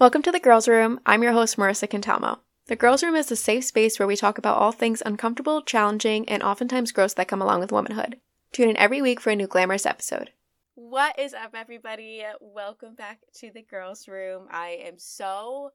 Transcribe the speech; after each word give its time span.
Welcome 0.00 0.22
to 0.22 0.32
the 0.32 0.40
Girls 0.40 0.66
Room. 0.66 0.98
I'm 1.04 1.22
your 1.22 1.32
host, 1.32 1.58
Marissa 1.58 1.86
Cantalmo. 1.86 2.38
The 2.68 2.74
Girls 2.74 3.02
Room 3.02 3.14
is 3.14 3.30
a 3.30 3.36
safe 3.36 3.64
space 3.64 3.98
where 3.98 4.08
we 4.08 4.16
talk 4.16 4.38
about 4.38 4.56
all 4.56 4.72
things 4.72 5.02
uncomfortable, 5.04 5.60
challenging, 5.60 6.26
and 6.26 6.42
oftentimes 6.42 6.90
gross 6.90 7.12
that 7.12 7.28
come 7.28 7.42
along 7.42 7.60
with 7.60 7.70
womanhood. 7.70 8.18
Tune 8.50 8.70
in 8.70 8.78
every 8.78 9.02
week 9.02 9.20
for 9.20 9.28
a 9.28 9.36
new 9.36 9.46
glamorous 9.46 9.84
episode. 9.84 10.30
What 10.74 11.18
is 11.18 11.34
up, 11.34 11.50
everybody? 11.54 12.24
Welcome 12.40 12.94
back 12.94 13.18
to 13.40 13.50
the 13.52 13.60
Girls 13.60 14.08
Room. 14.08 14.46
I 14.50 14.80
am 14.86 14.94
so 14.96 15.72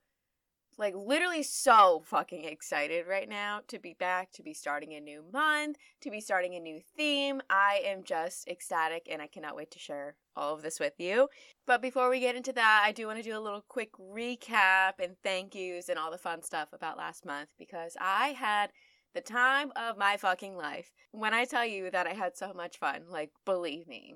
like 0.77 0.93
literally 0.95 1.43
so 1.43 2.01
fucking 2.05 2.45
excited 2.45 3.07
right 3.07 3.29
now 3.29 3.61
to 3.67 3.79
be 3.79 3.93
back, 3.93 4.31
to 4.33 4.43
be 4.43 4.53
starting 4.53 4.93
a 4.93 4.99
new 4.99 5.23
month, 5.31 5.77
to 6.01 6.11
be 6.11 6.19
starting 6.19 6.55
a 6.55 6.59
new 6.59 6.79
theme. 6.97 7.41
I 7.49 7.81
am 7.85 8.03
just 8.03 8.47
ecstatic 8.47 9.07
and 9.09 9.21
I 9.21 9.27
cannot 9.27 9.55
wait 9.55 9.71
to 9.71 9.79
share 9.79 10.15
all 10.35 10.53
of 10.53 10.61
this 10.61 10.79
with 10.79 10.93
you. 10.97 11.29
But 11.65 11.81
before 11.81 12.09
we 12.09 12.19
get 12.19 12.35
into 12.35 12.51
that, 12.53 12.83
I 12.85 12.91
do 12.91 13.07
want 13.07 13.17
to 13.17 13.23
do 13.23 13.37
a 13.37 13.39
little 13.39 13.63
quick 13.67 13.93
recap 13.93 14.93
and 14.99 15.15
thank 15.23 15.55
yous 15.55 15.87
and 15.89 15.97
all 15.97 16.11
the 16.11 16.17
fun 16.17 16.41
stuff 16.43 16.69
about 16.73 16.97
last 16.97 17.25
month 17.25 17.49
because 17.57 17.95
I 17.99 18.29
had 18.29 18.71
the 19.13 19.21
time 19.21 19.71
of 19.77 19.97
my 19.97 20.17
fucking 20.17 20.57
life. 20.57 20.91
When 21.11 21.33
I 21.33 21.45
tell 21.45 21.65
you 21.65 21.89
that 21.91 22.05
I 22.05 22.13
had 22.13 22.35
so 22.35 22.53
much 22.53 22.79
fun, 22.79 23.03
like 23.09 23.31
believe 23.45 23.87
me, 23.87 24.15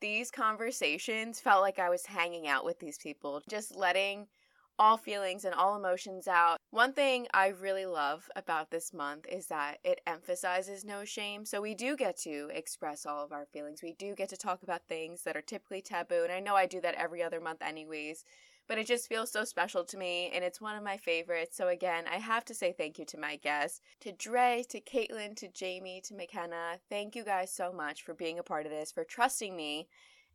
these 0.00 0.30
conversations 0.30 1.40
felt 1.40 1.60
like 1.60 1.78
I 1.78 1.90
was 1.90 2.06
hanging 2.06 2.48
out 2.48 2.64
with 2.64 2.78
these 2.78 2.98
people, 2.98 3.42
just 3.48 3.76
letting 3.76 4.28
all 4.78 4.96
feelings 4.96 5.44
and 5.44 5.54
all 5.54 5.76
emotions 5.76 6.28
out. 6.28 6.58
One 6.70 6.92
thing 6.92 7.26
I 7.34 7.48
really 7.48 7.86
love 7.86 8.28
about 8.36 8.70
this 8.70 8.92
month 8.92 9.26
is 9.30 9.46
that 9.46 9.78
it 9.84 10.00
emphasizes 10.06 10.84
no 10.84 11.04
shame. 11.04 11.44
So 11.44 11.60
we 11.60 11.74
do 11.74 11.96
get 11.96 12.16
to 12.18 12.48
express 12.52 13.04
all 13.04 13.24
of 13.24 13.32
our 13.32 13.46
feelings. 13.46 13.82
We 13.82 13.92
do 13.92 14.14
get 14.14 14.28
to 14.30 14.36
talk 14.36 14.62
about 14.62 14.86
things 14.88 15.22
that 15.22 15.36
are 15.36 15.42
typically 15.42 15.82
taboo. 15.82 16.22
And 16.22 16.32
I 16.32 16.40
know 16.40 16.54
I 16.54 16.66
do 16.66 16.80
that 16.80 16.94
every 16.94 17.22
other 17.22 17.40
month, 17.40 17.62
anyways. 17.62 18.24
But 18.68 18.76
it 18.76 18.86
just 18.86 19.08
feels 19.08 19.32
so 19.32 19.44
special 19.44 19.82
to 19.84 19.96
me, 19.96 20.30
and 20.34 20.44
it's 20.44 20.60
one 20.60 20.76
of 20.76 20.84
my 20.84 20.98
favorites. 20.98 21.56
So, 21.56 21.68
again, 21.68 22.04
I 22.06 22.18
have 22.18 22.44
to 22.44 22.54
say 22.54 22.74
thank 22.76 22.98
you 22.98 23.06
to 23.06 23.18
my 23.18 23.36
guests, 23.36 23.80
to 24.00 24.12
Dre, 24.12 24.62
to 24.68 24.78
Caitlin, 24.78 25.34
to 25.36 25.48
Jamie, 25.48 26.02
to 26.02 26.14
McKenna. 26.14 26.78
Thank 26.90 27.16
you 27.16 27.24
guys 27.24 27.50
so 27.50 27.72
much 27.72 28.02
for 28.02 28.12
being 28.12 28.38
a 28.38 28.42
part 28.42 28.66
of 28.66 28.70
this, 28.72 28.92
for 28.92 29.04
trusting 29.04 29.56
me, 29.56 29.88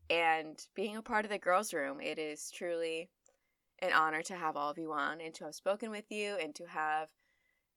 and 0.10 0.66
being 0.74 0.98
a 0.98 1.04
part 1.04 1.26
of 1.26 1.32
the 1.32 1.38
girls' 1.38 1.76
room. 1.76 2.02
It 2.02 2.18
is 2.18 2.50
truly 2.50 3.12
an 3.84 3.94
honor 3.94 4.22
to 4.24 4.36
have 4.36 4.56
all 4.56 4.72
of 4.72 4.78
you 4.78 4.94
on 4.94 5.20
and 5.20 5.34
to 5.36 5.44
have 5.44 5.56
spoken 5.56 5.92
with 5.92 6.10
you 6.10 6.38
and 6.42 6.56
to 6.56 6.66
have 6.66 7.10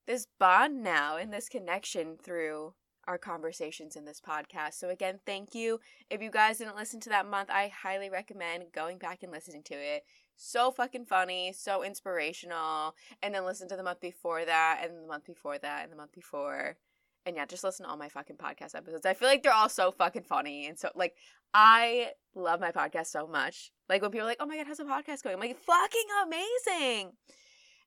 this 0.06 0.28
bond 0.38 0.82
now 0.82 1.16
and 1.16 1.32
this 1.32 1.48
connection 1.48 2.16
through 2.22 2.74
our 3.08 3.18
conversations 3.18 3.96
in 3.96 4.04
this 4.04 4.20
podcast. 4.20 4.74
So, 4.74 4.88
again, 4.88 5.20
thank 5.26 5.54
you. 5.54 5.80
If 6.10 6.22
you 6.22 6.30
guys 6.30 6.58
didn't 6.58 6.76
listen 6.76 7.00
to 7.00 7.08
that 7.10 7.28
month, 7.28 7.50
I 7.50 7.68
highly 7.68 8.08
recommend 8.08 8.72
going 8.72 8.98
back 8.98 9.22
and 9.22 9.32
listening 9.32 9.62
to 9.64 9.74
it. 9.74 10.04
So 10.36 10.70
fucking 10.70 11.06
funny, 11.06 11.52
so 11.52 11.82
inspirational. 11.82 12.94
And 13.22 13.34
then 13.34 13.44
listen 13.44 13.68
to 13.68 13.76
the 13.76 13.82
month 13.82 14.00
before 14.00 14.44
that, 14.44 14.80
and 14.82 15.02
the 15.02 15.08
month 15.08 15.24
before 15.24 15.58
that, 15.58 15.84
and 15.84 15.92
the 15.92 15.96
month 15.96 16.12
before. 16.12 16.76
And 17.26 17.34
yeah, 17.34 17.44
just 17.44 17.64
listen 17.64 17.84
to 17.84 17.90
all 17.90 17.96
my 17.96 18.08
fucking 18.08 18.36
podcast 18.36 18.76
episodes. 18.76 19.04
I 19.04 19.14
feel 19.14 19.28
like 19.28 19.42
they're 19.42 19.52
all 19.52 19.68
so 19.68 19.90
fucking 19.90 20.22
funny. 20.22 20.68
And 20.68 20.78
so, 20.78 20.90
like, 20.94 21.16
I 21.52 22.12
love 22.36 22.60
my 22.60 22.70
podcast 22.70 23.06
so 23.06 23.26
much. 23.26 23.72
Like, 23.88 24.00
when 24.00 24.12
people 24.12 24.26
are 24.26 24.30
like, 24.30 24.38
oh 24.38 24.46
my 24.46 24.56
God, 24.56 24.68
how's 24.68 24.76
the 24.76 24.84
podcast 24.84 25.24
going? 25.24 25.34
I'm 25.34 25.40
like, 25.40 25.58
fucking 25.58 26.06
amazing. 26.24 27.12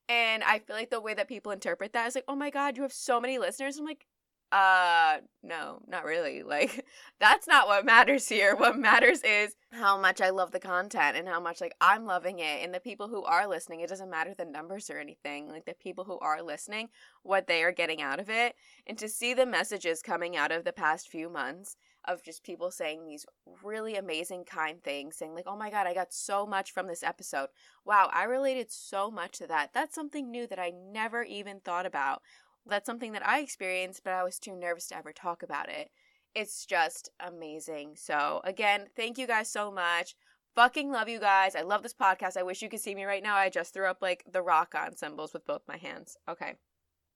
And 0.09 0.43
I 0.43 0.59
feel 0.59 0.75
like 0.75 0.89
the 0.89 0.99
way 0.99 1.13
that 1.13 1.29
people 1.29 1.53
interpret 1.53 1.93
that 1.93 2.07
is 2.07 2.15
like, 2.15 2.25
oh 2.27 2.35
my 2.35 2.49
God, 2.49 2.75
you 2.75 2.83
have 2.83 2.91
so 2.91 3.21
many 3.21 3.37
listeners. 3.37 3.77
I'm 3.77 3.85
like, 3.85 4.05
uh 4.51 5.17
no 5.43 5.79
not 5.87 6.05
really. 6.05 6.41
Like 6.43 6.85
that's 7.19 7.47
not 7.47 7.67
what 7.67 7.85
matters 7.85 8.27
here. 8.27 8.55
What 8.55 8.77
matters 8.77 9.21
is 9.21 9.55
how 9.71 9.99
much 9.99 10.19
i 10.19 10.31
love 10.31 10.51
the 10.51 10.59
content 10.59 11.15
and 11.15 11.27
how 11.27 11.39
much 11.39 11.61
like 11.61 11.75
i'm 11.81 12.05
loving 12.05 12.39
it. 12.39 12.63
And 12.63 12.73
the 12.73 12.79
people 12.79 13.07
who 13.07 13.23
are 13.23 13.47
listening 13.47 13.81
it 13.81 13.89
doesn't 13.89 14.09
matter 14.09 14.33
the 14.33 14.45
numbers 14.45 14.89
or 14.89 14.97
anything. 14.97 15.49
Like 15.49 15.65
the 15.65 15.75
people 15.75 16.03
who 16.03 16.17
are 16.19 16.41
listening 16.41 16.89
what 17.21 17.45
they 17.45 17.63
are 17.63 17.71
getting 17.71 18.01
out 18.01 18.19
of 18.19 18.29
it. 18.29 18.55
And 18.87 18.97
to 18.97 19.07
see 19.07 19.33
the 19.33 19.45
messages 19.45 20.01
coming 20.01 20.35
out 20.35 20.51
of 20.51 20.63
the 20.63 20.73
past 20.73 21.09
few 21.09 21.29
months 21.29 21.75
of 22.07 22.23
just 22.23 22.43
people 22.43 22.71
saying 22.71 23.05
these 23.05 23.25
really 23.61 23.97
amazing 23.97 24.45
kind 24.45 24.81
things 24.81 25.17
saying 25.17 25.35
like 25.35 25.43
oh 25.45 25.57
my 25.57 25.69
god 25.69 25.85
i 25.85 25.93
got 25.93 26.13
so 26.13 26.47
much 26.47 26.71
from 26.71 26.87
this 26.87 27.03
episode. 27.03 27.49
Wow 27.85 28.09
i 28.11 28.23
related 28.23 28.71
so 28.71 29.11
much 29.11 29.37
to 29.37 29.47
that. 29.47 29.69
That's 29.75 29.93
something 29.93 30.31
new 30.31 30.47
that 30.47 30.57
i 30.57 30.71
never 30.71 31.21
even 31.21 31.59
thought 31.59 31.85
about 31.85 32.23
that's 32.65 32.85
something 32.85 33.11
that 33.13 33.25
I 33.25 33.39
experienced, 33.39 34.03
but 34.03 34.13
I 34.13 34.23
was 34.23 34.39
too 34.39 34.55
nervous 34.55 34.87
to 34.87 34.97
ever 34.97 35.11
talk 35.11 35.43
about 35.43 35.69
it. 35.69 35.89
It's 36.35 36.65
just 36.65 37.09
amazing. 37.19 37.95
So, 37.95 38.41
again, 38.43 38.87
thank 38.95 39.17
you 39.17 39.27
guys 39.27 39.49
so 39.49 39.71
much. 39.71 40.15
Fucking 40.55 40.91
love 40.91 41.09
you 41.09 41.19
guys. 41.19 41.55
I 41.55 41.61
love 41.61 41.83
this 41.83 41.93
podcast. 41.93 42.37
I 42.37 42.43
wish 42.43 42.61
you 42.61 42.69
could 42.69 42.81
see 42.81 42.95
me 42.95 43.05
right 43.05 43.23
now. 43.23 43.35
I 43.35 43.49
just 43.49 43.73
threw 43.73 43.87
up 43.87 44.01
like 44.01 44.23
the 44.31 44.41
rock 44.41 44.73
on 44.75 44.95
symbols 44.95 45.33
with 45.33 45.45
both 45.45 45.61
my 45.67 45.77
hands. 45.77 46.17
Okay. 46.27 46.55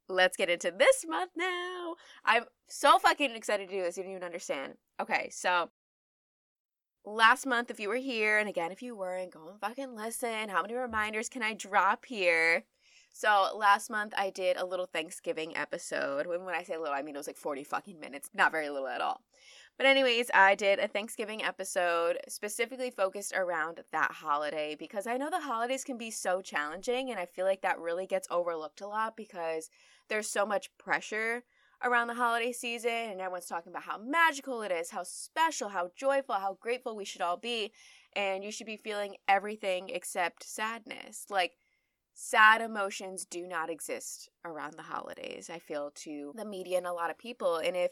Let's 0.10 0.38
get 0.38 0.50
into 0.50 0.72
this 0.72 1.06
month 1.08 1.32
now. 1.36 1.96
I'm 2.26 2.46
so 2.68 3.00
fucking 3.00 3.36
excited 3.36 3.70
to 3.70 3.76
do 3.76 3.82
this. 3.82 3.98
You 3.98 4.04
don't 4.04 4.12
even 4.12 4.24
understand. 4.24 4.74
Okay, 5.02 5.30
so 5.32 5.70
last 7.06 7.46
month, 7.46 7.72
if 7.72 7.80
you 7.80 7.88
were 7.88 7.96
here, 7.96 8.38
and 8.38 8.50
again, 8.50 8.72
if 8.72 8.82
you 8.82 8.96
weren't, 8.96 9.32
go 9.32 9.48
and 9.50 9.60
fucking 9.60 9.96
listen. 9.96 10.50
How 10.50 10.62
many 10.62 10.74
reminders 10.74 11.30
can 11.30 11.42
I 11.42 11.54
drop 11.54 12.06
here? 12.06 12.66
So 13.16 13.56
last 13.56 13.92
month 13.92 14.14
I 14.18 14.32
did 14.32 14.58
a 14.58 14.66
little 14.66 14.88
Thanksgiving 14.88 15.56
episode. 15.56 16.26
When 16.26 16.44
when 16.46 16.56
I 16.56 16.64
say 16.64 16.78
little, 16.78 16.96
I 16.96 17.04
mean 17.04 17.16
it 17.16 17.20
was 17.20 17.28
like 17.28 17.38
40 17.38 17.64
fucking 17.64 18.00
minutes. 18.00 18.32
Not 18.34 18.52
very 18.52 18.70
little 18.70 18.88
at 18.88 19.02
all. 19.02 19.22
But 19.78 19.86
anyways, 19.86 20.30
I 20.34 20.56
did 20.56 20.80
a 20.80 20.88
Thanksgiving 20.88 21.44
episode 21.44 22.18
specifically 22.28 22.90
focused 22.90 23.34
around 23.36 23.82
that 23.92 24.12
holiday 24.12 24.76
because 24.78 25.08
I 25.08 25.18
know 25.18 25.30
the 25.30 25.42
holidays 25.42 25.84
can 25.84 25.98
be 25.98 26.12
so 26.12 26.42
challenging 26.42 27.12
and 27.12 27.20
I 27.20 27.26
feel 27.26 27.46
like 27.46 27.62
that 27.62 27.80
really 27.80 28.08
gets 28.08 28.28
overlooked 28.32 28.82
a 28.82 28.88
lot 28.88 29.16
because 29.16 29.70
there's 30.10 30.30
so 30.30 30.46
much 30.46 30.76
pressure 30.78 31.44
around 31.84 32.08
the 32.08 32.14
holiday 32.16 32.52
season 32.52 32.92
and 32.92 33.22
everyone's 33.22 33.46
talking 33.46 33.72
about 33.72 33.84
how 33.84 33.98
magical 33.98 34.62
it 34.64 34.72
is, 34.72 34.90
how 34.90 35.04
special, 35.04 35.70
how 35.70 35.90
joyful, 35.96 36.36
how 36.36 36.58
grateful 36.60 36.96
we 36.96 37.06
should 37.06 37.22
all 37.22 37.38
be 37.38 37.72
and 38.16 38.44
you 38.44 38.52
should 38.52 38.68
be 38.68 38.78
feeling 38.78 39.16
everything 39.28 39.90
except 39.90 40.44
sadness. 40.44 41.26
Like 41.30 41.54
sad 42.14 42.62
emotions 42.62 43.26
do 43.26 43.48
not 43.48 43.70
exist 43.70 44.30
around 44.46 44.74
the 44.74 44.84
holidays, 44.84 45.50
I 45.50 45.60
feel, 45.60 45.92
to 45.96 46.34
the 46.36 46.46
media 46.46 46.78
and 46.78 46.88
a 46.88 46.94
lot 46.94 47.10
of 47.10 47.18
people. 47.18 47.58
And 47.58 47.76
if 47.76 47.92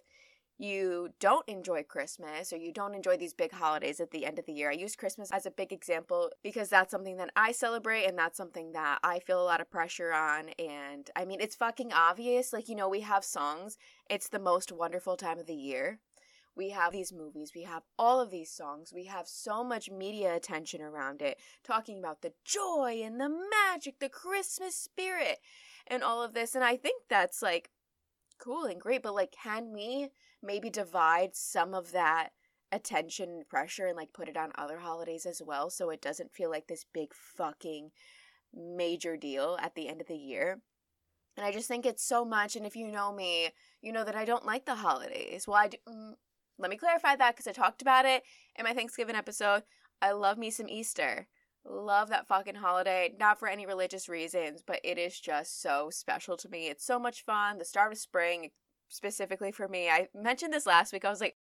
you 0.62 1.10
don't 1.20 1.48
enjoy 1.50 1.82
Christmas 1.82 2.54
or 2.54 2.58
you 2.58 2.72
don't 2.72 2.94
enjoy 2.94 3.18
these 3.18 3.34
big 3.34 3.52
holidays 3.52 4.00
at 4.00 4.12
the 4.12 4.26
end 4.26 4.38
of 4.38 4.46
the 4.46 4.54
year. 4.54 4.70
I 4.70 4.74
use 4.74 4.96
Christmas 4.96 5.32
as 5.32 5.48
a 5.48 5.52
big 5.52 5.74
example 5.74 6.30
because 6.44 6.70
that's 6.70 6.92
something 6.92 7.18
that 7.18 7.32
I 7.36 7.52
celebrate 7.52 8.06
and 8.06 8.18
that's 8.18 8.38
something 8.38 8.72
that 8.74 9.00
I 9.04 9.20
feel 9.20 9.42
a 9.42 9.44
lot 9.44 9.60
of 9.60 9.72
pressure 9.72 10.14
on. 10.14 10.50
And 10.60 11.10
I 11.16 11.26
mean, 11.26 11.42
it's 11.42 11.56
fucking 11.56 11.92
obvious. 11.92 12.54
Like, 12.54 12.70
you 12.70 12.76
know, 12.76 12.88
we 12.88 13.02
have 13.02 13.24
songs, 13.24 13.78
it's 14.08 14.30
the 14.30 14.40
most 14.40 14.72
wonderful 14.72 15.18
time 15.18 15.40
of 15.40 15.48
the 15.48 15.56
year. 15.56 16.00
We 16.56 16.72
have 16.72 16.92
these 16.92 17.14
movies, 17.14 17.54
we 17.56 17.64
have 17.64 17.84
all 17.98 18.20
of 18.20 18.30
these 18.30 18.52
songs, 18.52 18.92
we 18.94 19.06
have 19.06 19.28
so 19.28 19.64
much 19.64 19.90
media 19.90 20.36
attention 20.36 20.82
around 20.82 21.22
it, 21.22 21.40
talking 21.64 21.98
about 21.98 22.22
the 22.22 22.34
joy 22.44 23.02
and 23.04 23.20
the 23.20 23.30
magic, 23.30 24.00
the 24.00 24.10
Christmas 24.10 24.76
spirit, 24.76 25.40
and 25.88 26.04
all 26.04 26.22
of 26.22 26.34
this. 26.34 26.54
And 26.54 26.64
I 26.64 26.76
think 26.76 27.04
that's 27.10 27.42
like 27.42 27.70
cool 28.38 28.66
and 28.66 28.82
great, 28.82 29.02
but 29.04 29.16
like, 29.16 29.32
can 29.32 29.72
we 29.72 30.10
maybe 30.44 30.70
divide 30.70 31.36
some 31.36 31.74
of 31.74 31.92
that 31.94 32.32
attention 32.72 33.30
and 33.30 33.48
pressure 33.48 33.86
and 33.86 33.98
like 33.98 34.14
put 34.14 34.30
it 34.30 34.38
on 34.38 34.52
other 34.56 34.80
holidays 34.80 35.26
as 35.26 35.42
well 35.46 35.70
so 35.70 35.90
it 35.90 36.02
doesn't 36.02 36.34
feel 36.34 36.50
like 36.50 36.68
this 36.68 36.86
big 36.94 37.14
fucking 37.14 37.92
major 38.54 39.18
deal 39.18 39.58
at 39.62 39.76
the 39.76 39.88
end 39.88 40.02
of 40.02 40.08
the 40.08 40.18
year? 40.18 40.62
And 41.38 41.46
I 41.46 41.52
just 41.52 41.68
think 41.68 41.86
it's 41.86 42.04
so 42.04 42.26
much. 42.26 42.56
And 42.56 42.66
if 42.66 42.76
you 42.76 42.88
know 42.88 43.14
me, 43.14 43.50
you 43.82 43.94
know 43.94 44.04
that 44.04 44.16
I 44.16 44.26
don't 44.26 44.46
like 44.46 44.66
the 44.66 44.76
holidays. 44.76 45.46
Well, 45.48 45.58
I 45.58 45.68
do. 45.70 45.78
Mm, 45.88 46.14
Let 46.62 46.70
me 46.70 46.78
clarify 46.78 47.16
that 47.16 47.36
because 47.36 47.48
I 47.48 47.54
talked 47.54 47.82
about 47.82 48.06
it 48.06 48.24
in 48.56 48.64
my 48.64 48.74
Thanksgiving 48.74 49.16
episode. 49.16 49.64
I 50.02 50.12
love 50.12 50.38
me 50.38 50.52
some 50.52 50.70
Easter. 50.70 51.28
Love 51.66 52.10
that 52.10 52.28
fucking 52.28 52.56
holiday. 52.56 53.16
Not 53.20 53.40
for 53.40 53.48
any 53.48 53.66
religious 53.66 54.08
reasons, 54.08 54.64
but 54.66 54.80
it 54.84 54.98
is 54.98 55.20
just 55.20 55.62
so 55.62 55.90
special 55.92 56.38
to 56.38 56.50
me. 56.50 56.68
It's 56.68 56.86
so 56.86 57.00
much 57.00 57.26
fun. 57.26 57.58
The 57.58 57.66
start 57.66 57.92
of 57.92 57.98
spring, 57.98 58.52
specifically 58.90 59.52
for 59.52 59.68
me. 59.68 59.90
I 59.90 60.10
mentioned 60.14 60.54
this 60.54 60.66
last 60.68 60.94
week. 60.94 61.04
I 61.04 61.10
was 61.10 61.22
like, 61.22 61.36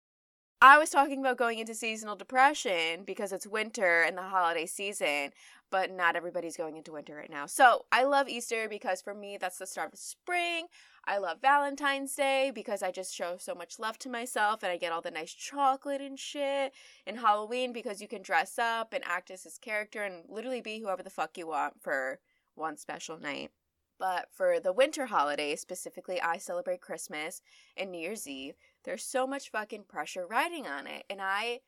I 0.63 0.79
was 0.79 0.91
talking 0.91 1.21
about 1.21 1.39
going 1.39 1.59
into 1.59 1.75
seasonal 1.75 2.17
depression 2.17 3.05
because 3.07 3.33
it's 3.33 3.47
winter 3.47 4.03
and 4.03 4.17
the 4.17 4.23
holiday 4.23 4.67
season, 4.67 5.31
but 5.71 5.91
not 5.91 6.17
everybody's 6.17 6.57
going 6.57 6.77
into 6.77 6.93
winter 6.93 7.15
right 7.15 7.31
now. 7.31 7.47
So 7.47 7.87
I 7.91 8.05
love 8.05 8.29
Easter 8.29 8.69
because 8.69 9.01
for 9.01 9.15
me, 9.15 9.39
that's 9.41 9.57
the 9.57 9.67
start 9.67 9.95
of 9.95 9.99
spring. 9.99 10.67
I 11.07 11.19
love 11.19 11.41
Valentine's 11.41 12.15
Day 12.15 12.53
because 12.55 12.83
I 12.83 12.91
just 12.91 13.15
show 13.15 13.37
so 13.39 13.55
much 13.55 13.79
love 13.79 13.99
to 14.01 14.09
myself 14.11 14.63
and 14.63 14.71
I 14.71 14.77
get 14.77 14.93
all 14.93 15.01
the 15.01 15.11
nice 15.11 15.33
chocolate 15.33 16.01
and 16.01 16.19
shit. 16.19 16.73
And 17.07 17.19
Halloween 17.19 17.73
because 17.73 18.01
you 18.01 18.09
can 18.09 18.23
dress 18.23 18.59
up 18.59 18.93
and 18.93 19.03
act 19.05 19.31
as 19.31 19.45
this 19.45 19.59
character 19.59 20.03
and 20.03 20.25
literally 20.29 20.61
be 20.61 20.79
whoever 20.79 21.03
the 21.03 21.11
fuck 21.11 21.37
you 21.39 21.47
want 21.47 21.83
for 21.83 22.21
one 22.55 22.77
special 22.77 23.19
night. 23.19 23.51
But 23.99 24.29
for 24.33 24.61
the 24.61 24.73
winter 24.73 25.07
holidays, 25.07 25.61
specifically, 25.61 26.21
I 26.21 26.39
celebrate 26.39 26.81
Christmas 26.81 27.43
and 27.77 27.91
New 27.91 28.01
Year's 28.01 28.27
Eve. 28.27 28.55
There's 28.85 29.05
so 29.05 29.27
much 29.27 29.51
fucking 29.51 29.85
pressure 29.89 30.27
riding 30.27 30.67
on 30.67 30.87
it. 30.87 31.05
And 31.11 31.21
I 31.21 31.61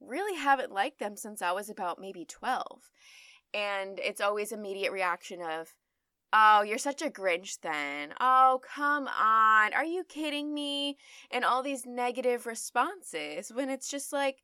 really 0.00 0.38
haven't 0.38 0.72
liked 0.72 0.98
them 0.98 1.16
since 1.16 1.40
I 1.40 1.52
was 1.52 1.70
about 1.70 2.00
maybe 2.00 2.24
12. 2.24 2.90
And 3.54 3.98
it's 3.98 4.20
always 4.20 4.52
immediate 4.52 4.92
reaction 4.92 5.40
of, 5.40 5.74
Oh, 6.32 6.62
you're 6.62 6.78
such 6.78 7.00
a 7.00 7.10
Grinch 7.10 7.58
then. 7.62 8.12
Oh, 8.20 8.60
come 8.62 9.08
on. 9.08 9.72
Are 9.72 9.84
you 9.84 10.04
kidding 10.04 10.52
me? 10.52 10.98
And 11.30 11.44
all 11.44 11.62
these 11.62 11.86
negative 11.86 12.46
responses 12.46 13.50
when 13.52 13.70
it's 13.70 13.88
just 13.90 14.12
like, 14.12 14.42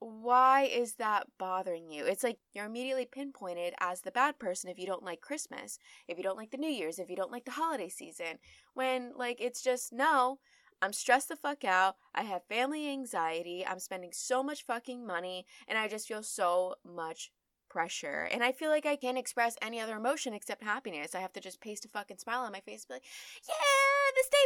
why 0.00 0.62
is 0.62 0.94
that 0.94 1.26
bothering 1.38 1.90
you? 1.90 2.04
It's 2.04 2.22
like 2.22 2.38
you're 2.52 2.66
immediately 2.66 3.06
pinpointed 3.06 3.74
as 3.80 4.00
the 4.00 4.12
bad 4.12 4.38
person 4.38 4.70
if 4.70 4.78
you 4.78 4.86
don't 4.86 5.04
like 5.04 5.20
Christmas, 5.20 5.78
if 6.06 6.18
you 6.18 6.24
don't 6.24 6.36
like 6.36 6.50
the 6.50 6.56
New 6.56 6.70
Year's, 6.70 6.98
if 6.98 7.10
you 7.10 7.16
don't 7.16 7.32
like 7.32 7.44
the 7.44 7.52
holiday 7.52 7.88
season. 7.88 8.38
When, 8.74 9.12
like, 9.16 9.40
it's 9.40 9.62
just, 9.62 9.92
no, 9.92 10.38
I'm 10.80 10.92
stressed 10.92 11.28
the 11.28 11.36
fuck 11.36 11.64
out. 11.64 11.96
I 12.14 12.22
have 12.22 12.44
family 12.44 12.88
anxiety. 12.88 13.64
I'm 13.66 13.80
spending 13.80 14.10
so 14.12 14.42
much 14.42 14.64
fucking 14.64 15.04
money, 15.04 15.46
and 15.66 15.76
I 15.76 15.88
just 15.88 16.06
feel 16.06 16.22
so 16.22 16.76
much 16.84 17.32
pressure. 17.68 18.28
And 18.30 18.42
I 18.42 18.52
feel 18.52 18.70
like 18.70 18.86
I 18.86 18.96
can't 18.96 19.18
express 19.18 19.56
any 19.62 19.80
other 19.80 19.96
emotion 19.96 20.34
except 20.34 20.62
happiness. 20.62 21.14
I 21.14 21.20
have 21.20 21.32
to 21.34 21.40
just 21.40 21.60
paste 21.60 21.84
a 21.84 21.88
fucking 21.88 22.18
smile 22.18 22.40
on 22.40 22.52
my 22.52 22.60
face 22.60 22.82
and 22.84 22.88
be 22.88 22.94
like, 22.94 23.04
yeah, 23.48 24.12
this 24.14 24.28
day 24.28 24.36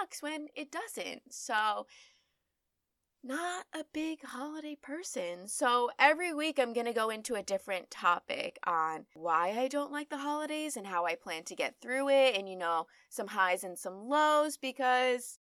rocks 0.00 0.22
when 0.22 0.48
it 0.54 0.70
doesn't. 0.70 1.22
So, 1.30 1.86
not 3.24 3.66
a 3.72 3.84
big 3.92 4.24
holiday 4.24 4.76
person. 4.80 5.46
So, 5.46 5.90
every 5.98 6.34
week 6.34 6.58
I'm 6.58 6.72
going 6.72 6.86
to 6.86 6.92
go 6.92 7.10
into 7.10 7.34
a 7.34 7.42
different 7.42 7.90
topic 7.90 8.58
on 8.66 9.06
why 9.14 9.54
I 9.56 9.68
don't 9.68 9.92
like 9.92 10.10
the 10.10 10.18
holidays 10.18 10.76
and 10.76 10.86
how 10.86 11.06
I 11.06 11.14
plan 11.14 11.44
to 11.44 11.54
get 11.54 11.76
through 11.80 12.08
it, 12.08 12.36
and 12.36 12.48
you 12.48 12.56
know, 12.56 12.86
some 13.08 13.28
highs 13.28 13.62
and 13.64 13.78
some 13.78 14.08
lows 14.08 14.56
because 14.56 15.38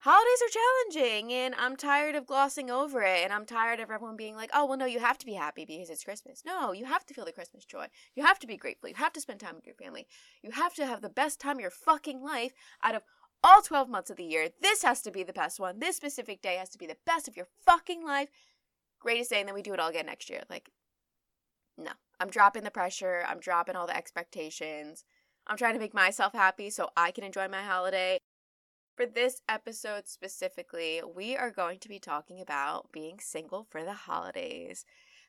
holidays 0.00 0.42
are 0.42 0.94
challenging 0.94 1.32
and 1.32 1.54
I'm 1.56 1.76
tired 1.76 2.14
of 2.14 2.26
glossing 2.26 2.70
over 2.70 3.02
it 3.02 3.24
and 3.24 3.32
I'm 3.32 3.44
tired 3.44 3.80
of 3.80 3.90
everyone 3.90 4.16
being 4.16 4.36
like, 4.36 4.50
oh, 4.54 4.66
well, 4.66 4.78
no, 4.78 4.86
you 4.86 5.00
have 5.00 5.18
to 5.18 5.26
be 5.26 5.34
happy 5.34 5.64
because 5.64 5.90
it's 5.90 6.04
Christmas. 6.04 6.42
No, 6.46 6.72
you 6.72 6.84
have 6.84 7.04
to 7.06 7.14
feel 7.14 7.24
the 7.24 7.32
Christmas 7.32 7.64
joy. 7.64 7.86
You 8.14 8.24
have 8.24 8.38
to 8.40 8.46
be 8.46 8.56
grateful. 8.56 8.88
You 8.88 8.94
have 8.96 9.12
to 9.14 9.20
spend 9.20 9.40
time 9.40 9.56
with 9.56 9.66
your 9.66 9.74
family. 9.74 10.06
You 10.42 10.52
have 10.52 10.74
to 10.74 10.86
have 10.86 11.00
the 11.00 11.08
best 11.08 11.40
time 11.40 11.56
of 11.56 11.60
your 11.60 11.70
fucking 11.70 12.22
life 12.22 12.52
out 12.82 12.94
of 12.94 13.02
all 13.42 13.62
12 13.62 13.88
months 13.88 14.10
of 14.10 14.16
the 14.16 14.24
year. 14.24 14.48
This 14.60 14.82
has 14.82 15.02
to 15.02 15.10
be 15.10 15.22
the 15.22 15.32
best 15.32 15.60
one. 15.60 15.78
This 15.78 15.96
specific 15.96 16.42
day 16.42 16.56
has 16.56 16.70
to 16.70 16.78
be 16.78 16.86
the 16.86 16.96
best 17.06 17.28
of 17.28 17.36
your 17.36 17.48
fucking 17.64 18.04
life. 18.04 18.28
Greatest 19.00 19.30
day, 19.30 19.40
and 19.40 19.48
then 19.48 19.54
we 19.54 19.62
do 19.62 19.72
it 19.72 19.80
all 19.80 19.90
again 19.90 20.06
next 20.06 20.28
year. 20.28 20.42
Like, 20.50 20.70
no. 21.76 21.92
I'm 22.20 22.30
dropping 22.30 22.64
the 22.64 22.70
pressure. 22.70 23.24
I'm 23.28 23.38
dropping 23.38 23.76
all 23.76 23.86
the 23.86 23.96
expectations. 23.96 25.04
I'm 25.46 25.56
trying 25.56 25.74
to 25.74 25.80
make 25.80 25.94
myself 25.94 26.32
happy 26.32 26.68
so 26.70 26.90
I 26.96 27.12
can 27.12 27.22
enjoy 27.24 27.46
my 27.48 27.62
holiday. 27.62 28.18
For 28.98 29.06
this 29.06 29.42
episode 29.48 30.08
specifically, 30.08 31.00
we 31.14 31.36
are 31.36 31.52
going 31.52 31.78
to 31.78 31.88
be 31.88 32.00
talking 32.00 32.40
about 32.40 32.90
being 32.90 33.20
single 33.20 33.64
for 33.70 33.84
the 33.84 33.92
holidays. 33.92 34.84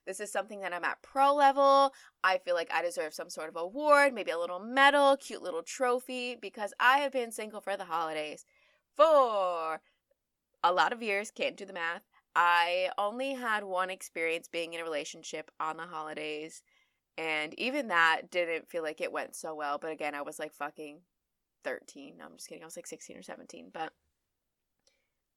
This 0.08 0.20
is 0.20 0.32
something 0.32 0.62
that 0.62 0.74
I'm 0.74 0.84
at 0.84 1.04
pro 1.04 1.36
level. 1.36 1.94
I 2.24 2.40
feel 2.40 2.56
like 2.56 2.72
I 2.74 2.82
deserve 2.82 3.14
some 3.14 3.30
sort 3.30 3.48
of 3.48 3.56
award, 3.56 4.16
maybe 4.16 4.32
a 4.32 4.40
little 4.40 4.58
medal, 4.60 5.18
cute 5.18 5.44
little 5.44 5.62
trophy, 5.62 6.36
because 6.42 6.74
I 6.80 6.98
have 6.98 7.12
been 7.12 7.32
single 7.32 7.62
for 7.62 7.78
the 7.78 7.86
holidays 7.86 8.44
for 8.98 9.82
a 10.64 10.74
lot 10.74 10.92
of 10.92 11.04
years. 11.04 11.30
Can't 11.30 11.56
do 11.56 11.66
the 11.66 11.72
math. 11.72 12.08
I 12.36 12.90
only 12.98 13.36
had 13.36 13.64
one 13.64 13.92
experience 13.92 14.48
being 14.48 14.74
in 14.74 14.82
a 14.82 14.84
relationship 14.84 15.52
on 15.60 15.78
the 15.78 15.84
holidays. 15.84 16.64
And 17.20 17.54
even 17.60 17.90
that 17.90 18.32
didn't 18.32 18.68
feel 18.68 18.82
like 18.82 19.00
it 19.00 19.12
went 19.12 19.36
so 19.36 19.54
well. 19.54 19.78
But 19.78 19.92
again, 19.92 20.16
I 20.16 20.24
was 20.24 20.40
like 20.40 20.54
fucking 20.56 21.02
13. 21.64 22.16
No, 22.18 22.26
I'm 22.26 22.38
just 22.38 22.48
kidding. 22.48 22.64
I 22.64 22.66
was 22.66 22.76
like 22.76 22.88
16 22.88 23.18
or 23.18 23.22
17. 23.22 23.70
But 23.74 23.94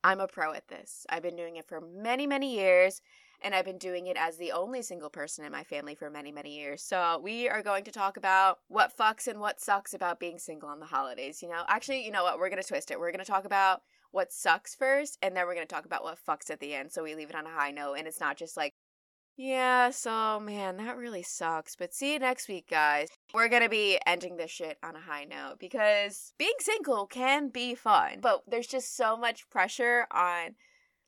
I'm 0.05 0.21
a 0.21 0.27
pro 0.27 0.53
at 0.53 0.69
this. 0.69 1.07
I've 1.09 1.23
been 1.23 1.37
doing 1.37 1.57
it 1.57 1.69
for 1.69 1.81
many, 1.81 2.27
many 2.27 2.57
years, 2.57 3.01
and 3.41 3.55
I've 3.55 3.65
been 3.65 3.79
doing 3.79 4.07
it 4.09 4.17
as 4.17 4.37
the 4.37 4.53
only 4.53 4.83
single 4.83 5.11
person 5.11 5.45
in 5.45 5.53
my 5.53 5.63
family 5.63 5.95
for 5.95 6.11
many, 6.11 6.33
many 6.33 6.57
years. 6.57 6.83
So, 6.83 7.21
we 7.23 7.49
are 7.49 7.63
going 7.63 7.85
to 7.85 7.93
talk 7.93 8.17
about 8.17 8.59
what 8.69 8.97
fucks 8.97 9.29
and 9.29 9.39
what 9.39 9.61
sucks 9.61 9.95
about 9.95 10.19
being 10.19 10.39
single 10.39 10.69
on 10.69 10.81
the 10.81 10.87
holidays. 10.87 11.43
You 11.43 11.49
know, 11.49 11.63
actually, 11.69 12.05
you 12.05 12.11
know 12.11 12.25
what? 12.25 12.39
We're 12.39 12.51
going 12.51 12.63
to 12.63 12.69
twist 12.69 12.91
it. 12.91 12.99
We're 12.99 13.13
going 13.13 13.25
to 13.25 13.31
talk 13.31 13.45
about 13.45 13.83
what 14.11 14.33
sucks 14.33 14.75
first, 14.75 15.19
and 15.23 15.37
then 15.37 15.47
we're 15.47 15.55
going 15.55 15.67
to 15.67 15.75
talk 15.75 15.87
about 15.87 16.03
what 16.03 16.19
fucks 16.27 16.51
at 16.51 16.61
the 16.61 16.75
end. 16.75 16.91
So, 16.91 17.05
we 17.05 17.15
leave 17.15 17.31
it 17.31 17.37
on 17.37 17.47
a 17.47 17.51
high 17.51 17.71
note, 17.71 17.95
and 17.95 18.09
it's 18.09 18.21
not 18.21 18.37
just 18.37 18.57
like, 18.57 18.72
yeah, 19.37 19.91
so 19.91 20.41
man, 20.41 20.77
that 20.77 20.97
really 20.97 21.23
sucks. 21.23 21.77
But 21.77 21.95
see 21.95 22.13
you 22.13 22.19
next 22.19 22.49
week, 22.49 22.69
guys. 22.69 23.09
We're 23.33 23.49
gonna 23.49 23.69
be 23.69 23.99
ending 24.07 24.37
this 24.37 24.51
shit 24.51 24.79
on 24.83 24.97
a 24.97 25.01
high 25.01 25.25
note 25.25 25.57
because 25.59 26.33
being 26.39 26.53
single 26.61 27.07
can 27.07 27.49
be 27.49 27.75
fun, 27.75 28.19
but 28.21 28.43
there's 28.47 28.67
just 28.67 28.97
so 28.97 29.17
much 29.17 29.49
pressure 29.51 30.07
on 30.11 30.55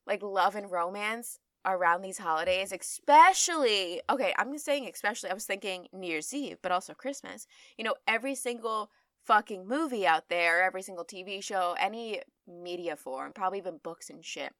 like 0.06 0.23
love 0.23 0.55
and 0.55 0.71
romance 0.71 1.38
around 1.67 2.03
these 2.03 2.19
holidays, 2.19 2.73
especially. 2.73 4.00
Okay, 4.09 4.35
I'm 4.38 4.53
just 4.53 4.65
saying, 4.65 4.88
especially. 4.93 5.31
I 5.31 5.35
was 5.35 5.47
thinking 5.47 5.88
New 5.93 6.09
Year's 6.09 6.32
Eve, 6.32 6.59
but 6.62 6.73
also 6.73 6.94
Christmas. 6.94 7.47
You 7.76 7.85
know, 7.85 7.94
every 8.06 8.35
single 8.35 8.91
fucking 9.25 9.67
movie 9.67 10.06
out 10.06 10.29
there, 10.29 10.62
every 10.62 10.82
single 10.82 11.05
TV 11.05 11.43
show, 11.43 11.75
any 11.79 12.21
media 12.47 12.97
form, 12.97 13.32
probably 13.32 13.59
even 13.59 13.79
books 13.82 14.11
and 14.11 14.25
shit 14.25 14.53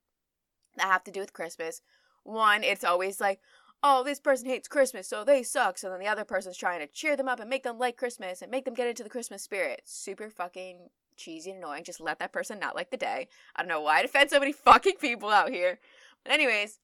that 0.77 0.87
have 0.87 1.05
to 1.05 1.11
do 1.11 1.21
with 1.21 1.33
Christmas 1.33 1.83
one, 2.25 2.65
it's 2.65 2.85
always 2.85 3.21
like, 3.21 3.41
oh, 3.83 4.03
this 4.03 4.19
person 4.19 4.49
hates 4.49 4.67
Christmas, 4.67 5.07
so 5.07 5.25
they 5.25 5.43
suck. 5.43 5.79
So 5.79 5.91
then 5.91 6.01
the 6.01 6.07
other 6.07 6.25
person's 6.25 6.57
trying 6.57 6.81
to 6.81 6.87
cheer 6.87 7.17
them 7.17 7.29
up 7.29 7.39
and 7.39 7.51
make 7.51 7.63
them 7.63 7.79
like 7.79 7.97
Christmas 7.97 8.43
and 8.43 8.51
make 8.51 8.65
them 8.65 8.75
get 8.75 8.89
into 8.89 9.03
the 9.03 9.11
Christmas 9.11 9.43
spirit. 9.43 9.83
Super 9.85 10.31
fucking 10.31 10.89
cheesy 11.17 11.51
and 11.51 11.59
annoying. 11.59 11.85
Just 11.85 12.01
let 12.01 12.19
that 12.19 12.33
person 12.33 12.59
not 12.59 12.75
like 12.75 12.91
the 12.91 12.97
day. 12.97 13.29
I 13.55 13.63
don't 13.63 13.69
know 13.69 13.81
why 13.81 14.01
I 14.01 14.03
offend 14.03 14.31
so 14.31 14.41
many 14.41 14.53
fucking 14.65 14.97
people 15.01 15.29
out 15.29 15.51
here. 15.51 15.79
But 16.25 16.33
anyways, 16.33 16.81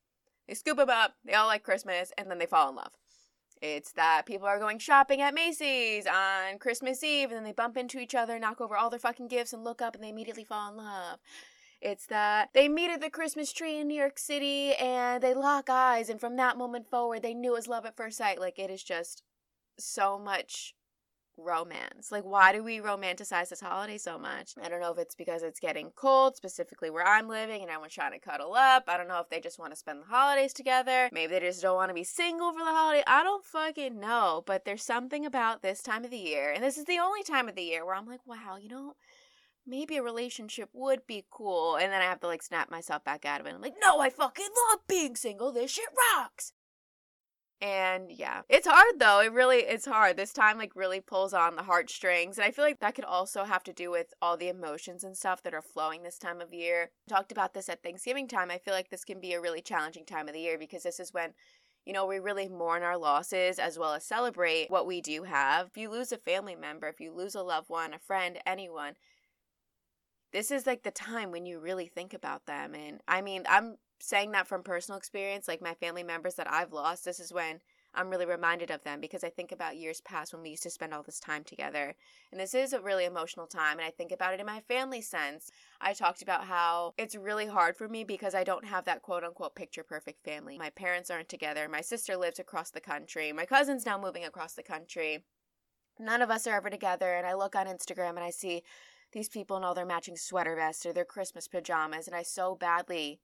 they 0.46 0.54
scoop 0.54 0.76
them 0.76 0.90
up, 0.90 1.14
they 1.24 1.32
all 1.32 1.46
like 1.46 1.62
Christmas, 1.62 2.12
and 2.18 2.30
then 2.30 2.38
they 2.38 2.46
fall 2.46 2.68
in 2.68 2.76
love. 2.76 2.92
It's 3.62 3.92
that 3.92 4.24
people 4.24 4.46
are 4.46 4.58
going 4.58 4.78
shopping 4.78 5.20
at 5.20 5.34
Macy's 5.34 6.06
on 6.06 6.58
Christmas 6.58 7.04
Eve 7.04 7.28
and 7.28 7.36
then 7.36 7.44
they 7.44 7.52
bump 7.52 7.76
into 7.76 7.98
each 7.98 8.14
other, 8.14 8.38
knock 8.38 8.60
over 8.60 8.74
all 8.74 8.88
their 8.88 8.98
fucking 8.98 9.28
gifts, 9.28 9.52
and 9.52 9.64
look 9.64 9.82
up 9.82 9.94
and 9.94 10.02
they 10.02 10.08
immediately 10.08 10.44
fall 10.44 10.70
in 10.70 10.78
love. 10.78 11.18
It's 11.80 12.06
that 12.06 12.50
they 12.52 12.68
meet 12.68 12.90
at 12.90 13.00
the 13.00 13.10
Christmas 13.10 13.52
tree 13.52 13.78
in 13.78 13.88
New 13.88 13.98
York 13.98 14.18
City 14.18 14.74
and 14.74 15.22
they 15.22 15.34
lock 15.34 15.70
eyes, 15.70 16.08
and 16.08 16.20
from 16.20 16.36
that 16.36 16.58
moment 16.58 16.90
forward, 16.90 17.22
they 17.22 17.34
knew 17.34 17.52
it 17.52 17.56
was 17.56 17.68
love 17.68 17.86
at 17.86 17.96
first 17.96 18.18
sight. 18.18 18.38
Like, 18.38 18.58
it 18.58 18.70
is 18.70 18.82
just 18.82 19.22
so 19.78 20.18
much 20.18 20.74
romance. 21.38 22.12
Like, 22.12 22.24
why 22.24 22.52
do 22.52 22.62
we 22.62 22.80
romanticize 22.80 23.48
this 23.48 23.62
holiday 23.62 23.96
so 23.96 24.18
much? 24.18 24.52
I 24.62 24.68
don't 24.68 24.80
know 24.80 24.92
if 24.92 24.98
it's 24.98 25.14
because 25.14 25.42
it's 25.42 25.58
getting 25.58 25.90
cold, 25.96 26.36
specifically 26.36 26.90
where 26.90 27.06
I'm 27.06 27.28
living, 27.28 27.62
and 27.62 27.70
everyone's 27.70 27.94
trying 27.94 28.12
to 28.12 28.18
cuddle 28.18 28.54
up. 28.54 28.84
I 28.86 28.98
don't 28.98 29.08
know 29.08 29.20
if 29.20 29.30
they 29.30 29.40
just 29.40 29.58
want 29.58 29.72
to 29.72 29.78
spend 29.78 30.02
the 30.02 30.06
holidays 30.06 30.52
together. 30.52 31.08
Maybe 31.12 31.32
they 31.32 31.40
just 31.40 31.62
don't 31.62 31.76
want 31.76 31.88
to 31.88 31.94
be 31.94 32.04
single 32.04 32.52
for 32.52 32.58
the 32.58 32.64
holiday. 32.66 33.02
I 33.06 33.22
don't 33.22 33.44
fucking 33.44 33.98
know. 33.98 34.42
But 34.44 34.66
there's 34.66 34.82
something 34.82 35.24
about 35.24 35.62
this 35.62 35.82
time 35.82 36.04
of 36.04 36.10
the 36.10 36.18
year, 36.18 36.52
and 36.52 36.62
this 36.62 36.76
is 36.76 36.84
the 36.84 36.98
only 36.98 37.22
time 37.22 37.48
of 37.48 37.54
the 37.54 37.62
year 37.62 37.86
where 37.86 37.94
I'm 37.94 38.06
like, 38.06 38.26
wow, 38.26 38.58
you 38.60 38.68
know, 38.68 38.94
maybe 39.70 39.96
a 39.96 40.02
relationship 40.02 40.68
would 40.72 41.06
be 41.06 41.24
cool. 41.30 41.76
And 41.76 41.92
then 41.92 42.02
I 42.02 42.06
have 42.06 42.20
to 42.20 42.26
like 42.26 42.42
snap 42.42 42.70
myself 42.70 43.04
back 43.04 43.24
out 43.24 43.40
of 43.40 43.46
it. 43.46 43.54
I'm 43.54 43.62
like, 43.62 43.76
no, 43.80 44.00
I 44.00 44.10
fucking 44.10 44.48
love 44.70 44.80
being 44.88 45.16
single. 45.16 45.52
This 45.52 45.70
shit 45.70 45.88
rocks. 46.14 46.52
And 47.62 48.10
yeah, 48.10 48.40
it's 48.48 48.66
hard 48.66 48.98
though. 48.98 49.20
It 49.20 49.32
really, 49.32 49.58
it's 49.58 49.86
hard. 49.86 50.16
This 50.16 50.32
time 50.32 50.58
like 50.58 50.74
really 50.74 51.00
pulls 51.00 51.34
on 51.34 51.56
the 51.56 51.62
heartstrings. 51.62 52.38
And 52.38 52.44
I 52.46 52.50
feel 52.50 52.64
like 52.64 52.80
that 52.80 52.94
could 52.94 53.04
also 53.04 53.44
have 53.44 53.62
to 53.64 53.72
do 53.72 53.90
with 53.90 54.14
all 54.20 54.36
the 54.36 54.48
emotions 54.48 55.04
and 55.04 55.16
stuff 55.16 55.42
that 55.42 55.54
are 55.54 55.62
flowing 55.62 56.02
this 56.02 56.18
time 56.18 56.40
of 56.40 56.54
year. 56.54 56.90
talked 57.08 57.32
about 57.32 57.54
this 57.54 57.68
at 57.68 57.82
Thanksgiving 57.82 58.28
time. 58.28 58.50
I 58.50 58.58
feel 58.58 58.74
like 58.74 58.90
this 58.90 59.04
can 59.04 59.20
be 59.20 59.34
a 59.34 59.40
really 59.40 59.60
challenging 59.60 60.06
time 60.06 60.26
of 60.26 60.34
the 60.34 60.40
year 60.40 60.58
because 60.58 60.82
this 60.82 60.98
is 60.98 61.12
when 61.12 61.34
you 61.86 61.94
know, 61.94 62.06
we 62.06 62.18
really 62.18 62.48
mourn 62.48 62.82
our 62.82 62.98
losses 62.98 63.58
as 63.58 63.78
well 63.78 63.94
as 63.94 64.04
celebrate 64.04 64.70
what 64.70 64.86
we 64.86 65.00
do 65.00 65.22
have. 65.24 65.68
If 65.68 65.76
you 65.78 65.90
lose 65.90 66.12
a 66.12 66.18
family 66.18 66.54
member, 66.54 66.88
if 66.88 67.00
you 67.00 67.12
lose 67.12 67.34
a 67.34 67.42
loved 67.42 67.70
one, 67.70 67.94
a 67.94 67.98
friend, 67.98 68.38
anyone, 68.46 68.94
this 70.32 70.50
is 70.50 70.66
like 70.66 70.82
the 70.82 70.90
time 70.90 71.30
when 71.30 71.46
you 71.46 71.58
really 71.58 71.86
think 71.86 72.14
about 72.14 72.46
them. 72.46 72.74
And 72.74 73.00
I 73.08 73.20
mean, 73.22 73.44
I'm 73.48 73.76
saying 73.98 74.32
that 74.32 74.46
from 74.46 74.62
personal 74.62 74.98
experience, 74.98 75.48
like 75.48 75.60
my 75.60 75.74
family 75.74 76.02
members 76.02 76.34
that 76.36 76.50
I've 76.50 76.72
lost, 76.72 77.04
this 77.04 77.20
is 77.20 77.32
when 77.32 77.60
I'm 77.92 78.08
really 78.08 78.26
reminded 78.26 78.70
of 78.70 78.84
them 78.84 79.00
because 79.00 79.24
I 79.24 79.30
think 79.30 79.50
about 79.50 79.76
years 79.76 80.00
past 80.00 80.32
when 80.32 80.42
we 80.42 80.50
used 80.50 80.62
to 80.62 80.70
spend 80.70 80.94
all 80.94 81.02
this 81.02 81.18
time 81.18 81.42
together. 81.42 81.96
And 82.30 82.40
this 82.40 82.54
is 82.54 82.72
a 82.72 82.80
really 82.80 83.04
emotional 83.04 83.46
time. 83.46 83.78
And 83.78 83.86
I 83.86 83.90
think 83.90 84.12
about 84.12 84.32
it 84.32 84.40
in 84.40 84.46
my 84.46 84.60
family 84.60 85.00
sense. 85.00 85.50
I 85.80 85.92
talked 85.92 86.22
about 86.22 86.44
how 86.44 86.94
it's 86.98 87.16
really 87.16 87.46
hard 87.46 87.76
for 87.76 87.88
me 87.88 88.04
because 88.04 88.34
I 88.34 88.44
don't 88.44 88.64
have 88.64 88.84
that 88.84 89.02
quote 89.02 89.24
unquote 89.24 89.56
picture 89.56 89.82
perfect 89.82 90.24
family. 90.24 90.56
My 90.56 90.70
parents 90.70 91.10
aren't 91.10 91.28
together. 91.28 91.68
My 91.68 91.80
sister 91.80 92.16
lives 92.16 92.38
across 92.38 92.70
the 92.70 92.80
country. 92.80 93.32
My 93.32 93.44
cousin's 93.44 93.86
now 93.86 94.00
moving 94.00 94.24
across 94.24 94.54
the 94.54 94.62
country. 94.62 95.24
None 95.98 96.22
of 96.22 96.30
us 96.30 96.46
are 96.46 96.56
ever 96.56 96.70
together. 96.70 97.14
And 97.14 97.26
I 97.26 97.34
look 97.34 97.56
on 97.56 97.66
Instagram 97.66 98.10
and 98.10 98.20
I 98.20 98.30
see 98.30 98.62
these 99.12 99.28
people 99.28 99.56
all 99.64 99.74
their 99.74 99.86
matching 99.86 100.16
sweater 100.16 100.56
vests 100.56 100.86
or 100.86 100.92
their 100.92 101.04
Christmas 101.04 101.48
pajamas, 101.48 102.06
and 102.06 102.16
I 102.16 102.22
so 102.22 102.54
badly 102.54 103.20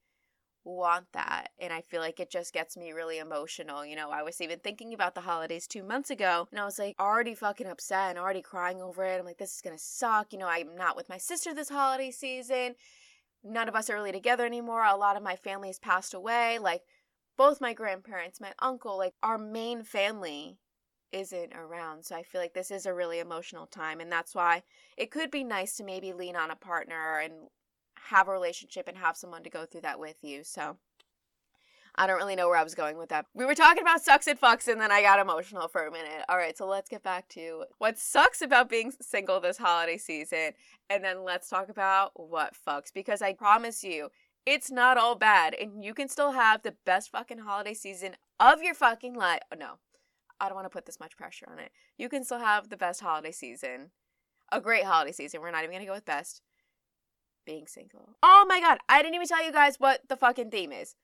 want 0.64 1.06
that. 1.12 1.50
And 1.58 1.72
I 1.72 1.80
feel 1.80 2.00
like 2.00 2.18
it 2.18 2.30
just 2.30 2.52
gets 2.52 2.76
me 2.76 2.92
really 2.92 3.18
emotional. 3.18 3.86
You 3.86 3.96
know, 3.96 4.10
I 4.10 4.22
was 4.22 4.40
even 4.40 4.58
thinking 4.58 4.92
about 4.92 5.14
the 5.14 5.20
holidays 5.20 5.66
two 5.66 5.84
months 5.84 6.10
ago, 6.10 6.48
and 6.50 6.60
I 6.60 6.64
was 6.64 6.78
like 6.78 6.96
already 6.98 7.34
fucking 7.34 7.66
upset 7.66 8.10
and 8.10 8.18
already 8.18 8.42
crying 8.42 8.82
over 8.82 9.04
it. 9.04 9.18
I'm 9.18 9.24
like, 9.24 9.38
this 9.38 9.54
is 9.54 9.62
gonna 9.62 9.78
suck. 9.78 10.32
You 10.32 10.38
know, 10.38 10.48
I'm 10.48 10.76
not 10.76 10.96
with 10.96 11.08
my 11.08 11.18
sister 11.18 11.54
this 11.54 11.68
holiday 11.68 12.10
season. 12.10 12.74
None 13.44 13.68
of 13.68 13.76
us 13.76 13.88
are 13.88 13.94
really 13.94 14.12
together 14.12 14.44
anymore. 14.44 14.84
A 14.84 14.96
lot 14.96 15.16
of 15.16 15.22
my 15.22 15.36
family 15.36 15.68
has 15.68 15.78
passed 15.78 16.14
away. 16.14 16.58
Like, 16.58 16.82
both 17.36 17.60
my 17.60 17.74
grandparents, 17.74 18.40
my 18.40 18.52
uncle, 18.58 18.96
like 18.96 19.14
our 19.22 19.38
main 19.38 19.82
family 19.82 20.58
isn't 21.16 21.54
around. 21.54 22.04
So 22.04 22.14
I 22.14 22.23
feel 22.23 22.40
like 22.40 22.54
this 22.54 22.70
is 22.70 22.87
a 22.87 22.94
really 22.94 23.18
emotional 23.18 23.66
time. 23.66 24.00
And 24.00 24.12
that's 24.12 24.35
why 24.35 24.62
it 24.96 25.11
could 25.11 25.30
be 25.30 25.44
nice 25.44 25.76
to 25.76 25.85
maybe 25.85 26.12
lean 26.12 26.37
on 26.37 26.50
a 26.50 26.56
partner 26.56 27.18
and 27.18 27.32
have 28.08 28.28
a 28.28 28.32
relationship 28.32 28.87
and 28.87 28.99
have 28.99 29.16
someone 29.16 29.42
to 29.42 29.50
go 29.50 29.64
through 29.64 29.80
that 29.82 29.99
with 29.99 30.16
you. 30.23 30.44
So 30.44 30.76
I 31.99 32.06
don't 32.06 32.18
really 32.18 32.37
know 32.37 32.49
where 32.49 32.58
I 32.58 32.62
was 32.62 32.75
going 32.75 32.99
with 32.99 33.08
that. 33.08 33.26
We 33.35 33.46
were 33.46 33.54
talking 33.54 33.82
about 33.82 34.02
sucks 34.02 34.26
and 34.26 34.38
fucks, 34.38 34.68
and 34.68 34.78
then 34.78 34.92
I 34.92 35.00
got 35.00 35.18
emotional 35.18 35.66
for 35.66 35.87
a 35.87 35.90
minute. 35.90 36.25
All 36.28 36.37
right, 36.37 36.56
so 36.56 36.66
let's 36.66 36.90
get 36.90 37.02
back 37.02 37.26
to 37.30 37.64
what 37.78 37.99
sucks 37.99 38.42
about 38.42 38.68
being 38.68 38.92
single 39.00 39.40
this 39.40 39.56
holiday 39.56 39.96
season, 39.96 40.52
and 40.90 41.02
then 41.02 41.25
let's 41.25 41.49
talk 41.49 41.70
about 41.70 42.12
what 42.14 42.54
fucks. 42.54 42.92
Because 42.92 43.23
I 43.23 43.32
promise 43.32 43.82
you, 43.82 44.11
it's 44.44 44.70
not 44.70 44.99
all 44.99 45.14
bad, 45.14 45.54
and 45.54 45.82
you 45.82 45.94
can 45.94 46.08
still 46.08 46.32
have 46.32 46.62
the 46.62 46.75
best 46.85 47.11
fucking 47.11 47.38
holiday 47.38 47.75
season 47.75 48.16
of 48.38 48.62
your 48.62 48.75
fucking 48.75 49.14
life. 49.14 49.40
Oh, 49.50 49.56
no, 49.58 49.78
I 50.40 50.46
don't 50.46 50.54
want 50.54 50.66
to 50.66 50.70
put 50.70 50.86
this 50.86 51.00
much 51.00 51.16
pressure 51.16 51.46
on 51.50 51.58
it. 51.58 51.70
You 51.96 52.08
can 52.08 52.24
still 52.24 52.38
have 52.38 52.68
the 52.68 52.76
best 52.76 53.00
holiday 53.00 53.32
season, 53.32 53.90
a 54.52 54.60
great 54.60 54.84
holiday 54.84 55.12
season. 55.12 55.40
We're 55.40 55.50
not 55.50 55.64
even 55.64 55.74
gonna 55.74 55.86
go 55.86 55.92
with 55.92 56.04
best. 56.04 56.42
Being 57.46 57.66
single. 57.66 58.16
Oh 58.22 58.44
my 58.48 58.60
god, 58.60 58.78
I 58.88 59.02
didn't 59.02 59.14
even 59.14 59.28
tell 59.28 59.44
you 59.44 59.52
guys 59.52 59.76
what 59.78 60.00
the 60.08 60.16
fucking 60.16 60.50
theme 60.50 60.72
is. 60.72 60.96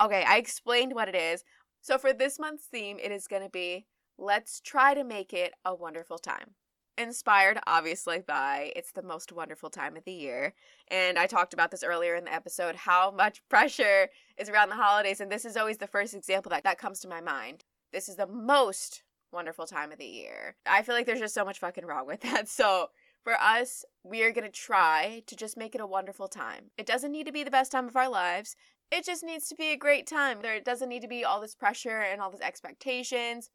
Okay, 0.00 0.24
I 0.26 0.36
explained 0.36 0.94
what 0.94 1.08
it 1.08 1.14
is. 1.14 1.44
So 1.80 1.96
for 1.96 2.12
this 2.12 2.38
month's 2.38 2.66
theme, 2.66 2.98
it 3.02 3.12
is 3.12 3.26
going 3.26 3.42
to 3.42 3.50
be 3.50 3.86
let's 4.18 4.60
try 4.60 4.94
to 4.94 5.04
make 5.04 5.32
it 5.32 5.54
a 5.64 5.74
wonderful 5.74 6.18
time. 6.18 6.54
Inspired, 6.98 7.58
obviously, 7.66 8.18
by 8.18 8.72
it's 8.76 8.92
the 8.92 9.02
most 9.02 9.32
wonderful 9.32 9.70
time 9.70 9.96
of 9.96 10.04
the 10.04 10.12
year. 10.12 10.54
And 10.88 11.18
I 11.18 11.26
talked 11.26 11.54
about 11.54 11.70
this 11.70 11.82
earlier 11.82 12.14
in 12.14 12.24
the 12.24 12.34
episode 12.34 12.76
how 12.76 13.10
much 13.10 13.42
pressure 13.48 14.08
is 14.36 14.48
around 14.48 14.68
the 14.68 14.74
holidays. 14.74 15.20
And 15.20 15.32
this 15.32 15.44
is 15.44 15.56
always 15.56 15.78
the 15.78 15.86
first 15.86 16.14
example 16.14 16.50
that, 16.50 16.64
that 16.64 16.78
comes 16.78 17.00
to 17.00 17.08
my 17.08 17.20
mind. 17.20 17.64
This 17.92 18.08
is 18.08 18.16
the 18.16 18.26
most 18.26 19.02
wonderful 19.32 19.66
time 19.66 19.92
of 19.92 19.98
the 19.98 20.06
year. 20.06 20.56
I 20.66 20.82
feel 20.82 20.94
like 20.94 21.06
there's 21.06 21.20
just 21.20 21.34
so 21.34 21.44
much 21.44 21.58
fucking 21.58 21.86
wrong 21.86 22.06
with 22.06 22.20
that. 22.22 22.48
So 22.48 22.88
for 23.22 23.34
us, 23.34 23.84
we 24.02 24.22
are 24.22 24.32
going 24.32 24.44
to 24.44 24.50
try 24.50 25.22
to 25.26 25.36
just 25.36 25.56
make 25.56 25.74
it 25.74 25.80
a 25.80 25.86
wonderful 25.86 26.28
time. 26.28 26.70
It 26.78 26.86
doesn't 26.86 27.12
need 27.12 27.26
to 27.26 27.32
be 27.32 27.44
the 27.44 27.50
best 27.50 27.72
time 27.72 27.88
of 27.88 27.96
our 27.96 28.08
lives. 28.08 28.56
It 28.90 29.04
just 29.04 29.22
needs 29.22 29.48
to 29.48 29.54
be 29.54 29.72
a 29.72 29.76
great 29.76 30.06
time. 30.06 30.38
There 30.42 30.58
doesn't 30.60 30.88
need 30.88 31.02
to 31.02 31.08
be 31.08 31.24
all 31.24 31.40
this 31.40 31.54
pressure 31.54 32.00
and 32.00 32.20
all 32.20 32.30
these 32.30 32.40
expectations. 32.40 33.50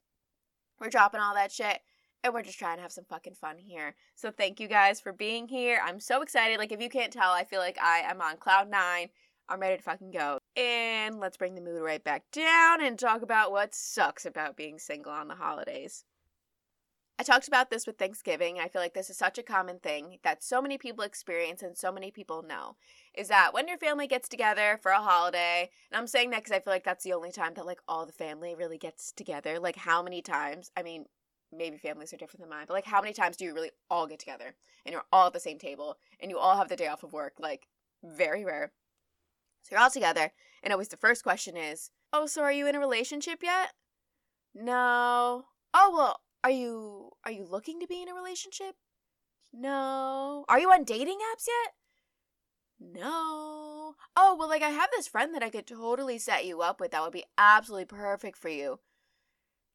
We're 0.80 0.88
dropping 0.90 1.20
all 1.20 1.34
that 1.34 1.52
shit 1.52 1.80
and 2.24 2.32
we're 2.32 2.42
just 2.42 2.58
trying 2.58 2.76
to 2.76 2.82
have 2.82 2.92
some 2.92 3.04
fucking 3.04 3.34
fun 3.34 3.58
here. 3.58 3.94
So 4.14 4.30
thank 4.30 4.60
you 4.60 4.68
guys 4.68 5.00
for 5.00 5.12
being 5.12 5.48
here. 5.48 5.80
I'm 5.84 6.00
so 6.00 6.22
excited. 6.22 6.58
Like 6.58 6.72
if 6.72 6.80
you 6.80 6.88
can't 6.88 7.12
tell, 7.12 7.30
I 7.32 7.44
feel 7.44 7.60
like 7.60 7.78
I 7.82 7.98
am 7.98 8.20
on 8.20 8.36
cloud 8.38 8.70
9. 8.70 9.08
I'm 9.48 9.60
ready 9.60 9.76
to 9.76 9.82
fucking 9.82 10.10
go. 10.10 10.38
And 10.56 11.20
let's 11.20 11.36
bring 11.36 11.54
the 11.54 11.60
mood 11.60 11.82
right 11.82 12.02
back 12.02 12.24
down 12.32 12.82
and 12.82 12.98
talk 12.98 13.22
about 13.22 13.52
what 13.52 13.74
sucks 13.74 14.24
about 14.24 14.56
being 14.56 14.78
single 14.78 15.12
on 15.12 15.28
the 15.28 15.34
holidays. 15.34 16.04
I 17.18 17.22
talked 17.22 17.48
about 17.48 17.70
this 17.70 17.86
with 17.86 17.96
Thanksgiving. 17.96 18.58
I 18.58 18.68
feel 18.68 18.82
like 18.82 18.92
this 18.92 19.08
is 19.08 19.16
such 19.16 19.38
a 19.38 19.42
common 19.42 19.78
thing 19.78 20.18
that 20.22 20.42
so 20.42 20.60
many 20.60 20.76
people 20.76 21.02
experience 21.02 21.62
and 21.62 21.76
so 21.76 21.90
many 21.90 22.10
people 22.10 22.42
know 22.42 22.76
is 23.14 23.28
that 23.28 23.54
when 23.54 23.68
your 23.68 23.78
family 23.78 24.06
gets 24.06 24.28
together 24.28 24.78
for 24.82 24.92
a 24.92 25.00
holiday, 25.00 25.70
and 25.90 25.98
I'm 25.98 26.06
saying 26.06 26.30
that 26.30 26.44
because 26.44 26.52
I 26.52 26.60
feel 26.60 26.74
like 26.74 26.84
that's 26.84 27.04
the 27.04 27.14
only 27.14 27.32
time 27.32 27.54
that 27.54 27.64
like 27.64 27.80
all 27.88 28.04
the 28.04 28.12
family 28.12 28.54
really 28.54 28.76
gets 28.76 29.12
together. 29.12 29.58
Like, 29.58 29.76
how 29.76 30.02
many 30.02 30.20
times? 30.20 30.70
I 30.76 30.82
mean, 30.82 31.06
maybe 31.50 31.78
families 31.78 32.12
are 32.12 32.18
different 32.18 32.40
than 32.40 32.50
mine, 32.50 32.66
but 32.68 32.74
like, 32.74 32.84
how 32.84 33.00
many 33.00 33.14
times 33.14 33.38
do 33.38 33.46
you 33.46 33.54
really 33.54 33.70
all 33.90 34.06
get 34.06 34.18
together 34.18 34.54
and 34.84 34.92
you're 34.92 35.04
all 35.10 35.28
at 35.28 35.32
the 35.32 35.40
same 35.40 35.58
table 35.58 35.96
and 36.20 36.30
you 36.30 36.38
all 36.38 36.56
have 36.56 36.68
the 36.68 36.76
day 36.76 36.88
off 36.88 37.02
of 37.02 37.14
work? 37.14 37.34
Like, 37.38 37.66
very 38.04 38.44
rare. 38.44 38.72
So 39.66 39.74
you're 39.74 39.82
all 39.82 39.90
together, 39.90 40.32
and 40.62 40.72
always 40.72 40.86
the 40.88 40.96
first 40.96 41.24
question 41.24 41.56
is, 41.56 41.90
Oh, 42.12 42.26
so 42.26 42.42
are 42.42 42.52
you 42.52 42.68
in 42.68 42.76
a 42.76 42.78
relationship 42.78 43.42
yet? 43.42 43.72
No. 44.54 45.46
Oh, 45.74 45.92
well, 45.92 46.20
are 46.44 46.50
you 46.50 47.10
are 47.24 47.32
you 47.32 47.44
looking 47.44 47.80
to 47.80 47.86
be 47.88 48.00
in 48.00 48.08
a 48.08 48.14
relationship? 48.14 48.76
No. 49.52 50.44
Are 50.48 50.60
you 50.60 50.70
on 50.70 50.84
dating 50.84 51.18
apps 51.18 51.48
yet? 51.48 51.74
No. 52.78 53.96
Oh, 54.16 54.36
well 54.38 54.48
like 54.48 54.62
I 54.62 54.70
have 54.70 54.90
this 54.94 55.08
friend 55.08 55.34
that 55.34 55.42
I 55.42 55.50
could 55.50 55.66
totally 55.66 56.18
set 56.18 56.46
you 56.46 56.62
up 56.62 56.78
with 56.78 56.92
that 56.92 57.02
would 57.02 57.12
be 57.12 57.24
absolutely 57.36 57.86
perfect 57.86 58.38
for 58.38 58.48
you. 58.48 58.78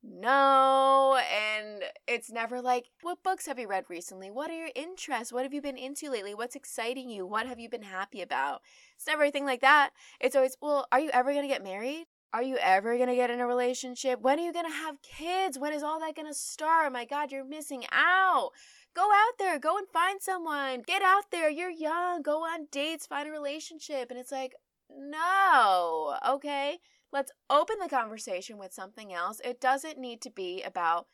No, 0.04 1.20
and 1.32 1.84
it's 2.08 2.32
never 2.32 2.60
like, 2.60 2.86
what 3.02 3.22
books 3.22 3.46
have 3.46 3.60
you 3.60 3.68
read 3.68 3.86
recently? 3.88 4.32
What 4.32 4.50
are 4.50 4.58
your 4.58 4.72
interests? 4.76 5.32
What 5.32 5.44
have 5.44 5.54
you 5.54 5.62
been 5.62 5.78
into 5.78 6.10
lately? 6.10 6.34
What's 6.34 6.56
exciting 6.56 7.10
you? 7.10 7.26
What 7.26 7.46
have 7.46 7.60
you 7.60 7.70
been 7.70 7.84
happy 7.84 8.22
about? 8.22 8.62
It's 8.96 9.06
never 9.06 9.22
anything 9.22 9.46
like 9.46 9.62
that. 9.62 9.92
It's 10.20 10.36
always, 10.36 10.58
well, 10.60 10.88
are 10.92 11.00
you 11.00 11.12
ever 11.14 11.32
going 11.32 11.44
to 11.44 11.54
get 11.54 11.64
married? 11.64 12.06
Are 12.34 12.42
you 12.42 12.58
ever 12.58 12.96
going 12.96 13.10
to 13.10 13.16
get 13.16 13.30
in 13.30 13.42
a 13.42 13.46
relationship? 13.46 14.22
When 14.22 14.40
are 14.40 14.44
you 14.44 14.54
going 14.54 14.66
to 14.66 14.72
have 14.72 15.02
kids? 15.04 15.60
When 15.60 15.74
is 15.74 15.84
all 15.84 16.00
that 16.00 16.16
going 16.16 16.30
to 16.30 16.34
start? 16.34 16.86
Oh 16.88 16.90
my 16.90 17.06
God, 17.06 17.32
you're 17.32 17.46
missing 17.46 17.86
out. 17.92 18.52
Go 18.96 19.04
out 19.04 19.38
there, 19.38 19.60
go 19.60 19.78
and 19.78 19.88
find 19.88 20.22
someone. 20.22 20.82
Get 20.82 21.02
out 21.02 21.26
there. 21.32 21.50
You're 21.50 21.70
young. 21.70 22.22
Go 22.22 22.44
on 22.44 22.68
dates, 22.72 23.06
find 23.06 23.28
a 23.28 23.32
relationship. 23.32 24.10
And 24.10 24.20
it's 24.20 24.32
like, 24.32 24.54
no, 24.98 26.18
okay? 26.28 26.80
Let's 27.12 27.32
open 27.50 27.78
the 27.82 27.90
conversation 27.90 28.58
with 28.58 28.74
something 28.74 29.14
else. 29.14 29.42
It 29.44 29.60
doesn't 29.60 29.98
need 29.98 30.22
to 30.22 30.30
be 30.30 30.62
about 30.64 31.08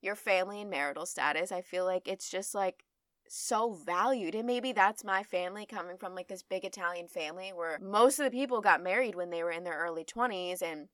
your 0.00 0.14
family 0.14 0.60
and 0.60 0.70
marital 0.70 1.06
status. 1.06 1.52
I 1.52 1.60
feel 1.60 1.84
like 1.84 2.06
it's 2.06 2.30
just 2.30 2.54
like 2.54 2.84
so 3.28 3.72
valued. 3.72 4.34
And 4.34 4.46
maybe 4.46 4.72
that's 4.72 5.04
my 5.04 5.22
family 5.22 5.66
coming 5.66 5.96
from 5.96 6.14
like 6.14 6.28
this 6.28 6.42
big 6.42 6.64
Italian 6.64 7.08
family 7.08 7.52
where 7.54 7.78
most 7.80 8.18
of 8.18 8.24
the 8.24 8.30
people 8.30 8.60
got 8.60 8.82
married 8.82 9.14
when 9.14 9.30
they 9.30 9.42
were 9.42 9.50
in 9.50 9.64
their 9.64 9.78
early 9.78 10.04
20s 10.04 10.62
and 10.62 10.88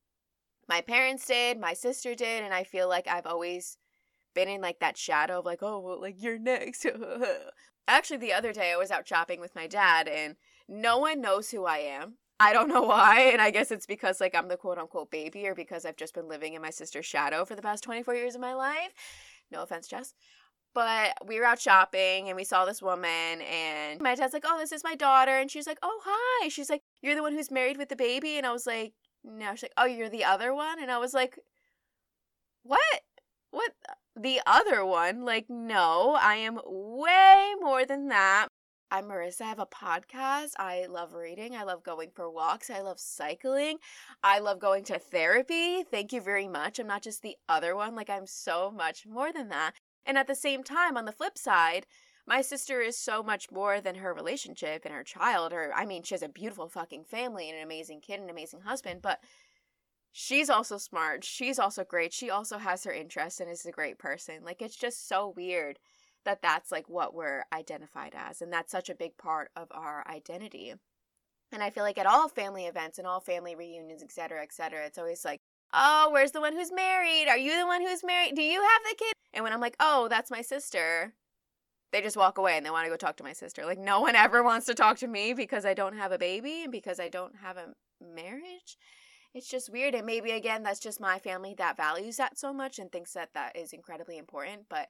my 0.68 0.80
parents 0.80 1.26
did, 1.26 1.60
my 1.60 1.74
sister 1.74 2.14
did, 2.14 2.42
and 2.42 2.52
I 2.52 2.64
feel 2.64 2.88
like 2.88 3.06
I've 3.06 3.26
always 3.26 3.78
been 4.34 4.48
in 4.48 4.60
like 4.60 4.80
that 4.80 4.96
shadow 4.96 5.38
of 5.38 5.44
like, 5.44 5.62
oh, 5.62 5.78
well, 5.78 6.00
like 6.00 6.20
you're 6.20 6.38
next. 6.38 6.86
Actually, 7.88 8.16
the 8.16 8.32
other 8.32 8.52
day 8.52 8.72
I 8.72 8.76
was 8.76 8.90
out 8.90 9.06
shopping 9.06 9.40
with 9.40 9.54
my 9.54 9.66
dad 9.66 10.08
and 10.08 10.36
no 10.68 10.98
one 10.98 11.20
knows 11.20 11.50
who 11.50 11.64
I 11.64 11.78
am. 11.78 12.14
I 12.38 12.52
don't 12.52 12.68
know 12.68 12.82
why, 12.82 13.30
and 13.32 13.40
I 13.40 13.50
guess 13.50 13.70
it's 13.70 13.86
because 13.86 14.20
like 14.20 14.34
I'm 14.34 14.48
the 14.48 14.56
quote 14.56 14.78
unquote 14.78 15.10
baby 15.10 15.46
or 15.46 15.54
because 15.54 15.86
I've 15.86 15.96
just 15.96 16.14
been 16.14 16.28
living 16.28 16.54
in 16.54 16.62
my 16.62 16.70
sister's 16.70 17.06
shadow 17.06 17.44
for 17.44 17.54
the 17.54 17.62
past 17.62 17.82
24 17.84 18.14
years 18.14 18.34
of 18.34 18.40
my 18.40 18.54
life. 18.54 18.92
No 19.50 19.62
offense, 19.62 19.88
Jess. 19.88 20.14
But 20.74 21.14
we 21.26 21.38
were 21.38 21.46
out 21.46 21.58
shopping 21.58 22.28
and 22.28 22.36
we 22.36 22.44
saw 22.44 22.66
this 22.66 22.82
woman, 22.82 23.40
and 23.40 24.00
my 24.00 24.14
dad's 24.14 24.34
like, 24.34 24.44
Oh, 24.46 24.58
this 24.58 24.72
is 24.72 24.84
my 24.84 24.94
daughter. 24.94 25.38
And 25.38 25.50
she's 25.50 25.66
like, 25.66 25.78
Oh, 25.82 26.00
hi. 26.04 26.48
She's 26.48 26.68
like, 26.68 26.82
You're 27.00 27.14
the 27.14 27.22
one 27.22 27.32
who's 27.32 27.50
married 27.50 27.78
with 27.78 27.88
the 27.88 27.96
baby? 27.96 28.36
And 28.36 28.46
I 28.46 28.52
was 28.52 28.66
like, 28.66 28.92
No. 29.24 29.52
She's 29.52 29.64
like, 29.64 29.72
Oh, 29.78 29.86
you're 29.86 30.10
the 30.10 30.24
other 30.24 30.54
one? 30.54 30.82
And 30.82 30.90
I 30.90 30.98
was 30.98 31.14
like, 31.14 31.38
What? 32.62 33.00
What? 33.50 33.72
The 34.14 34.40
other 34.46 34.84
one? 34.84 35.24
Like, 35.24 35.46
no, 35.48 36.18
I 36.20 36.36
am 36.36 36.60
way 36.66 37.54
more 37.60 37.86
than 37.86 38.08
that. 38.08 38.48
I'm 38.88 39.06
Marissa. 39.06 39.42
I 39.42 39.48
have 39.48 39.58
a 39.58 39.66
podcast. 39.66 40.52
I 40.58 40.86
love 40.88 41.12
reading. 41.12 41.56
I 41.56 41.64
love 41.64 41.82
going 41.82 42.10
for 42.14 42.30
walks. 42.30 42.70
I 42.70 42.82
love 42.82 43.00
cycling. 43.00 43.78
I 44.22 44.38
love 44.38 44.60
going 44.60 44.84
to 44.84 44.98
therapy. 44.98 45.82
Thank 45.82 46.12
you 46.12 46.20
very 46.20 46.46
much. 46.46 46.78
I'm 46.78 46.86
not 46.86 47.02
just 47.02 47.22
the 47.22 47.36
other 47.48 47.74
one. 47.74 47.96
Like, 47.96 48.08
I'm 48.08 48.28
so 48.28 48.70
much 48.70 49.04
more 49.04 49.32
than 49.32 49.48
that. 49.48 49.72
And 50.04 50.16
at 50.16 50.28
the 50.28 50.36
same 50.36 50.62
time, 50.62 50.96
on 50.96 51.04
the 51.04 51.10
flip 51.10 51.36
side, 51.36 51.86
my 52.28 52.40
sister 52.42 52.80
is 52.80 52.96
so 52.96 53.24
much 53.24 53.50
more 53.50 53.80
than 53.80 53.96
her 53.96 54.14
relationship 54.14 54.84
and 54.84 54.94
her 54.94 55.02
child. 55.02 55.52
Or, 55.52 55.72
I 55.74 55.84
mean, 55.84 56.04
she 56.04 56.14
has 56.14 56.22
a 56.22 56.28
beautiful 56.28 56.68
fucking 56.68 57.06
family 57.06 57.48
and 57.48 57.58
an 57.58 57.64
amazing 57.64 58.02
kid 58.02 58.20
and 58.20 58.24
an 58.24 58.30
amazing 58.30 58.60
husband, 58.60 59.02
but 59.02 59.18
she's 60.12 60.48
also 60.48 60.78
smart. 60.78 61.24
She's 61.24 61.58
also 61.58 61.82
great. 61.82 62.12
She 62.12 62.30
also 62.30 62.58
has 62.58 62.84
her 62.84 62.92
interests 62.92 63.40
and 63.40 63.50
is 63.50 63.66
a 63.66 63.72
great 63.72 63.98
person. 63.98 64.44
Like, 64.44 64.62
it's 64.62 64.76
just 64.76 65.08
so 65.08 65.32
weird 65.36 65.80
that 66.26 66.42
that's 66.42 66.70
like 66.70 66.88
what 66.88 67.14
we're 67.14 67.44
identified 67.52 68.14
as. 68.14 68.42
And 68.42 68.52
that's 68.52 68.70
such 68.70 68.90
a 68.90 68.94
big 68.94 69.16
part 69.16 69.50
of 69.56 69.68
our 69.70 70.04
identity. 70.06 70.74
And 71.52 71.62
I 71.62 71.70
feel 71.70 71.84
like 71.84 71.96
at 71.96 72.06
all 72.06 72.28
family 72.28 72.66
events 72.66 72.98
and 72.98 73.06
all 73.06 73.20
family 73.20 73.54
reunions, 73.54 74.02
et 74.02 74.12
cetera, 74.12 74.42
et 74.42 74.52
cetera, 74.52 74.84
it's 74.84 74.98
always 74.98 75.24
like, 75.24 75.40
oh, 75.72 76.10
where's 76.12 76.32
the 76.32 76.40
one 76.40 76.52
who's 76.52 76.72
married? 76.72 77.28
Are 77.28 77.38
you 77.38 77.58
the 77.58 77.66
one 77.66 77.80
who's 77.80 78.04
married? 78.04 78.34
Do 78.34 78.42
you 78.42 78.60
have 78.60 78.82
the 78.84 78.96
kid? 78.96 79.12
And 79.32 79.42
when 79.42 79.52
I'm 79.52 79.60
like, 79.60 79.76
oh, 79.80 80.08
that's 80.08 80.30
my 80.30 80.42
sister, 80.42 81.14
they 81.92 82.02
just 82.02 82.16
walk 82.16 82.38
away 82.38 82.56
and 82.56 82.66
they 82.66 82.70
want 82.70 82.84
to 82.84 82.90
go 82.90 82.96
talk 82.96 83.16
to 83.16 83.24
my 83.24 83.32
sister. 83.32 83.64
Like, 83.64 83.78
no 83.78 84.00
one 84.00 84.16
ever 84.16 84.42
wants 84.42 84.66
to 84.66 84.74
talk 84.74 84.98
to 84.98 85.06
me 85.06 85.32
because 85.32 85.64
I 85.64 85.72
don't 85.72 85.96
have 85.96 86.12
a 86.12 86.18
baby 86.18 86.62
and 86.64 86.72
because 86.72 87.00
I 87.00 87.08
don't 87.08 87.36
have 87.36 87.56
a 87.56 87.74
marriage. 88.04 88.76
It's 89.34 89.48
just 89.48 89.70
weird. 89.70 89.94
And 89.94 90.06
maybe, 90.06 90.30
again, 90.32 90.62
that's 90.62 90.80
just 90.80 91.00
my 91.00 91.18
family 91.18 91.54
that 91.58 91.76
values 91.76 92.16
that 92.16 92.38
so 92.38 92.52
much 92.52 92.78
and 92.78 92.90
thinks 92.90 93.12
that 93.12 93.30
that 93.34 93.54
is 93.54 93.72
incredibly 93.72 94.18
important. 94.18 94.62
But 94.68 94.88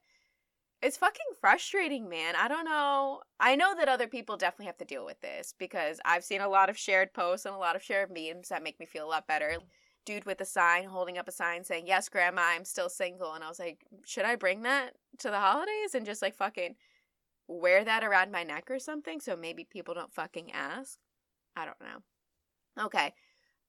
it's 0.83 0.99
fucking 0.99 1.27
frustrating, 1.41 2.09
man. 2.09 2.35
I 2.37 2.49
don't 2.49 2.65
know. 2.65 3.23
I 3.41 3.57
know 3.57 3.75
that 3.77 3.89
other 3.89 4.07
people 4.07 4.37
definitely 4.37 4.67
have 4.67 4.79
to 4.79 4.85
deal 4.85 5.05
with 5.05 5.21
this 5.21 5.55
because 5.59 6.01
I've 6.05 6.25
seen 6.25 6.41
a 6.41 6.49
lot 6.49 6.69
of 6.69 6.77
shared 6.77 7.15
posts 7.15 7.47
and 7.47 7.55
a 7.55 7.59
lot 7.59 7.77
of 7.77 7.83
shared 7.83 8.11
memes 8.11 8.49
that 8.49 8.63
make 8.63 8.79
me 8.79 8.87
feel 8.87 9.07
a 9.07 9.09
lot 9.09 9.27
better 9.27 9.59
dude 10.07 10.25
with 10.25 10.41
a 10.41 10.47
sign 10.47 10.85
holding 10.85 11.19
up 11.19 11.29
a 11.29 11.33
sign 11.33 11.65
saying, 11.65 11.87
Yes, 11.87 12.09
grandma, 12.09 12.43
I'm 12.43 12.65
still 12.65 12.89
single. 12.89 13.35
And 13.35 13.45
I 13.45 13.49
was 13.49 13.59
like, 13.59 13.85
Should 14.07 14.25
I 14.25 14.37
bring 14.37 14.63
that 14.63 14.93
to 15.19 15.31
the 15.31 15.41
holidays 15.41 15.95
and 15.95 16.07
just 16.07 16.23
like 16.23 16.37
fucking 16.37 16.77
wear 17.49 17.85
that 17.85 18.05
around 18.05 18.33
my 18.33 18.43
neck 18.43 18.71
or 18.71 18.79
something 18.79 19.21
so 19.21 19.37
maybe 19.37 19.65
people 19.65 19.95
don't 19.95 20.15
fucking 20.15 20.53
ask? 20.53 20.99
I 21.57 21.65
don't 21.65 21.81
know. 21.81 22.85
Okay. 22.87 23.13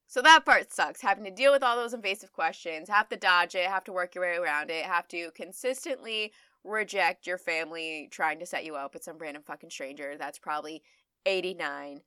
So 0.06 0.22
that 0.22 0.46
part 0.46 0.72
sucks. 0.72 1.02
Having 1.02 1.24
to 1.24 1.30
deal 1.30 1.52
with 1.52 1.62
all 1.62 1.76
those 1.76 1.92
invasive 1.92 2.32
questions, 2.32 2.88
have 2.88 3.10
to 3.10 3.16
dodge 3.16 3.54
it, 3.54 3.66
have 3.66 3.84
to 3.84 3.92
work 3.92 4.14
your 4.14 4.24
way 4.24 4.36
around 4.36 4.70
it, 4.70 4.86
have 4.86 5.06
to 5.08 5.30
consistently 5.32 6.32
reject 6.64 7.26
your 7.26 7.38
family 7.38 8.08
trying 8.10 8.38
to 8.40 8.46
set 8.46 8.64
you 8.64 8.76
up 8.76 8.94
with 8.94 9.04
some 9.04 9.18
random 9.18 9.42
fucking 9.42 9.70
stranger. 9.70 10.16
That's 10.18 10.38
probably 10.38 10.82
89. 11.26 12.02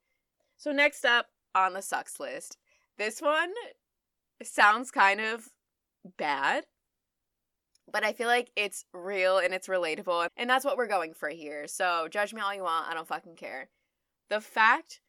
So 0.57 0.71
next 0.71 1.05
up 1.05 1.27
on 1.55 1.73
the 1.73 1.81
sucks 1.81 2.19
list. 2.19 2.57
This 2.97 3.21
one 3.21 3.51
sounds 4.43 4.91
kind 4.91 5.19
of 5.19 5.49
bad, 6.17 6.65
but 7.91 8.03
I 8.03 8.13
feel 8.13 8.27
like 8.27 8.51
it's 8.55 8.85
real 8.93 9.37
and 9.37 9.53
it's 9.53 9.67
relatable, 9.67 10.27
and 10.37 10.49
that's 10.49 10.65
what 10.65 10.77
we're 10.77 10.87
going 10.87 11.13
for 11.13 11.29
here. 11.29 11.67
So 11.67 12.07
judge 12.09 12.33
me 12.33 12.41
all 12.41 12.53
you 12.53 12.63
want, 12.63 12.89
I 12.89 12.93
don't 12.93 13.07
fucking 13.07 13.35
care. 13.35 13.69
The 14.29 14.41
fact 14.41 15.01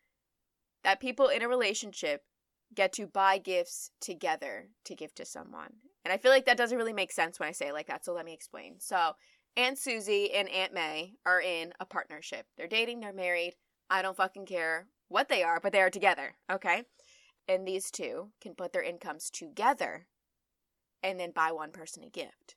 that 0.84 1.00
people 1.00 1.28
in 1.28 1.42
a 1.42 1.48
relationship 1.48 2.22
get 2.74 2.92
to 2.94 3.06
buy 3.06 3.38
gifts 3.38 3.90
together 4.00 4.68
to 4.84 4.94
give 4.94 5.14
to 5.16 5.24
someone. 5.24 5.74
And 6.04 6.12
I 6.12 6.16
feel 6.16 6.30
like 6.30 6.46
that 6.46 6.56
doesn't 6.56 6.76
really 6.76 6.92
make 6.92 7.12
sense 7.12 7.38
when 7.38 7.48
I 7.48 7.52
say 7.52 7.68
it 7.68 7.74
like 7.74 7.86
that, 7.86 8.04
so 8.04 8.12
let 8.12 8.24
me 8.24 8.32
explain. 8.32 8.76
So, 8.78 9.12
Aunt 9.56 9.78
Susie 9.78 10.32
and 10.32 10.48
Aunt 10.48 10.72
May 10.72 11.14
are 11.26 11.40
in 11.40 11.72
a 11.78 11.84
partnership. 11.84 12.46
They're 12.56 12.66
dating, 12.66 13.00
they're 13.00 13.12
married. 13.12 13.54
I 13.90 14.02
don't 14.02 14.16
fucking 14.16 14.46
care 14.46 14.88
what 15.08 15.28
they 15.28 15.42
are, 15.42 15.60
but 15.60 15.72
they 15.72 15.82
are 15.82 15.90
together, 15.90 16.36
okay? 16.50 16.84
And 17.46 17.66
these 17.66 17.90
two 17.90 18.30
can 18.40 18.54
put 18.54 18.72
their 18.72 18.82
incomes 18.82 19.28
together 19.30 20.06
and 21.02 21.20
then 21.20 21.32
buy 21.32 21.52
one 21.52 21.70
person 21.70 22.02
a 22.02 22.08
gift. 22.08 22.56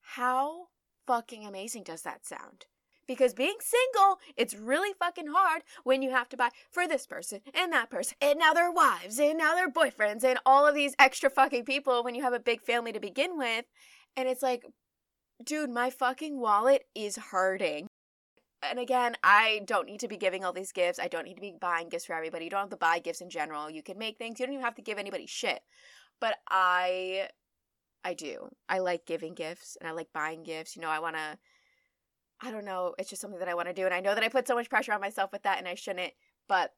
How 0.00 0.68
fucking 1.06 1.46
amazing 1.46 1.84
does 1.84 2.02
that 2.02 2.26
sound? 2.26 2.66
Because 3.06 3.34
being 3.34 3.56
single, 3.60 4.18
it's 4.36 4.54
really 4.54 4.92
fucking 4.98 5.28
hard 5.28 5.62
when 5.84 6.02
you 6.02 6.10
have 6.10 6.28
to 6.30 6.36
buy 6.36 6.50
for 6.70 6.88
this 6.88 7.06
person 7.06 7.40
and 7.54 7.72
that 7.72 7.90
person, 7.90 8.16
and 8.20 8.38
now 8.38 8.52
their 8.52 8.70
wives, 8.70 9.18
and 9.18 9.38
now 9.38 9.54
their 9.54 9.70
boyfriends, 9.70 10.24
and 10.24 10.38
all 10.44 10.66
of 10.66 10.74
these 10.74 10.94
extra 10.98 11.30
fucking 11.30 11.64
people 11.64 12.02
when 12.02 12.14
you 12.14 12.22
have 12.22 12.32
a 12.32 12.40
big 12.40 12.62
family 12.62 12.92
to 12.92 13.00
begin 13.00 13.38
with. 13.38 13.64
And 14.16 14.28
it's 14.28 14.42
like, 14.42 14.64
dude, 15.44 15.70
my 15.70 15.90
fucking 15.90 16.40
wallet 16.40 16.84
is 16.94 17.16
hurting. 17.16 17.86
And 18.62 18.78
again, 18.78 19.16
I 19.22 19.62
don't 19.66 19.86
need 19.86 20.00
to 20.00 20.08
be 20.08 20.16
giving 20.16 20.44
all 20.44 20.52
these 20.52 20.72
gifts. 20.72 20.98
I 20.98 21.08
don't 21.08 21.24
need 21.24 21.34
to 21.34 21.40
be 21.40 21.54
buying 21.60 21.88
gifts 21.88 22.06
for 22.06 22.14
everybody. 22.14 22.44
You 22.44 22.50
don't 22.50 22.60
have 22.60 22.70
to 22.70 22.76
buy 22.76 22.98
gifts 22.98 23.20
in 23.20 23.30
general. 23.30 23.70
You 23.70 23.82
can 23.82 23.98
make 23.98 24.18
things. 24.18 24.40
You 24.40 24.46
don't 24.46 24.54
even 24.54 24.64
have 24.64 24.74
to 24.76 24.82
give 24.82 24.98
anybody 24.98 25.26
shit. 25.26 25.60
But 26.20 26.36
I 26.48 27.28
I 28.04 28.14
do. 28.14 28.48
I 28.68 28.78
like 28.78 29.04
giving 29.04 29.34
gifts 29.34 29.76
and 29.80 29.88
I 29.88 29.92
like 29.92 30.08
buying 30.12 30.42
gifts. 30.42 30.76
You 30.76 30.82
know, 30.82 30.90
I 30.90 31.00
want 31.00 31.16
to 31.16 31.38
I 32.40 32.50
don't 32.50 32.64
know, 32.64 32.94
it's 32.98 33.10
just 33.10 33.22
something 33.22 33.40
that 33.40 33.48
I 33.48 33.54
want 33.54 33.68
to 33.68 33.74
do 33.74 33.84
and 33.84 33.94
I 33.94 34.00
know 34.00 34.14
that 34.14 34.24
I 34.24 34.28
put 34.28 34.46
so 34.46 34.54
much 34.54 34.68
pressure 34.68 34.92
on 34.92 35.00
myself 35.00 35.32
with 35.32 35.42
that 35.42 35.58
and 35.58 35.66
I 35.66 35.74
shouldn't, 35.74 36.12
but 36.48 36.72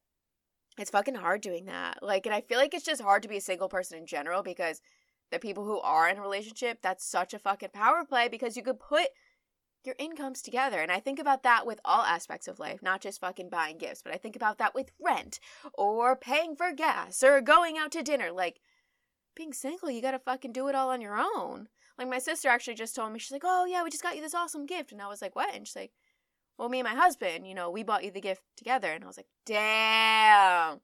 it's 0.78 0.90
fucking 0.90 1.16
hard 1.16 1.40
doing 1.40 1.66
that. 1.66 1.98
Like 2.02 2.26
and 2.26 2.34
I 2.34 2.40
feel 2.40 2.58
like 2.58 2.74
it's 2.74 2.84
just 2.84 3.02
hard 3.02 3.22
to 3.22 3.28
be 3.28 3.38
a 3.38 3.40
single 3.40 3.68
person 3.68 3.98
in 3.98 4.06
general 4.06 4.42
because 4.42 4.80
the 5.30 5.38
people 5.38 5.64
who 5.64 5.80
are 5.80 6.08
in 6.08 6.18
a 6.18 6.22
relationship, 6.22 6.78
that's 6.82 7.04
such 7.04 7.34
a 7.34 7.38
fucking 7.38 7.70
power 7.72 8.04
play 8.04 8.28
because 8.28 8.56
you 8.56 8.62
could 8.62 8.80
put 8.80 9.08
your 9.84 9.94
incomes 9.98 10.42
together. 10.42 10.80
And 10.80 10.90
I 10.90 11.00
think 11.00 11.18
about 11.18 11.42
that 11.42 11.66
with 11.66 11.80
all 11.84 12.02
aspects 12.02 12.48
of 12.48 12.58
life, 12.58 12.82
not 12.82 13.00
just 13.00 13.20
fucking 13.20 13.48
buying 13.48 13.78
gifts, 13.78 14.02
but 14.02 14.12
I 14.12 14.16
think 14.16 14.36
about 14.36 14.58
that 14.58 14.74
with 14.74 14.90
rent 15.00 15.40
or 15.74 16.16
paying 16.16 16.56
for 16.56 16.72
gas 16.72 17.22
or 17.22 17.40
going 17.40 17.76
out 17.78 17.92
to 17.92 18.02
dinner. 18.02 18.32
Like 18.32 18.60
being 19.34 19.52
single, 19.52 19.90
you 19.90 20.02
gotta 20.02 20.18
fucking 20.18 20.52
do 20.52 20.68
it 20.68 20.74
all 20.74 20.90
on 20.90 21.00
your 21.00 21.18
own. 21.18 21.68
Like 21.98 22.08
my 22.08 22.18
sister 22.18 22.48
actually 22.48 22.74
just 22.74 22.94
told 22.94 23.12
me, 23.12 23.18
she's 23.18 23.32
like, 23.32 23.42
Oh 23.44 23.64
yeah, 23.64 23.82
we 23.82 23.90
just 23.90 24.02
got 24.02 24.16
you 24.16 24.22
this 24.22 24.34
awesome 24.34 24.66
gift. 24.66 24.92
And 24.92 25.02
I 25.02 25.08
was 25.08 25.20
like, 25.20 25.34
What? 25.34 25.54
And 25.54 25.66
she's 25.66 25.76
like, 25.76 25.92
Well, 26.56 26.68
me 26.68 26.80
and 26.80 26.88
my 26.88 26.94
husband, 26.94 27.46
you 27.46 27.54
know, 27.54 27.70
we 27.70 27.82
bought 27.82 28.04
you 28.04 28.10
the 28.10 28.20
gift 28.20 28.42
together. 28.56 28.92
And 28.92 29.02
I 29.02 29.06
was 29.06 29.16
like, 29.16 29.26
Damn. 29.44 30.80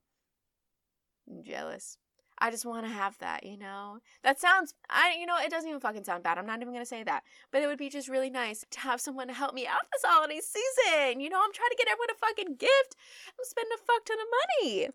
I'm 1.28 1.42
jealous. 1.44 1.98
I 2.38 2.50
just 2.50 2.66
want 2.66 2.84
to 2.84 2.92
have 2.92 3.16
that, 3.18 3.46
you 3.46 3.56
know? 3.56 3.98
That 4.24 4.40
sounds, 4.40 4.74
I, 4.90 5.16
you 5.18 5.24
know, 5.24 5.36
it 5.38 5.50
doesn't 5.50 5.68
even 5.68 5.80
fucking 5.80 6.02
sound 6.02 6.24
bad. 6.24 6.36
I'm 6.36 6.46
not 6.46 6.60
even 6.60 6.72
going 6.72 6.84
to 6.84 6.88
say 6.88 7.04
that. 7.04 7.22
But 7.52 7.62
it 7.62 7.68
would 7.68 7.78
be 7.78 7.88
just 7.88 8.08
really 8.08 8.28
nice 8.28 8.64
to 8.72 8.80
have 8.80 9.00
someone 9.00 9.28
to 9.28 9.32
help 9.32 9.54
me 9.54 9.66
out 9.68 9.82
this 9.92 10.02
holiday 10.04 10.40
season. 10.40 11.20
You 11.20 11.30
know, 11.30 11.40
I'm 11.42 11.52
trying 11.52 11.70
to 11.70 11.76
get 11.78 11.88
everyone 11.88 12.10
a 12.10 12.26
fucking 12.26 12.56
gift. 12.56 12.96
I'm 13.28 13.44
spending 13.44 13.72
a 13.74 13.78
fuck 13.78 14.04
ton 14.04 14.18
of 14.18 14.26
money. 14.66 14.88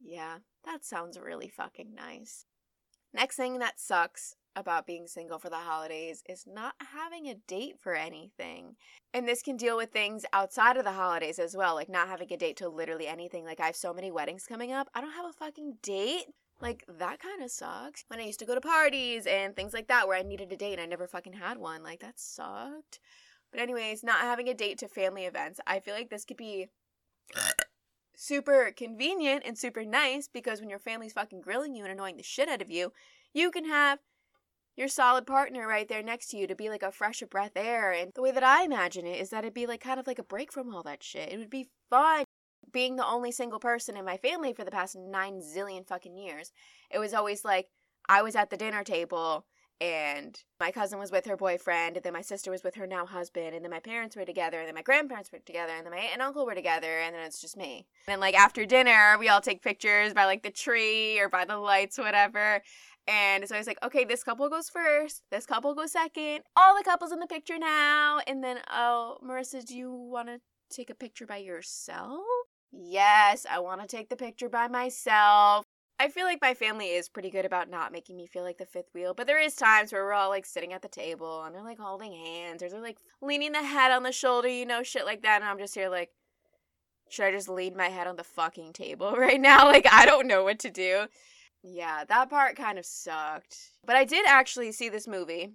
Yeah, 0.00 0.38
that 0.64 0.84
sounds 0.84 1.18
really 1.18 1.48
fucking 1.48 1.94
nice. 1.96 2.46
Next 3.12 3.36
thing 3.36 3.58
that 3.58 3.80
sucks 3.80 4.36
about 4.54 4.86
being 4.86 5.06
single 5.06 5.38
for 5.38 5.48
the 5.48 5.56
holidays 5.56 6.22
is 6.28 6.44
not 6.46 6.74
having 6.92 7.26
a 7.26 7.34
date 7.34 7.76
for 7.80 7.94
anything. 7.94 8.76
And 9.14 9.26
this 9.26 9.42
can 9.42 9.56
deal 9.56 9.76
with 9.76 9.90
things 9.90 10.24
outside 10.32 10.76
of 10.76 10.84
the 10.84 10.92
holidays 10.92 11.38
as 11.38 11.56
well, 11.56 11.74
like 11.74 11.88
not 11.88 12.08
having 12.08 12.32
a 12.32 12.36
date 12.36 12.56
to 12.58 12.68
literally 12.68 13.06
anything. 13.06 13.44
Like 13.44 13.60
I 13.60 13.66
have 13.66 13.76
so 13.76 13.92
many 13.92 14.10
weddings 14.10 14.46
coming 14.46 14.72
up. 14.72 14.88
I 14.94 15.00
don't 15.00 15.12
have 15.12 15.26
a 15.26 15.32
fucking 15.32 15.78
date. 15.82 16.26
Like 16.60 16.84
that 16.86 17.20
kind 17.20 17.42
of 17.42 17.50
sucks. 17.50 18.04
When 18.08 18.20
I 18.20 18.24
used 18.24 18.38
to 18.40 18.46
go 18.46 18.54
to 18.54 18.60
parties 18.60 19.26
and 19.26 19.56
things 19.56 19.72
like 19.72 19.88
that 19.88 20.06
where 20.06 20.18
I 20.18 20.22
needed 20.22 20.52
a 20.52 20.56
date 20.56 20.74
and 20.74 20.82
I 20.82 20.86
never 20.86 21.06
fucking 21.06 21.34
had 21.34 21.58
one, 21.58 21.82
like 21.82 22.00
that 22.00 22.18
sucked. 22.18 23.00
But 23.50 23.60
anyways, 23.60 24.02
not 24.02 24.20
having 24.20 24.48
a 24.48 24.54
date 24.54 24.78
to 24.78 24.88
family 24.88 25.24
events. 25.24 25.60
I 25.66 25.80
feel 25.80 25.94
like 25.94 26.10
this 26.10 26.24
could 26.24 26.36
be 26.36 26.68
super 28.14 28.72
convenient 28.76 29.42
and 29.44 29.58
super 29.58 29.84
nice 29.84 30.28
because 30.28 30.60
when 30.60 30.70
your 30.70 30.78
family's 30.78 31.12
fucking 31.12 31.40
grilling 31.40 31.74
you 31.74 31.84
and 31.84 31.92
annoying 31.92 32.16
the 32.16 32.22
shit 32.22 32.48
out 32.48 32.62
of 32.62 32.70
you, 32.70 32.92
you 33.34 33.50
can 33.50 33.64
have 33.64 33.98
your 34.76 34.88
solid 34.88 35.26
partner 35.26 35.66
right 35.66 35.88
there 35.88 36.02
next 36.02 36.28
to 36.28 36.36
you 36.36 36.46
to 36.46 36.54
be 36.54 36.68
like 36.68 36.82
a 36.82 36.92
fresh 36.92 37.22
breath 37.30 37.52
air. 37.56 37.92
And 37.92 38.10
the 38.14 38.22
way 38.22 38.32
that 38.32 38.42
I 38.42 38.64
imagine 38.64 39.06
it 39.06 39.20
is 39.20 39.30
that 39.30 39.44
it'd 39.44 39.54
be 39.54 39.66
like 39.66 39.80
kind 39.80 40.00
of 40.00 40.06
like 40.06 40.18
a 40.18 40.24
break 40.24 40.52
from 40.52 40.74
all 40.74 40.82
that 40.82 41.02
shit. 41.02 41.32
It 41.32 41.38
would 41.38 41.50
be 41.50 41.68
fun 41.90 42.24
being 42.72 42.96
the 42.96 43.06
only 43.06 43.32
single 43.32 43.58
person 43.58 43.96
in 43.96 44.04
my 44.04 44.16
family 44.16 44.52
for 44.52 44.64
the 44.64 44.70
past 44.70 44.96
nine 44.96 45.40
zillion 45.40 45.86
fucking 45.86 46.16
years, 46.16 46.52
it 46.90 46.98
was 46.98 47.14
always 47.14 47.44
like 47.44 47.68
I 48.08 48.22
was 48.22 48.36
at 48.36 48.50
the 48.50 48.56
dinner 48.56 48.84
table 48.84 49.46
and 49.82 50.38
my 50.60 50.70
cousin 50.70 51.00
was 51.00 51.10
with 51.10 51.26
her 51.26 51.36
boyfriend, 51.36 51.96
and 51.96 52.04
then 52.04 52.12
my 52.12 52.20
sister 52.20 52.52
was 52.52 52.62
with 52.62 52.76
her 52.76 52.86
now 52.86 53.04
husband, 53.04 53.52
and 53.52 53.64
then 53.64 53.70
my 53.72 53.80
parents 53.80 54.14
were 54.14 54.24
together, 54.24 54.60
and 54.60 54.68
then 54.68 54.76
my 54.76 54.82
grandparents 54.82 55.32
were 55.32 55.40
together, 55.40 55.72
and 55.72 55.84
then 55.84 55.92
my 55.92 55.98
aunt 55.98 56.12
and 56.12 56.22
uncle 56.22 56.46
were 56.46 56.54
together, 56.54 57.00
and 57.00 57.12
then 57.12 57.26
it's 57.26 57.40
just 57.40 57.56
me. 57.56 57.88
And 58.06 58.12
then, 58.12 58.20
like, 58.20 58.36
after 58.36 58.64
dinner, 58.64 59.16
we 59.18 59.28
all 59.28 59.40
take 59.40 59.60
pictures 59.60 60.14
by, 60.14 60.26
like, 60.26 60.44
the 60.44 60.52
tree 60.52 61.18
or 61.18 61.28
by 61.28 61.44
the 61.44 61.56
lights, 61.56 61.98
whatever. 61.98 62.62
And 63.08 63.48
so 63.48 63.54
I 63.54 63.58
was 63.58 63.66
like, 63.66 63.82
okay, 63.82 64.04
this 64.04 64.22
couple 64.22 64.48
goes 64.48 64.68
first, 64.68 65.22
this 65.30 65.44
couple 65.44 65.74
goes 65.74 65.92
second, 65.92 66.42
all 66.56 66.76
the 66.76 66.84
couples 66.84 67.10
in 67.12 67.18
the 67.18 67.26
picture 67.26 67.58
now. 67.58 68.20
And 68.26 68.44
then, 68.44 68.58
oh, 68.70 69.18
Marissa, 69.26 69.64
do 69.64 69.76
you 69.76 69.90
want 69.92 70.28
to 70.28 70.40
take 70.70 70.88
a 70.88 70.94
picture 70.94 71.26
by 71.26 71.38
yourself? 71.38 72.20
Yes, 72.70 73.44
I 73.50 73.58
want 73.58 73.80
to 73.80 73.86
take 73.86 74.08
the 74.08 74.16
picture 74.16 74.48
by 74.48 74.68
myself. 74.68 75.64
I 75.98 76.08
feel 76.08 76.24
like 76.24 76.38
my 76.40 76.54
family 76.54 76.86
is 76.86 77.08
pretty 77.08 77.30
good 77.30 77.44
about 77.44 77.70
not 77.70 77.92
making 77.92 78.16
me 78.16 78.26
feel 78.26 78.42
like 78.42 78.58
the 78.58 78.66
fifth 78.66 78.88
wheel, 78.94 79.14
but 79.14 79.26
there 79.26 79.40
is 79.40 79.54
times 79.54 79.92
where 79.92 80.04
we're 80.04 80.14
all 80.14 80.30
like 80.30 80.46
sitting 80.46 80.72
at 80.72 80.82
the 80.82 80.88
table 80.88 81.44
and 81.44 81.54
they're 81.54 81.62
like 81.62 81.78
holding 81.78 82.12
hands 82.12 82.62
or 82.62 82.68
they're 82.68 82.80
like 82.80 82.98
leaning 83.20 83.52
the 83.52 83.62
head 83.62 83.92
on 83.92 84.02
the 84.02 84.10
shoulder, 84.10 84.48
you 84.48 84.66
know, 84.66 84.82
shit 84.82 85.04
like 85.04 85.22
that. 85.22 85.42
And 85.42 85.44
I'm 85.44 85.58
just 85.58 85.74
here 85.74 85.88
like, 85.88 86.10
should 87.08 87.26
I 87.26 87.30
just 87.30 87.48
lean 87.48 87.76
my 87.76 87.88
head 87.88 88.06
on 88.06 88.16
the 88.16 88.24
fucking 88.24 88.72
table 88.72 89.12
right 89.16 89.40
now? 89.40 89.66
Like, 89.66 89.86
I 89.90 90.06
don't 90.06 90.26
know 90.26 90.42
what 90.44 90.58
to 90.60 90.70
do. 90.70 91.06
Yeah, 91.62 92.04
that 92.04 92.30
part 92.30 92.56
kind 92.56 92.78
of 92.78 92.86
sucked. 92.86 93.56
But 93.84 93.96
I 93.96 94.04
did 94.04 94.26
actually 94.26 94.72
see 94.72 94.88
this 94.88 95.06
movie 95.06 95.54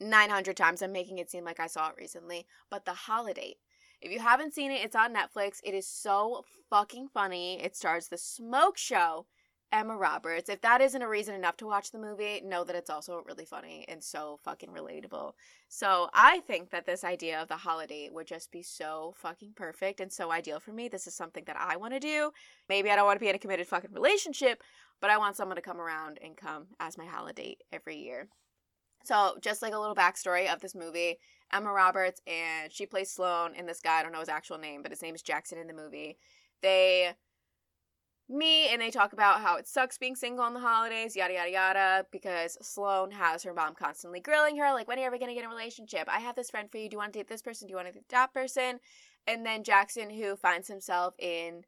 900 0.00 0.56
times. 0.56 0.82
I'm 0.82 0.92
making 0.92 1.18
it 1.18 1.30
seem 1.30 1.44
like 1.44 1.60
I 1.60 1.66
saw 1.66 1.88
it 1.88 1.96
recently. 1.98 2.46
But 2.70 2.84
The 2.84 2.92
Holidate. 2.92 3.56
If 4.00 4.12
you 4.12 4.20
haven't 4.20 4.52
seen 4.52 4.70
it, 4.70 4.84
it's 4.84 4.96
on 4.96 5.14
Netflix. 5.14 5.60
It 5.64 5.72
is 5.72 5.86
so 5.86 6.44
fucking 6.68 7.08
funny. 7.14 7.62
It 7.62 7.74
stars 7.74 8.08
the 8.08 8.18
smoke 8.18 8.76
show, 8.76 9.26
Emma 9.72 9.96
Roberts. 9.96 10.48
If 10.48 10.60
that 10.60 10.80
isn't 10.80 11.02
a 11.02 11.08
reason 11.08 11.34
enough 11.34 11.56
to 11.58 11.66
watch 11.66 11.90
the 11.90 11.98
movie, 11.98 12.40
know 12.44 12.64
that 12.64 12.76
it's 12.76 12.90
also 12.90 13.22
really 13.26 13.44
funny 13.44 13.84
and 13.88 14.02
so 14.02 14.38
fucking 14.44 14.70
relatable. 14.70 15.32
So 15.68 16.10
I 16.14 16.40
think 16.40 16.70
that 16.70 16.86
this 16.86 17.02
idea 17.02 17.42
of 17.42 17.48
the 17.48 17.56
holidate 17.56 18.12
would 18.12 18.26
just 18.26 18.52
be 18.52 18.62
so 18.62 19.14
fucking 19.16 19.54
perfect 19.56 20.00
and 20.00 20.12
so 20.12 20.30
ideal 20.30 20.60
for 20.60 20.72
me. 20.72 20.88
This 20.88 21.06
is 21.06 21.14
something 21.14 21.44
that 21.46 21.56
I 21.58 21.76
want 21.76 21.92
to 21.94 22.00
do. 22.00 22.30
Maybe 22.68 22.90
I 22.90 22.96
don't 22.96 23.06
want 23.06 23.16
to 23.16 23.24
be 23.24 23.28
in 23.28 23.34
a 23.34 23.38
committed 23.38 23.66
fucking 23.66 23.92
relationship, 23.92 24.62
but 25.00 25.10
I 25.10 25.18
want 25.18 25.36
someone 25.36 25.56
to 25.56 25.62
come 25.62 25.80
around 25.80 26.18
and 26.22 26.36
come 26.36 26.66
as 26.78 26.96
my 26.96 27.06
holidate 27.06 27.62
every 27.72 27.96
year. 27.96 28.28
So, 29.04 29.36
just 29.42 29.60
like 29.60 29.74
a 29.74 29.78
little 29.78 29.94
backstory 29.94 30.50
of 30.50 30.60
this 30.60 30.74
movie, 30.74 31.18
Emma 31.52 31.70
Roberts 31.72 32.22
and 32.26 32.72
she 32.72 32.86
plays 32.86 33.10
Sloane 33.10 33.52
and 33.56 33.68
this 33.68 33.80
guy, 33.80 34.00
I 34.00 34.02
don't 34.02 34.12
know 34.12 34.20
his 34.20 34.28
actual 34.28 34.58
name, 34.58 34.82
but 34.82 34.92
his 34.92 35.02
name 35.02 35.14
is 35.14 35.22
Jackson 35.22 35.58
in 35.58 35.66
the 35.66 35.74
movie. 35.74 36.16
They 36.62 37.12
meet 38.28 38.68
and 38.70 38.80
they 38.80 38.90
talk 38.90 39.12
about 39.12 39.40
how 39.40 39.56
it 39.56 39.66
sucks 39.66 39.98
being 39.98 40.16
single 40.16 40.44
on 40.44 40.54
the 40.54 40.60
holidays, 40.60 41.14
yada 41.14 41.34
yada 41.34 41.50
yada, 41.50 42.06
because 42.10 42.56
Sloane 42.62 43.10
has 43.10 43.42
her 43.42 43.52
mom 43.52 43.74
constantly 43.74 44.20
grilling 44.20 44.56
her, 44.56 44.72
like, 44.72 44.88
when 44.88 44.98
are 44.98 45.04
ever 45.04 45.18
gonna 45.18 45.34
get 45.34 45.44
a 45.44 45.48
relationship? 45.48 46.08
I 46.08 46.20
have 46.20 46.36
this 46.36 46.50
friend 46.50 46.70
for 46.70 46.78
you. 46.78 46.88
Do 46.88 46.94
you 46.94 46.98
want 46.98 47.12
to 47.12 47.18
date 47.18 47.28
this 47.28 47.42
person? 47.42 47.66
Do 47.66 47.72
you 47.72 47.76
want 47.76 47.88
to 47.88 47.94
date 47.94 48.08
that 48.08 48.32
person? 48.32 48.80
And 49.26 49.44
then 49.44 49.64
Jackson, 49.64 50.10
who 50.10 50.36
finds 50.36 50.68
himself 50.68 51.14
in 51.18 51.64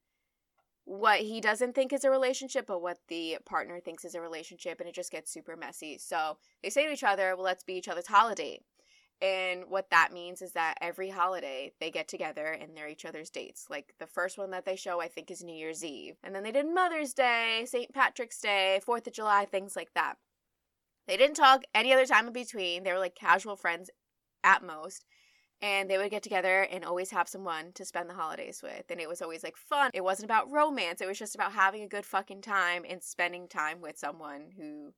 what 0.85 1.19
he 1.21 1.40
doesn't 1.40 1.75
think 1.75 1.92
is 1.92 2.05
a 2.05 2.11
relationship, 2.11 2.66
but 2.66 2.81
what 2.81 2.99
the 3.09 3.38
partner 3.45 3.81
thinks 3.81 4.05
is 4.05 4.14
a 4.14 4.21
relationship, 4.21 4.79
and 4.79 4.88
it 4.88 4.95
just 4.95 5.11
gets 5.11 5.33
super 5.33 5.57
messy. 5.57 5.99
So 5.99 6.38
they 6.62 6.71
say 6.71 6.87
to 6.87 6.92
each 6.92 7.03
other, 7.03 7.35
Well, 7.35 7.45
let's 7.45 7.64
be 7.64 7.75
each 7.75 7.88
other's 7.88 8.07
holidate. 8.07 8.62
And 9.22 9.64
what 9.68 9.90
that 9.90 10.12
means 10.12 10.42
is 10.42 10.52
that 10.52 10.76
every 10.83 11.09
holiday 11.09 11.72
they 11.81 11.90
get 11.90 12.07
together 12.07 12.46
and 12.46 12.76
they're 12.76 12.88
each 12.88 13.07
other's 13.07 13.31
dates. 13.31 13.66
Like 13.70 13.94
the 13.98 14.07
first 14.07 14.37
one 14.37 14.50
that 14.50 14.66
they 14.66 14.76
show, 14.76 15.00
I 15.00 15.09
think, 15.09 15.31
is 15.31 15.42
New 15.42 15.55
Year's 15.55 15.83
Eve. 15.83 16.16
And 16.22 16.35
then 16.35 16.42
they 16.42 16.52
did 16.52 16.66
Mother's 16.66 17.14
Day, 17.14 17.64
St. 17.66 17.92
Patrick's 17.94 18.40
Day, 18.40 18.81
4th 18.87 19.07
of 19.07 19.14
July, 19.14 19.46
things 19.46 19.74
like 19.74 19.94
that. 19.94 20.16
They 21.09 21.16
didn't 21.16 21.37
talk 21.37 21.62
any 21.74 21.92
other 21.92 22.05
time 22.05 22.26
in 22.26 22.33
between. 22.35 22.83
They 22.83 22.92
were 22.92 22.98
like 22.98 23.14
casual 23.14 23.57
friends 23.57 23.90
at 24.44 24.62
most. 24.62 25.07
And 25.62 25.88
they 25.88 25.96
would 25.96 26.11
get 26.11 26.22
together 26.22 26.68
and 26.70 26.85
always 26.85 27.11
have 27.12 27.29
someone 27.29 27.72
to 27.76 27.87
spend 27.87 28.11
the 28.11 28.14
holidays 28.14 28.61
with. 28.62 28.85
And 28.90 29.00
it 29.00 29.09
was 29.09 29.22
always 29.22 29.42
like 29.42 29.57
fun. 29.57 29.90
It 29.94 30.05
wasn't 30.05 30.26
about 30.26 30.50
romance. 30.50 31.00
It 31.00 31.09
was 31.09 31.18
just 31.18 31.35
about 31.35 31.52
having 31.52 31.83
a 31.83 31.88
good 31.88 32.05
fucking 32.05 32.42
time 32.42 32.85
and 32.87 33.02
spending 33.02 33.48
time 33.48 33.81
with 33.81 33.96
someone 33.96 34.50
who 34.59 34.92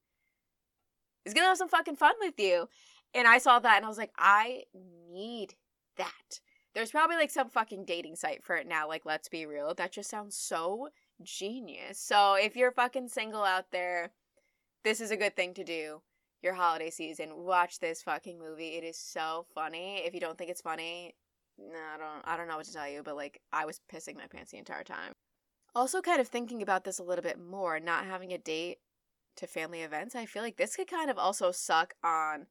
is 1.25 1.35
gonna 1.35 1.47
have 1.47 1.59
some 1.59 1.69
fucking 1.69 1.97
fun 1.97 2.15
with 2.21 2.35
you. 2.39 2.69
And 3.15 3.27
I 3.27 3.39
saw 3.39 3.59
that 3.59 3.77
and 3.77 3.85
I 3.85 3.89
was 3.89 3.99
like, 3.99 4.13
I 4.19 4.65
need 5.11 5.55
that. 5.97 6.41
There's 6.75 6.91
probably 6.91 7.17
like 7.17 7.31
some 7.31 7.49
fucking 7.49 7.85
dating 7.85 8.17
site 8.17 8.45
for 8.45 8.57
it 8.57 8.69
now. 8.69 8.87
Like, 8.87 9.07
let's 9.07 9.29
be 9.29 9.47
real. 9.47 9.75
That 9.75 9.93
just 9.93 10.11
sounds 10.11 10.37
so 10.37 10.89
genius. 11.23 11.99
So 11.99 12.35
if 12.35 12.57
you're 12.57 12.71
fucking 12.71 13.09
single 13.09 13.43
out 13.43 13.71
there, 13.73 14.13
this 14.85 15.01
is 15.01 15.11
a 15.11 15.17
good 15.17 15.35
thing 15.35 15.55
to 15.55 15.65
do 15.65 16.03
your 16.43 16.55
holiday 16.55 16.91
season. 16.91 17.31
Watch 17.37 17.81
this 17.81 18.03
fucking 18.03 18.39
movie. 18.39 18.77
It 18.77 18.85
is 18.85 18.99
so 18.99 19.47
funny. 19.55 20.03
If 20.05 20.15
you 20.15 20.21
don't 20.21 20.39
think 20.39 20.51
it's 20.51 20.61
funny, 20.61 21.15
no, 21.59 21.79
I 21.95 21.99
don't 21.99 22.23
I 22.25 22.37
don't 22.37 22.49
know 22.49 22.57
what 22.57 22.67
to 22.67 22.73
tell 22.73 22.89
you, 22.89 23.03
but 23.03 23.17
like 23.17 23.41
I 23.53 23.65
was 23.65 23.81
pissing 23.93 24.17
my 24.17 24.27
pants 24.27 24.53
the 24.53 24.59
entire 24.59 24.85
time. 24.85 25.13
Also 25.75 26.01
kind 26.01 26.21
of 26.21 26.29
thinking 26.29 26.63
about 26.63 26.85
this 26.85 26.99
a 26.99 27.03
little 27.03 27.23
bit 27.23 27.39
more, 27.41 27.81
not 27.81 28.05
having 28.05 28.33
a 28.33 28.39
date 28.39 28.79
to 29.37 29.47
family 29.47 29.83
events, 29.83 30.15
I 30.15 30.27
feel 30.27 30.43
like 30.43 30.57
this 30.57 30.77
could 30.77 30.89
kind 30.89 31.11
of 31.11 31.19
also 31.19 31.53
suck 31.53 31.95
on 32.03 32.47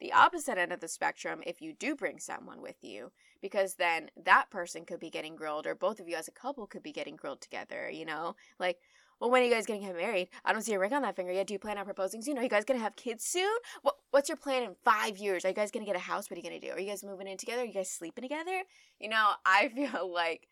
the 0.00 0.12
opposite 0.12 0.58
end 0.58 0.72
of 0.72 0.80
the 0.80 0.88
spectrum 0.88 1.40
if 1.46 1.60
you 1.60 1.72
do 1.72 1.94
bring 1.94 2.18
someone 2.18 2.60
with 2.60 2.82
you 2.82 3.10
because 3.40 3.74
then 3.74 4.10
that 4.24 4.50
person 4.50 4.84
could 4.84 5.00
be 5.00 5.10
getting 5.10 5.36
grilled 5.36 5.66
or 5.66 5.74
both 5.74 6.00
of 6.00 6.08
you 6.08 6.16
as 6.16 6.28
a 6.28 6.32
couple 6.32 6.66
could 6.66 6.82
be 6.82 6.92
getting 6.92 7.16
grilled 7.16 7.40
together 7.40 7.90
you 7.90 8.04
know? 8.04 8.36
Like 8.58 8.78
well 9.20 9.30
when 9.30 9.42
are 9.42 9.46
you 9.46 9.52
guys 9.52 9.66
gonna 9.66 9.80
get 9.80 9.96
married? 9.96 10.28
I 10.44 10.52
don't 10.52 10.62
see 10.62 10.74
a 10.74 10.78
ring 10.78 10.92
on 10.92 11.02
that 11.02 11.16
finger 11.16 11.32
yet. 11.32 11.46
Do 11.46 11.54
you 11.54 11.58
plan 11.58 11.78
on 11.78 11.84
proposing 11.84 12.22
soon? 12.22 12.38
Are 12.38 12.42
you 12.42 12.48
guys 12.48 12.64
gonna 12.64 12.80
have 12.80 12.96
kids 12.96 13.24
soon? 13.24 13.56
What, 13.82 13.96
what's 14.10 14.28
your 14.28 14.36
plan 14.36 14.62
in 14.62 14.76
five 14.84 15.18
years? 15.18 15.44
Are 15.44 15.48
you 15.48 15.54
guys 15.54 15.70
gonna 15.70 15.86
get 15.86 15.96
a 15.96 16.00
house? 16.00 16.30
What 16.30 16.36
are 16.36 16.40
you 16.40 16.48
gonna 16.48 16.60
do? 16.60 16.70
Are 16.70 16.80
you 16.80 16.88
guys 16.88 17.04
moving 17.04 17.26
in 17.26 17.38
together? 17.38 17.62
Are 17.62 17.66
you 17.66 17.72
guys 17.72 17.90
sleeping 17.90 18.22
together? 18.22 18.62
You 19.00 19.08
know 19.08 19.32
i 19.46 19.68
feel 19.68 20.12
like 20.12 20.48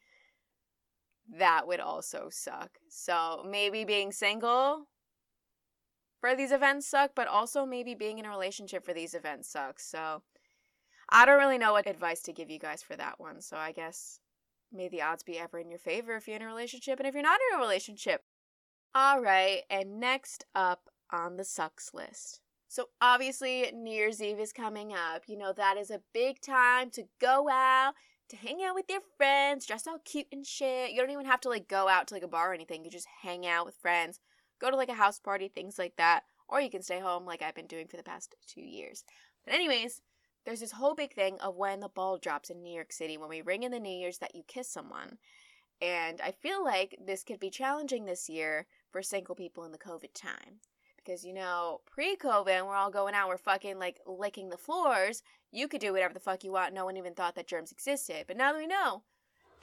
that 1.39 1.67
would 1.67 1.81
also 1.81 2.29
suck. 2.31 2.79
So 2.89 3.45
maybe 3.49 3.85
being 3.85 4.13
single 4.13 4.87
for 6.25 6.35
these 6.35 6.53
events 6.53 6.87
suck, 6.87 7.11
but 7.15 7.29
also 7.29 7.67
maybe 7.67 7.95
being 7.95 8.19
in 8.19 8.25
a 8.25 8.31
relationship 8.31 8.83
for 8.83 8.95
these 8.95 9.13
events 9.13 9.47
sucks. 9.47 9.85
So 9.85 10.23
I 11.11 11.27
don't 11.27 11.37
really 11.37 11.59
know 11.59 11.73
what 11.73 11.87
advice 11.87 12.23
to 12.23 12.33
give 12.33 12.49
you 12.49 12.59
guys 12.59 12.83
for 12.83 12.97
that 12.97 13.21
one. 13.21 13.43
So 13.43 13.59
I 13.59 13.73
guess 13.73 14.21
may 14.73 14.89
the 14.89 15.03
odds 15.03 15.23
be 15.23 15.39
ever 15.39 15.59
in 15.59 15.69
your 15.69 15.79
favor 15.79 16.17
if 16.17 16.27
you're 16.27 16.37
in 16.37 16.43
a 16.43 16.47
relationship 16.47 16.99
and 16.99 17.07
if 17.07 17.13
you're 17.13 17.23
not 17.23 17.41
in 17.53 17.59
a 17.59 17.63
relationship. 17.63 18.23
All 18.95 19.21
right, 19.21 19.65
and 19.69 20.01
next 20.01 20.47
up 20.55 20.89
on 21.13 21.37
the 21.37 21.45
sucks 21.45 21.93
list. 21.93 22.41
So 22.69 22.87
obviously 23.03 23.71
New 23.75 23.93
Year's 23.93 24.23
Eve 24.23 24.41
is 24.41 24.51
coming 24.55 24.95
up. 24.95 25.25
You 25.27 25.37
know 25.37 25.53
that 25.53 25.77
is 25.77 25.91
a 25.91 26.01
big 26.15 26.41
time 26.41 26.89
to 26.93 27.03
go 27.21 27.51
out, 27.51 27.93
to 28.31 28.37
hang 28.37 28.63
out 28.65 28.75
with 28.75 28.87
your 28.89 29.03
friends, 29.19 29.67
dress 29.67 29.87
all 29.87 29.99
cute 30.07 30.29
and 30.33 30.47
shit. 30.47 30.93
You 30.93 31.03
don't 31.03 31.11
even 31.11 31.27
have 31.27 31.43
to 31.43 31.51
like 31.51 31.69
go 31.69 31.87
out 31.87 32.07
to 32.07 32.15
like 32.15 32.23
a 32.23 32.29
bar 32.29 32.51
or 32.51 32.55
anything. 32.55 32.83
You 32.83 32.91
just 32.91 33.09
hang 33.21 33.47
out 33.47 33.67
with 33.67 33.77
friends 33.77 34.21
go 34.61 34.71
to 34.71 34.77
like 34.77 34.89
a 34.89 34.95
house 34.95 35.19
party, 35.19 35.49
things 35.49 35.79
like 35.79 35.97
that. 35.97 36.25
Or 36.49 36.61
you 36.61 36.71
can 36.71 36.83
stay 36.83 37.01
home 37.01 37.25
like 37.25 37.43
I've 37.43 37.55
been 37.55 37.67
doing 37.67 37.87
for 37.87 37.97
the 37.97 38.03
past 38.03 38.35
two 38.47 38.61
years. 38.61 39.05
But, 39.45 39.55
anyways, 39.55 40.03
there's 40.45 40.61
this 40.61 40.73
whole 40.73 40.95
big 40.95 41.15
thing 41.15 41.39
of 41.41 41.57
when 41.57 41.81
the 41.81 41.89
ball 41.89 42.19
drops 42.19 42.51
in 42.51 42.63
New 42.63 42.75
York 42.75 42.93
City, 42.93 43.17
when 43.17 43.29
we 43.29 43.41
ring 43.41 43.63
in 43.63 43.73
the 43.73 43.81
New 43.81 43.97
Year's 43.99 44.19
that 44.19 44.35
you 44.35 44.43
kiss 44.47 44.69
someone. 44.69 45.19
And 45.81 46.21
I 46.21 46.33
feel 46.33 46.63
like 46.63 46.99
this 47.05 47.25
could 47.25 47.41
be 47.41 47.51
challenging 47.51 48.05
this 48.05 48.29
year 48.29 48.67
for 48.91 49.03
single 49.03 49.35
people 49.35 49.65
in 49.65 49.73
the 49.73 49.79
COVID 49.79 50.13
time. 50.15 50.61
Because, 50.97 51.25
you 51.25 51.35
know, 51.35 51.81
pre 51.87 52.17
COVID, 52.17 52.67
we're 52.67 52.75
all 52.75 52.91
going 52.91 53.15
out, 53.15 53.29
we're 53.29 53.37
fucking 53.37 53.79
like 53.79 54.01
licking 54.07 54.49
the 54.49 54.57
floors. 54.57 55.23
You 55.51 55.69
could 55.69 55.81
do 55.81 55.93
whatever 55.93 56.15
the 56.15 56.21
fuck 56.21 56.45
you 56.45 56.53
want. 56.53 56.75
No 56.75 56.85
one 56.85 56.97
even 56.97 57.15
thought 57.15 57.35
that 57.35 57.47
germs 57.47 57.73
existed. 57.73 58.25
But 58.27 58.37
now 58.37 58.53
that 58.53 58.59
we 58.59 58.67
know, 58.67 59.03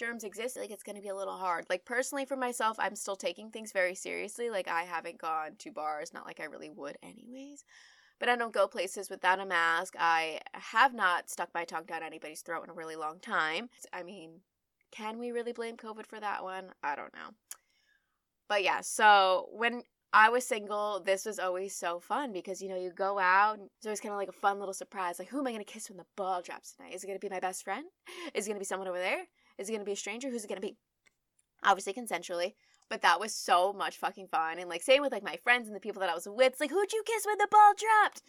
germs 0.01 0.23
exist, 0.23 0.57
like 0.57 0.71
it's 0.71 0.83
to 0.83 0.93
be 0.99 1.09
a 1.09 1.15
little 1.15 1.37
hard. 1.37 1.65
Like 1.69 1.85
personally 1.85 2.25
for 2.25 2.35
myself, 2.35 2.77
I'm 2.79 2.95
still 2.95 3.15
taking 3.15 3.51
things 3.51 3.71
very 3.71 3.93
seriously. 3.93 4.49
Like 4.49 4.67
I 4.67 4.81
haven't 4.81 5.19
gone 5.19 5.51
to 5.59 5.71
bars, 5.71 6.13
not 6.13 6.25
like 6.25 6.39
I 6.39 6.45
really 6.45 6.71
would 6.71 6.97
anyways. 7.03 7.63
But 8.19 8.27
I 8.27 8.35
don't 8.35 8.53
go 8.53 8.67
places 8.67 9.09
without 9.09 9.39
a 9.39 9.45
mask. 9.45 9.95
I 9.99 10.39
have 10.53 10.93
not 10.93 11.29
stuck 11.29 11.49
my 11.53 11.65
tongue 11.65 11.85
down 11.85 12.03
anybody's 12.03 12.41
throat 12.41 12.63
in 12.63 12.71
a 12.71 12.73
really 12.73 12.95
long 12.95 13.19
time. 13.19 13.69
I 13.93 14.01
mean, 14.03 14.41
can 14.91 15.19
we 15.19 15.31
really 15.31 15.53
blame 15.53 15.77
COVID 15.77 16.07
for 16.07 16.19
that 16.19 16.43
one? 16.43 16.71
I 16.83 16.95
don't 16.95 17.13
know. 17.13 17.35
But 18.47 18.63
yeah, 18.63 18.81
so 18.81 19.49
when 19.53 19.83
I 20.13 20.29
was 20.29 20.45
single, 20.45 20.99
this 20.99 21.25
was 21.25 21.39
always 21.39 21.75
so 21.75 21.99
fun 21.99 22.33
because 22.33 22.61
you 22.61 22.69
know 22.69 22.75
you 22.75 22.91
go 22.91 23.17
out. 23.19 23.59
It's 23.77 23.85
always 23.85 24.01
kind 24.01 24.13
of 24.13 24.17
like 24.17 24.29
a 24.29 24.33
fun 24.33 24.59
little 24.59 24.73
surprise. 24.73 25.19
Like, 25.19 25.29
who 25.29 25.39
am 25.39 25.47
I 25.47 25.51
gonna 25.51 25.63
kiss 25.63 25.89
when 25.89 25.97
the 25.97 26.05
ball 26.15 26.41
drops 26.41 26.73
tonight? 26.73 26.93
Is 26.93 27.03
it 27.03 27.07
gonna 27.07 27.19
be 27.19 27.29
my 27.29 27.39
best 27.39 27.63
friend? 27.63 27.85
Is 28.33 28.45
it 28.45 28.49
gonna 28.49 28.59
be 28.59 28.65
someone 28.65 28.87
over 28.87 28.97
there? 28.97 29.25
Is 29.61 29.69
it 29.69 29.71
going 29.71 29.81
to 29.81 29.85
be 29.85 29.93
a 29.93 29.95
stranger? 29.95 30.29
Who's 30.29 30.43
it 30.43 30.47
going 30.47 30.61
to 30.61 30.67
be? 30.67 30.77
Obviously, 31.63 31.93
consensually. 31.93 32.53
But 32.89 33.01
that 33.03 33.19
was 33.19 33.33
so 33.33 33.71
much 33.71 33.97
fucking 33.97 34.27
fun. 34.27 34.59
And 34.59 34.69
like, 34.69 34.81
same 34.81 35.01
with 35.01 35.11
like 35.11 35.23
my 35.23 35.37
friends 35.43 35.67
and 35.67 35.75
the 35.75 35.79
people 35.79 36.01
that 36.01 36.09
I 36.09 36.15
was 36.15 36.27
with. 36.27 36.53
It's 36.53 36.59
like, 36.59 36.71
who'd 36.71 36.91
you 36.91 37.03
kiss 37.05 37.25
when 37.25 37.37
the 37.37 37.47
ball 37.49 37.73
dropped? 37.77 38.23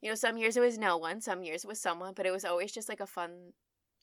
You 0.00 0.08
know, 0.08 0.14
some 0.14 0.38
years 0.38 0.56
it 0.56 0.60
was 0.60 0.78
no 0.78 0.96
one, 0.96 1.20
some 1.20 1.42
years 1.42 1.64
it 1.64 1.68
was 1.68 1.80
someone, 1.80 2.14
but 2.16 2.26
it 2.26 2.32
was 2.32 2.44
always 2.44 2.72
just 2.72 2.88
like 2.88 3.00
a 3.00 3.06
fun, 3.06 3.52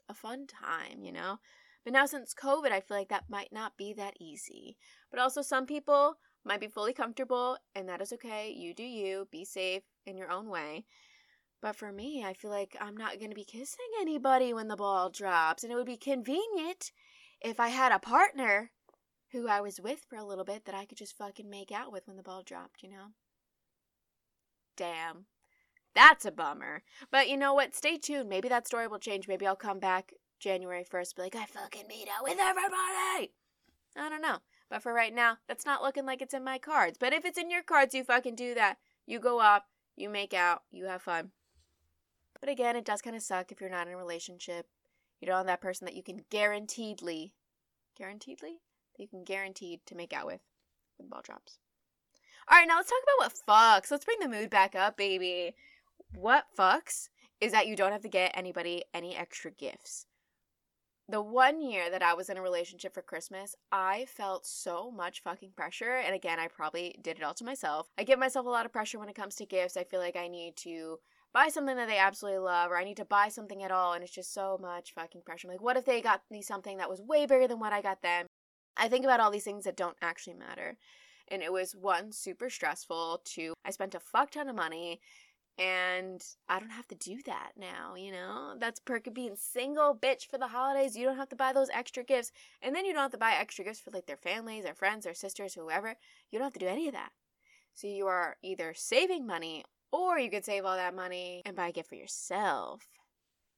a 0.07 0.13
fun 0.13 0.45
time, 0.45 1.01
you 1.01 1.11
know? 1.11 1.39
But 1.83 1.93
now 1.93 2.05
since 2.05 2.33
COVID, 2.33 2.71
I 2.71 2.81
feel 2.81 2.97
like 2.97 3.09
that 3.09 3.29
might 3.29 3.51
not 3.51 3.77
be 3.77 3.93
that 3.93 4.13
easy. 4.19 4.77
But 5.09 5.19
also, 5.19 5.41
some 5.41 5.65
people 5.65 6.17
might 6.45 6.59
be 6.59 6.67
fully 6.67 6.93
comfortable, 6.93 7.57
and 7.75 7.89
that 7.89 8.01
is 8.01 8.13
okay. 8.13 8.53
You 8.55 8.73
do 8.73 8.83
you, 8.83 9.27
be 9.31 9.43
safe 9.43 9.83
in 10.05 10.17
your 10.17 10.31
own 10.31 10.49
way. 10.49 10.85
But 11.61 11.75
for 11.75 11.91
me, 11.91 12.23
I 12.25 12.33
feel 12.33 12.51
like 12.51 12.77
I'm 12.79 12.95
not 12.95 13.17
going 13.17 13.31
to 13.31 13.35
be 13.35 13.43
kissing 13.43 13.85
anybody 13.99 14.53
when 14.53 14.67
the 14.67 14.75
ball 14.75 15.09
drops. 15.09 15.63
And 15.63 15.71
it 15.71 15.75
would 15.75 15.87
be 15.87 15.97
convenient 15.97 16.91
if 17.41 17.59
I 17.59 17.69
had 17.69 17.91
a 17.91 17.99
partner 17.99 18.71
who 19.31 19.47
I 19.47 19.61
was 19.61 19.79
with 19.79 20.05
for 20.07 20.17
a 20.17 20.25
little 20.25 20.45
bit 20.45 20.65
that 20.65 20.75
I 20.75 20.85
could 20.85 20.97
just 20.97 21.17
fucking 21.17 21.49
make 21.49 21.71
out 21.71 21.91
with 21.91 22.07
when 22.07 22.15
the 22.15 22.23
ball 22.23 22.43
dropped, 22.43 22.83
you 22.83 22.89
know? 22.89 23.07
Damn. 24.75 25.25
That's 25.95 26.25
a 26.25 26.31
bummer. 26.31 26.83
But 27.11 27.27
you 27.27 27.37
know 27.37 27.53
what? 27.53 27.75
Stay 27.75 27.97
tuned. 27.97 28.29
Maybe 28.29 28.47
that 28.49 28.67
story 28.67 28.87
will 28.87 28.99
change. 28.99 29.27
Maybe 29.27 29.47
I'll 29.47 29.55
come 29.55 29.79
back 29.79 30.13
January 30.39 30.83
1st, 30.83 31.15
be 31.15 31.21
like, 31.23 31.35
I 31.35 31.45
fucking 31.45 31.87
made 31.87 32.07
out 32.15 32.23
with 32.23 32.37
everybody. 32.39 33.33
I 33.97 34.09
don't 34.09 34.21
know. 34.21 34.37
But 34.69 34.83
for 34.83 34.93
right 34.93 35.13
now, 35.13 35.37
that's 35.47 35.65
not 35.65 35.81
looking 35.81 36.05
like 36.05 36.21
it's 36.21 36.33
in 36.33 36.43
my 36.43 36.59
cards. 36.59 36.97
But 36.99 37.13
if 37.13 37.25
it's 37.25 37.39
in 37.39 37.49
your 37.49 37.63
cards, 37.63 37.95
you 37.95 38.03
fucking 38.03 38.35
do 38.35 38.53
that. 38.53 38.77
You 39.05 39.19
go 39.19 39.39
up, 39.39 39.65
you 39.95 40.09
make 40.09 40.33
out, 40.33 40.61
you 40.71 40.85
have 40.85 41.01
fun. 41.01 41.31
But 42.39 42.49
again, 42.49 42.75
it 42.75 42.85
does 42.85 43.01
kind 43.01 43.15
of 43.15 43.21
suck 43.21 43.51
if 43.51 43.59
you're 43.59 43.69
not 43.69 43.87
in 43.87 43.93
a 43.93 43.97
relationship. 43.97 44.67
You 45.19 45.27
don't 45.27 45.37
have 45.37 45.45
that 45.47 45.61
person 45.61 45.85
that 45.85 45.95
you 45.95 46.03
can 46.03 46.23
guaranteedly, 46.29 47.33
guaranteedly, 47.97 48.59
that 48.95 49.03
you 49.03 49.07
can 49.07 49.23
guaranteed 49.23 49.79
to 49.87 49.95
make 49.95 50.13
out 50.13 50.27
with 50.27 50.41
when 50.97 51.07
the 51.07 51.09
ball 51.09 51.21
drops. 51.23 51.59
All 52.49 52.57
right, 52.57 52.67
now 52.67 52.77
let's 52.77 52.89
talk 52.89 52.99
about 53.03 53.31
what 53.45 53.81
fucks. 53.83 53.91
Let's 53.91 54.05
bring 54.05 54.19
the 54.19 54.29
mood 54.29 54.49
back 54.49 54.75
up, 54.75 54.95
baby. 54.95 55.55
What 56.15 56.45
fucks 56.57 57.09
is 57.41 57.51
that 57.51 57.67
you 57.67 57.75
don't 57.75 57.91
have 57.91 58.01
to 58.01 58.09
get 58.09 58.31
anybody 58.35 58.83
any 58.93 59.15
extra 59.15 59.51
gifts. 59.51 60.05
The 61.09 61.21
one 61.21 61.61
year 61.61 61.89
that 61.89 62.03
I 62.03 62.13
was 62.13 62.29
in 62.29 62.37
a 62.37 62.41
relationship 62.41 62.93
for 62.93 63.01
Christmas, 63.01 63.55
I 63.71 64.05
felt 64.05 64.45
so 64.45 64.91
much 64.91 65.23
fucking 65.23 65.51
pressure. 65.55 65.95
And 65.95 66.13
again, 66.13 66.39
I 66.39 66.47
probably 66.47 66.99
did 67.01 67.17
it 67.17 67.23
all 67.23 67.33
to 67.35 67.45
myself. 67.45 67.89
I 67.97 68.03
give 68.03 68.19
myself 68.19 68.45
a 68.45 68.49
lot 68.49 68.65
of 68.65 68.73
pressure 68.73 68.99
when 68.99 69.07
it 69.09 69.15
comes 69.15 69.35
to 69.35 69.45
gifts. 69.45 69.77
I 69.77 69.85
feel 69.85 70.01
like 70.01 70.17
I 70.17 70.27
need 70.27 70.57
to 70.57 70.99
buy 71.33 71.49
something 71.49 71.75
that 71.75 71.87
they 71.87 71.97
absolutely 71.97 72.39
love 72.39 72.71
or 72.71 72.77
I 72.77 72.83
need 72.83 72.97
to 72.97 73.05
buy 73.05 73.29
something 73.29 73.63
at 73.63 73.71
all 73.71 73.93
and 73.93 74.03
it's 74.03 74.13
just 74.13 74.33
so 74.33 74.57
much 74.61 74.93
fucking 74.93 75.21
pressure. 75.25 75.47
I'm 75.47 75.53
like, 75.53 75.61
what 75.61 75.77
if 75.77 75.85
they 75.85 76.01
got 76.01 76.21
me 76.31 76.41
something 76.41 76.77
that 76.77 76.89
was 76.89 77.01
way 77.01 77.25
bigger 77.25 77.47
than 77.47 77.59
what 77.59 77.73
I 77.73 77.81
got 77.81 78.01
them? 78.01 78.25
I 78.75 78.87
think 78.89 79.05
about 79.05 79.19
all 79.19 79.31
these 79.31 79.43
things 79.43 79.65
that 79.65 79.77
don't 79.77 79.97
actually 80.01 80.35
matter. 80.35 80.77
And 81.29 81.41
it 81.41 81.51
was 81.51 81.75
one 81.75 82.11
super 82.11 82.49
stressful, 82.49 83.21
two, 83.25 83.53
I 83.65 83.71
spent 83.71 83.95
a 83.95 83.99
fuck 83.99 84.31
ton 84.31 84.47
of 84.47 84.55
money 84.55 85.01
and 85.59 86.23
I 86.47 86.59
don't 86.59 86.69
have 86.69 86.87
to 86.89 86.95
do 86.95 87.19
that 87.25 87.53
now, 87.57 87.95
you 87.95 88.11
know? 88.11 88.55
That's 88.59 88.79
perk 88.79 89.07
of 89.07 89.15
being 89.15 89.35
single, 89.35 89.95
bitch, 89.95 90.27
for 90.27 90.37
the 90.37 90.47
holidays. 90.47 90.95
You 90.95 91.05
don't 91.05 91.17
have 91.17 91.29
to 91.29 91.35
buy 91.35 91.51
those 91.51 91.69
extra 91.73 92.03
gifts. 92.03 92.31
And 92.61 92.75
then 92.75 92.85
you 92.85 92.93
don't 92.93 93.01
have 93.01 93.11
to 93.11 93.17
buy 93.17 93.33
extra 93.33 93.65
gifts 93.65 93.79
for 93.79 93.89
like 93.89 94.05
their 94.05 94.17
families, 94.17 94.65
their 94.65 94.75
friends, 94.75 95.05
their 95.05 95.15
sisters, 95.15 95.55
whoever. 95.55 95.95
You 96.29 96.37
don't 96.37 96.45
have 96.45 96.53
to 96.53 96.59
do 96.59 96.67
any 96.67 96.87
of 96.87 96.93
that. 96.93 97.09
So 97.73 97.87
you 97.87 98.05
are 98.05 98.37
either 98.43 98.73
saving 98.75 99.25
money 99.25 99.65
or 99.91 100.19
you 100.19 100.29
could 100.29 100.45
save 100.45 100.65
all 100.65 100.75
that 100.75 100.95
money 100.95 101.41
and 101.45 101.55
buy 101.55 101.69
a 101.69 101.71
gift 101.71 101.89
for 101.89 101.95
yourself. 101.95 102.83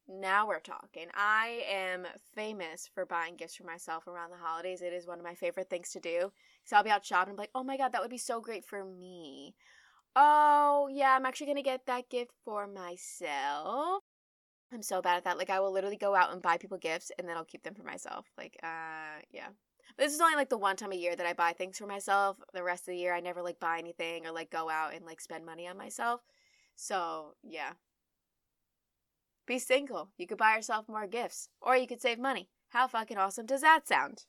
Now 0.08 0.48
we're 0.48 0.60
talking. 0.60 1.08
I 1.14 1.64
am 1.70 2.08
famous 2.34 2.90
for 2.94 3.06
buying 3.06 3.36
gifts 3.36 3.56
for 3.56 3.64
myself 3.64 4.08
around 4.08 4.32
the 4.32 4.38
holidays. 4.38 4.82
It 4.82 4.94
is 4.94 5.06
one 5.06 5.20
of 5.20 5.26
my 5.26 5.36
favorite 5.36 5.70
things 5.70 5.92
to 5.92 6.00
do. 6.00 6.32
So 6.66 6.76
I'll 6.76 6.84
be 6.84 6.90
out 6.90 7.06
shopping 7.06 7.30
and 7.30 7.38
be 7.38 7.44
like, 7.44 7.52
oh 7.54 7.64
my 7.64 7.78
god, 7.78 7.92
that 7.92 8.02
would 8.02 8.10
be 8.10 8.18
so 8.18 8.42
great 8.42 8.66
for 8.66 8.84
me. 8.84 9.54
Oh, 10.16 10.90
yeah, 10.92 11.16
I'm 11.16 11.26
actually 11.26 11.48
going 11.48 11.58
to 11.58 11.64
get 11.64 11.86
that 11.86 12.10
gift 12.10 12.32
for 12.44 12.66
myself. 12.66 14.02
I'm 14.72 14.82
so 14.82 15.02
bad 15.02 15.18
at 15.18 15.24
that. 15.26 15.38
Like 15.38 15.50
I 15.50 15.60
will 15.60 15.72
literally 15.72 15.98
go 15.98 16.16
out 16.16 16.32
and 16.32 16.42
buy 16.42 16.58
people 16.58 16.78
gifts 16.78 17.12
and 17.18 17.28
then 17.28 17.36
I'll 17.36 17.46
keep 17.46 17.64
them 17.64 17.74
for 17.74 17.84
myself. 17.84 18.28
Like 18.38 18.58
uh 18.64 19.22
yeah. 19.32 19.50
This 20.00 20.14
is 20.14 20.22
only 20.22 20.36
like 20.36 20.48
the 20.48 20.58
one 20.58 20.78
time 20.78 20.94
a 20.94 20.96
year 20.96 21.14
that 21.14 21.26
I 21.26 21.34
buy 21.34 21.52
things 21.52 21.78
for 21.78 21.86
myself. 21.86 22.38
The 22.54 22.64
rest 22.64 22.84
of 22.84 22.94
the 22.94 22.98
year 22.98 23.14
I 23.14 23.20
never 23.20 23.42
like 23.42 23.60
buy 23.60 23.80
anything 23.80 24.26
or 24.26 24.32
like 24.32 24.50
go 24.50 24.70
out 24.70 24.94
and 24.96 25.06
like 25.06 25.20
spend 25.20 25.46
money 25.46 25.68
on 25.68 25.78
myself. 25.78 26.22
So, 26.78 27.36
yeah. 27.44 27.72
Be 29.46 29.60
single. 29.60 30.10
You 30.18 30.26
could 30.26 30.38
buy 30.38 30.56
yourself 30.56 30.88
more 30.88 31.06
gifts 31.06 31.50
or 31.62 31.76
you 31.76 31.86
could 31.86 32.02
save 32.02 32.18
money. 32.18 32.48
How 32.70 32.88
fucking 32.88 33.18
awesome 33.18 33.46
does 33.46 33.60
that 33.60 33.90
sound? 33.90 34.24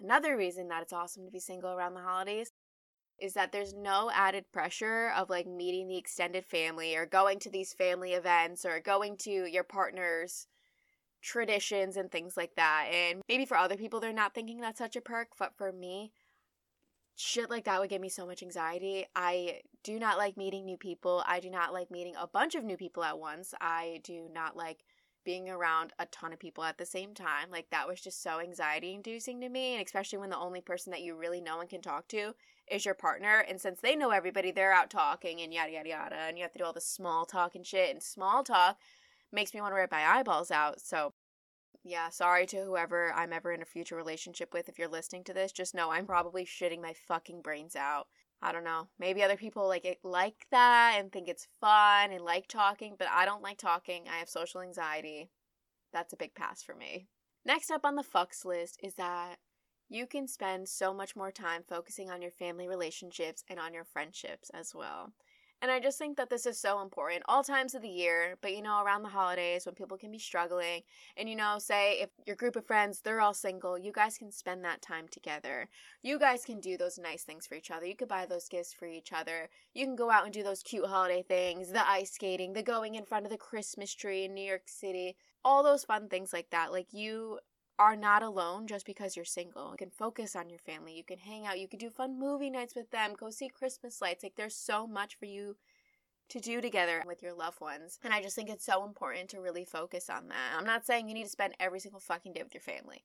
Another 0.00 0.36
reason 0.36 0.66
that 0.68 0.82
it's 0.82 0.92
awesome 0.92 1.24
to 1.24 1.30
be 1.30 1.38
single 1.38 1.70
around 1.70 1.94
the 1.94 2.00
holidays 2.00 2.50
is 3.20 3.34
that 3.34 3.52
there's 3.52 3.72
no 3.72 4.10
added 4.12 4.46
pressure 4.52 5.12
of 5.16 5.30
like 5.30 5.46
meeting 5.46 5.86
the 5.86 5.96
extended 5.96 6.44
family 6.44 6.96
or 6.96 7.06
going 7.06 7.38
to 7.38 7.50
these 7.50 7.72
family 7.72 8.14
events 8.14 8.64
or 8.64 8.80
going 8.80 9.16
to 9.18 9.30
your 9.30 9.62
partner's 9.62 10.48
traditions 11.24 11.96
and 11.96 12.12
things 12.12 12.36
like 12.36 12.54
that. 12.56 12.88
And 12.92 13.22
maybe 13.28 13.46
for 13.46 13.56
other 13.56 13.76
people, 13.76 13.98
they're 13.98 14.12
not 14.12 14.34
thinking 14.34 14.60
that's 14.60 14.78
such 14.78 14.94
a 14.94 15.00
perk, 15.00 15.28
but 15.38 15.56
for 15.56 15.72
me, 15.72 16.12
shit 17.16 17.48
like 17.48 17.64
that 17.64 17.80
would 17.80 17.90
give 17.90 18.02
me 18.02 18.10
so 18.10 18.26
much 18.26 18.42
anxiety. 18.42 19.06
I 19.16 19.60
do 19.82 19.98
not 19.98 20.18
like 20.18 20.36
meeting 20.36 20.64
new 20.64 20.76
people. 20.76 21.24
I 21.26 21.40
do 21.40 21.48
not 21.50 21.72
like 21.72 21.90
meeting 21.90 22.14
a 22.20 22.26
bunch 22.26 22.54
of 22.54 22.64
new 22.64 22.76
people 22.76 23.02
at 23.02 23.18
once. 23.18 23.54
I 23.60 24.00
do 24.04 24.28
not 24.32 24.56
like 24.56 24.84
being 25.24 25.48
around 25.48 25.94
a 25.98 26.04
ton 26.06 26.34
of 26.34 26.38
people 26.38 26.62
at 26.64 26.76
the 26.76 26.84
same 26.84 27.14
time. 27.14 27.50
Like 27.50 27.70
that 27.70 27.88
was 27.88 28.02
just 28.02 28.22
so 28.22 28.40
anxiety 28.40 28.92
inducing 28.92 29.40
to 29.40 29.48
me. 29.48 29.74
And 29.74 29.84
especially 29.84 30.18
when 30.18 30.28
the 30.28 30.38
only 30.38 30.60
person 30.60 30.90
that 30.90 31.00
you 31.00 31.16
really 31.16 31.40
know 31.40 31.60
and 31.60 31.70
can 31.70 31.80
talk 31.80 32.06
to 32.08 32.34
is 32.70 32.84
your 32.84 32.94
partner. 32.94 33.44
And 33.48 33.58
since 33.58 33.80
they 33.80 33.96
know 33.96 34.10
everybody, 34.10 34.52
they're 34.52 34.74
out 34.74 34.90
talking 34.90 35.40
and 35.40 35.54
yada, 35.54 35.72
yada, 35.72 35.88
yada. 35.88 36.16
And 36.28 36.36
you 36.36 36.42
have 36.42 36.52
to 36.52 36.58
do 36.58 36.64
all 36.64 36.74
the 36.74 36.80
small 36.82 37.24
talk 37.24 37.54
and 37.54 37.64
shit. 37.64 37.90
And 37.90 38.02
small 38.02 38.44
talk 38.44 38.76
makes 39.34 39.52
me 39.52 39.60
want 39.60 39.72
to 39.72 39.76
rip 39.76 39.90
my 39.90 40.06
eyeballs 40.06 40.50
out. 40.50 40.80
So, 40.80 41.12
yeah, 41.84 42.08
sorry 42.08 42.46
to 42.46 42.64
whoever 42.64 43.12
I'm 43.12 43.32
ever 43.32 43.52
in 43.52 43.60
a 43.60 43.66
future 43.66 43.96
relationship 43.96 44.54
with. 44.54 44.68
If 44.68 44.78
you're 44.78 44.88
listening 44.88 45.24
to 45.24 45.34
this, 45.34 45.52
just 45.52 45.74
know 45.74 45.90
I'm 45.90 46.06
probably 46.06 46.46
shitting 46.46 46.80
my 46.80 46.94
fucking 47.08 47.42
brains 47.42 47.76
out. 47.76 48.06
I 48.40 48.52
don't 48.52 48.64
know. 48.64 48.88
Maybe 48.98 49.22
other 49.22 49.36
people 49.36 49.66
like 49.68 49.84
it 49.84 49.98
like 50.02 50.46
that 50.50 50.96
and 50.98 51.10
think 51.10 51.28
it's 51.28 51.48
fun 51.60 52.10
and 52.10 52.22
like 52.22 52.46
talking, 52.48 52.94
but 52.98 53.08
I 53.10 53.24
don't 53.24 53.42
like 53.42 53.58
talking. 53.58 54.04
I 54.06 54.18
have 54.18 54.28
social 54.28 54.60
anxiety. 54.60 55.30
That's 55.92 56.12
a 56.12 56.16
big 56.18 56.34
pass 56.34 56.62
for 56.62 56.74
me. 56.74 57.06
Next 57.46 57.70
up 57.70 57.84
on 57.84 57.94
the 57.94 58.02
fucks 58.02 58.44
list 58.44 58.80
is 58.82 58.94
that 58.94 59.36
you 59.88 60.06
can 60.06 60.26
spend 60.26 60.68
so 60.68 60.92
much 60.94 61.14
more 61.14 61.30
time 61.30 61.62
focusing 61.68 62.10
on 62.10 62.22
your 62.22 62.30
family 62.30 62.66
relationships 62.66 63.44
and 63.48 63.58
on 63.58 63.74
your 63.74 63.84
friendships 63.84 64.50
as 64.54 64.72
well. 64.74 65.12
And 65.64 65.72
I 65.72 65.80
just 65.80 65.96
think 65.96 66.18
that 66.18 66.28
this 66.28 66.44
is 66.44 66.58
so 66.58 66.82
important 66.82 67.22
all 67.26 67.42
times 67.42 67.74
of 67.74 67.80
the 67.80 67.88
year, 67.88 68.36
but 68.42 68.54
you 68.54 68.60
know, 68.60 68.82
around 68.84 69.02
the 69.02 69.08
holidays 69.08 69.64
when 69.64 69.74
people 69.74 69.96
can 69.96 70.10
be 70.10 70.18
struggling, 70.18 70.82
and 71.16 71.26
you 71.26 71.34
know, 71.34 71.56
say 71.58 72.00
if 72.02 72.10
your 72.26 72.36
group 72.36 72.54
of 72.56 72.66
friends, 72.66 73.00
they're 73.00 73.22
all 73.22 73.32
single, 73.32 73.78
you 73.78 73.90
guys 73.90 74.18
can 74.18 74.30
spend 74.30 74.62
that 74.62 74.82
time 74.82 75.08
together. 75.08 75.70
You 76.02 76.18
guys 76.18 76.44
can 76.44 76.60
do 76.60 76.76
those 76.76 76.98
nice 76.98 77.22
things 77.22 77.46
for 77.46 77.54
each 77.54 77.70
other. 77.70 77.86
You 77.86 77.96
could 77.96 78.08
buy 78.08 78.26
those 78.26 78.46
gifts 78.46 78.74
for 78.74 78.84
each 78.84 79.10
other. 79.10 79.48
You 79.72 79.86
can 79.86 79.96
go 79.96 80.10
out 80.10 80.24
and 80.24 80.34
do 80.34 80.42
those 80.42 80.62
cute 80.62 80.84
holiday 80.84 81.22
things, 81.22 81.70
the 81.70 81.88
ice 81.88 82.12
skating, 82.12 82.52
the 82.52 82.62
going 82.62 82.94
in 82.96 83.06
front 83.06 83.24
of 83.24 83.32
the 83.32 83.38
Christmas 83.38 83.94
tree 83.94 84.26
in 84.26 84.34
New 84.34 84.46
York 84.46 84.64
City, 84.66 85.16
all 85.46 85.62
those 85.62 85.82
fun 85.82 86.10
things 86.10 86.30
like 86.30 86.50
that. 86.50 86.72
Like 86.72 86.92
you 86.92 87.38
are 87.78 87.96
not 87.96 88.22
alone 88.22 88.66
just 88.66 88.86
because 88.86 89.16
you're 89.16 89.24
single. 89.24 89.70
You 89.72 89.76
can 89.76 89.90
focus 89.90 90.36
on 90.36 90.48
your 90.48 90.58
family. 90.58 90.94
You 90.96 91.04
can 91.04 91.18
hang 91.18 91.46
out. 91.46 91.58
You 91.58 91.68
can 91.68 91.78
do 91.78 91.90
fun 91.90 92.18
movie 92.18 92.50
nights 92.50 92.74
with 92.74 92.90
them. 92.90 93.14
Go 93.18 93.30
see 93.30 93.48
Christmas 93.48 94.00
lights. 94.00 94.22
Like 94.22 94.36
there's 94.36 94.54
so 94.54 94.86
much 94.86 95.16
for 95.16 95.26
you 95.26 95.56
to 96.28 96.40
do 96.40 96.60
together 96.60 97.02
with 97.06 97.22
your 97.22 97.34
loved 97.34 97.60
ones. 97.60 97.98
And 98.02 98.14
I 98.14 98.22
just 98.22 98.36
think 98.36 98.48
it's 98.48 98.64
so 98.64 98.84
important 98.84 99.28
to 99.30 99.40
really 99.40 99.64
focus 99.64 100.08
on 100.08 100.28
that. 100.28 100.56
I'm 100.56 100.64
not 100.64 100.86
saying 100.86 101.08
you 101.08 101.14
need 101.14 101.24
to 101.24 101.30
spend 101.30 101.54
every 101.58 101.80
single 101.80 102.00
fucking 102.00 102.32
day 102.32 102.42
with 102.42 102.54
your 102.54 102.60
family. 102.60 103.04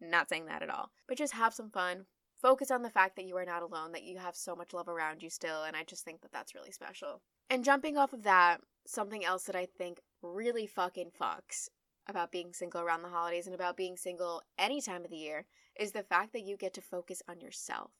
Not 0.00 0.28
saying 0.28 0.46
that 0.46 0.62
at 0.62 0.70
all. 0.70 0.90
But 1.08 1.18
just 1.18 1.34
have 1.34 1.54
some 1.54 1.70
fun. 1.70 2.06
Focus 2.40 2.70
on 2.70 2.82
the 2.82 2.90
fact 2.90 3.16
that 3.16 3.26
you 3.26 3.36
are 3.36 3.44
not 3.44 3.62
alone, 3.62 3.92
that 3.92 4.02
you 4.02 4.18
have 4.18 4.34
so 4.34 4.56
much 4.56 4.72
love 4.72 4.88
around 4.88 5.22
you 5.22 5.30
still. 5.30 5.62
And 5.62 5.76
I 5.76 5.84
just 5.84 6.04
think 6.04 6.22
that 6.22 6.32
that's 6.32 6.54
really 6.54 6.72
special. 6.72 7.20
And 7.48 7.64
jumping 7.64 7.96
off 7.96 8.12
of 8.12 8.22
that, 8.22 8.58
something 8.86 9.24
else 9.24 9.44
that 9.44 9.56
I 9.56 9.66
think 9.66 10.00
really 10.22 10.66
fucking 10.66 11.10
fucks 11.20 11.68
about 12.10 12.32
being 12.32 12.52
single 12.52 12.80
around 12.80 13.02
the 13.02 13.08
holidays 13.08 13.46
and 13.46 13.54
about 13.54 13.76
being 13.76 13.96
single 13.96 14.42
any 14.58 14.80
time 14.80 15.04
of 15.04 15.10
the 15.10 15.16
year 15.16 15.46
is 15.78 15.92
the 15.92 16.02
fact 16.02 16.32
that 16.32 16.44
you 16.44 16.56
get 16.56 16.74
to 16.74 16.82
focus 16.82 17.22
on 17.28 17.40
yourself. 17.40 17.90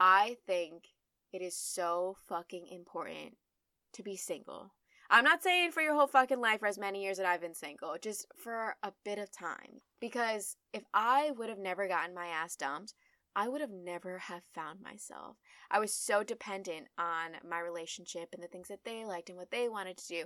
I 0.00 0.36
think 0.46 0.88
it 1.32 1.42
is 1.42 1.56
so 1.56 2.16
fucking 2.26 2.66
important 2.68 3.36
to 3.92 4.02
be 4.02 4.16
single. 4.16 4.72
I'm 5.08 5.24
not 5.24 5.42
saying 5.42 5.70
for 5.70 5.82
your 5.82 5.94
whole 5.94 6.06
fucking 6.06 6.40
life 6.40 6.62
or 6.62 6.66
as 6.66 6.78
many 6.78 7.02
years 7.02 7.18
that 7.18 7.26
I've 7.26 7.40
been 7.40 7.54
single, 7.54 7.96
just 8.00 8.26
for 8.34 8.76
a 8.82 8.92
bit 9.04 9.18
of 9.18 9.30
time. 9.30 9.80
Because 10.00 10.56
if 10.72 10.82
I 10.92 11.30
would 11.36 11.48
have 11.48 11.58
never 11.58 11.86
gotten 11.86 12.14
my 12.14 12.26
ass 12.26 12.56
dumped, 12.56 12.94
I 13.36 13.48
would 13.48 13.60
have 13.60 13.70
never 13.70 14.18
have 14.18 14.42
found 14.54 14.80
myself. 14.80 15.36
I 15.70 15.78
was 15.78 15.92
so 15.92 16.22
dependent 16.22 16.88
on 16.98 17.32
my 17.48 17.60
relationship 17.60 18.30
and 18.32 18.42
the 18.42 18.48
things 18.48 18.68
that 18.68 18.84
they 18.84 19.04
liked 19.04 19.28
and 19.28 19.36
what 19.36 19.50
they 19.50 19.68
wanted 19.68 19.98
to 19.98 20.08
do 20.08 20.24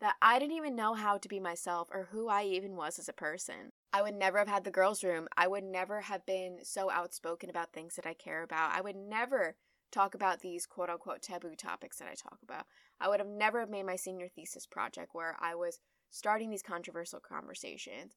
that 0.00 0.16
I 0.22 0.38
didn't 0.38 0.56
even 0.56 0.76
know 0.76 0.94
how 0.94 1.18
to 1.18 1.28
be 1.28 1.40
myself 1.40 1.88
or 1.92 2.08
who 2.10 2.28
I 2.28 2.44
even 2.44 2.76
was 2.76 2.98
as 2.98 3.08
a 3.08 3.12
person. 3.12 3.72
I 3.92 4.02
would 4.02 4.14
never 4.14 4.38
have 4.38 4.48
had 4.48 4.64
the 4.64 4.70
girls' 4.70 5.02
room. 5.02 5.28
I 5.36 5.48
would 5.48 5.64
never 5.64 6.02
have 6.02 6.24
been 6.26 6.58
so 6.62 6.90
outspoken 6.90 7.50
about 7.50 7.72
things 7.72 7.96
that 7.96 8.06
I 8.06 8.14
care 8.14 8.42
about. 8.42 8.72
I 8.74 8.80
would 8.80 8.96
never 8.96 9.56
talk 9.90 10.14
about 10.14 10.40
these 10.40 10.66
quote 10.66 10.90
unquote 10.90 11.22
taboo 11.22 11.54
topics 11.56 11.98
that 11.98 12.08
I 12.08 12.14
talk 12.14 12.38
about. 12.42 12.66
I 13.00 13.08
would 13.08 13.20
have 13.20 13.28
never 13.28 13.66
made 13.66 13.86
my 13.86 13.96
senior 13.96 14.28
thesis 14.28 14.66
project 14.66 15.10
where 15.12 15.36
I 15.40 15.54
was 15.54 15.80
starting 16.10 16.50
these 16.50 16.62
controversial 16.62 17.20
conversations. 17.20 18.14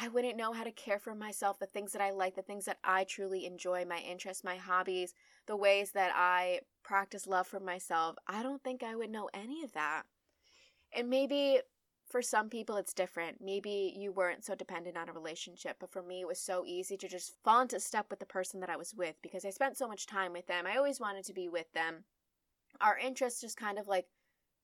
I 0.00 0.08
wouldn't 0.08 0.36
know 0.36 0.52
how 0.52 0.64
to 0.64 0.70
care 0.70 0.98
for 0.98 1.14
myself, 1.14 1.58
the 1.58 1.66
things 1.66 1.92
that 1.92 2.02
I 2.02 2.10
like, 2.10 2.36
the 2.36 2.42
things 2.42 2.66
that 2.66 2.78
I 2.84 3.04
truly 3.04 3.46
enjoy, 3.46 3.84
my 3.84 3.98
interests, 3.98 4.44
my 4.44 4.56
hobbies, 4.56 5.14
the 5.46 5.56
ways 5.56 5.92
that 5.92 6.12
I 6.14 6.60
practice 6.84 7.26
love 7.26 7.46
for 7.48 7.58
myself. 7.58 8.16
I 8.26 8.42
don't 8.42 8.62
think 8.62 8.82
I 8.82 8.94
would 8.94 9.10
know 9.10 9.28
any 9.34 9.64
of 9.64 9.72
that. 9.72 10.04
And 10.94 11.10
maybe 11.10 11.60
for 12.08 12.22
some 12.22 12.48
people 12.48 12.76
it's 12.76 12.94
different. 12.94 13.38
Maybe 13.40 13.94
you 13.96 14.12
weren't 14.12 14.44
so 14.44 14.54
dependent 14.54 14.96
on 14.96 15.08
a 15.08 15.12
relationship, 15.12 15.76
but 15.78 15.92
for 15.92 16.02
me 16.02 16.22
it 16.22 16.26
was 16.26 16.40
so 16.40 16.64
easy 16.66 16.96
to 16.96 17.08
just 17.08 17.34
fall 17.44 17.60
into 17.60 17.78
step 17.80 18.06
with 18.10 18.18
the 18.18 18.26
person 18.26 18.60
that 18.60 18.70
I 18.70 18.76
was 18.76 18.94
with 18.94 19.16
because 19.22 19.44
I 19.44 19.50
spent 19.50 19.76
so 19.76 19.88
much 19.88 20.06
time 20.06 20.32
with 20.32 20.46
them. 20.46 20.66
I 20.66 20.76
always 20.76 21.00
wanted 21.00 21.24
to 21.26 21.34
be 21.34 21.48
with 21.48 21.70
them. 21.72 22.04
Our 22.80 22.96
interests 22.98 23.40
just 23.40 23.56
kind 23.56 23.78
of 23.78 23.88
like 23.88 24.06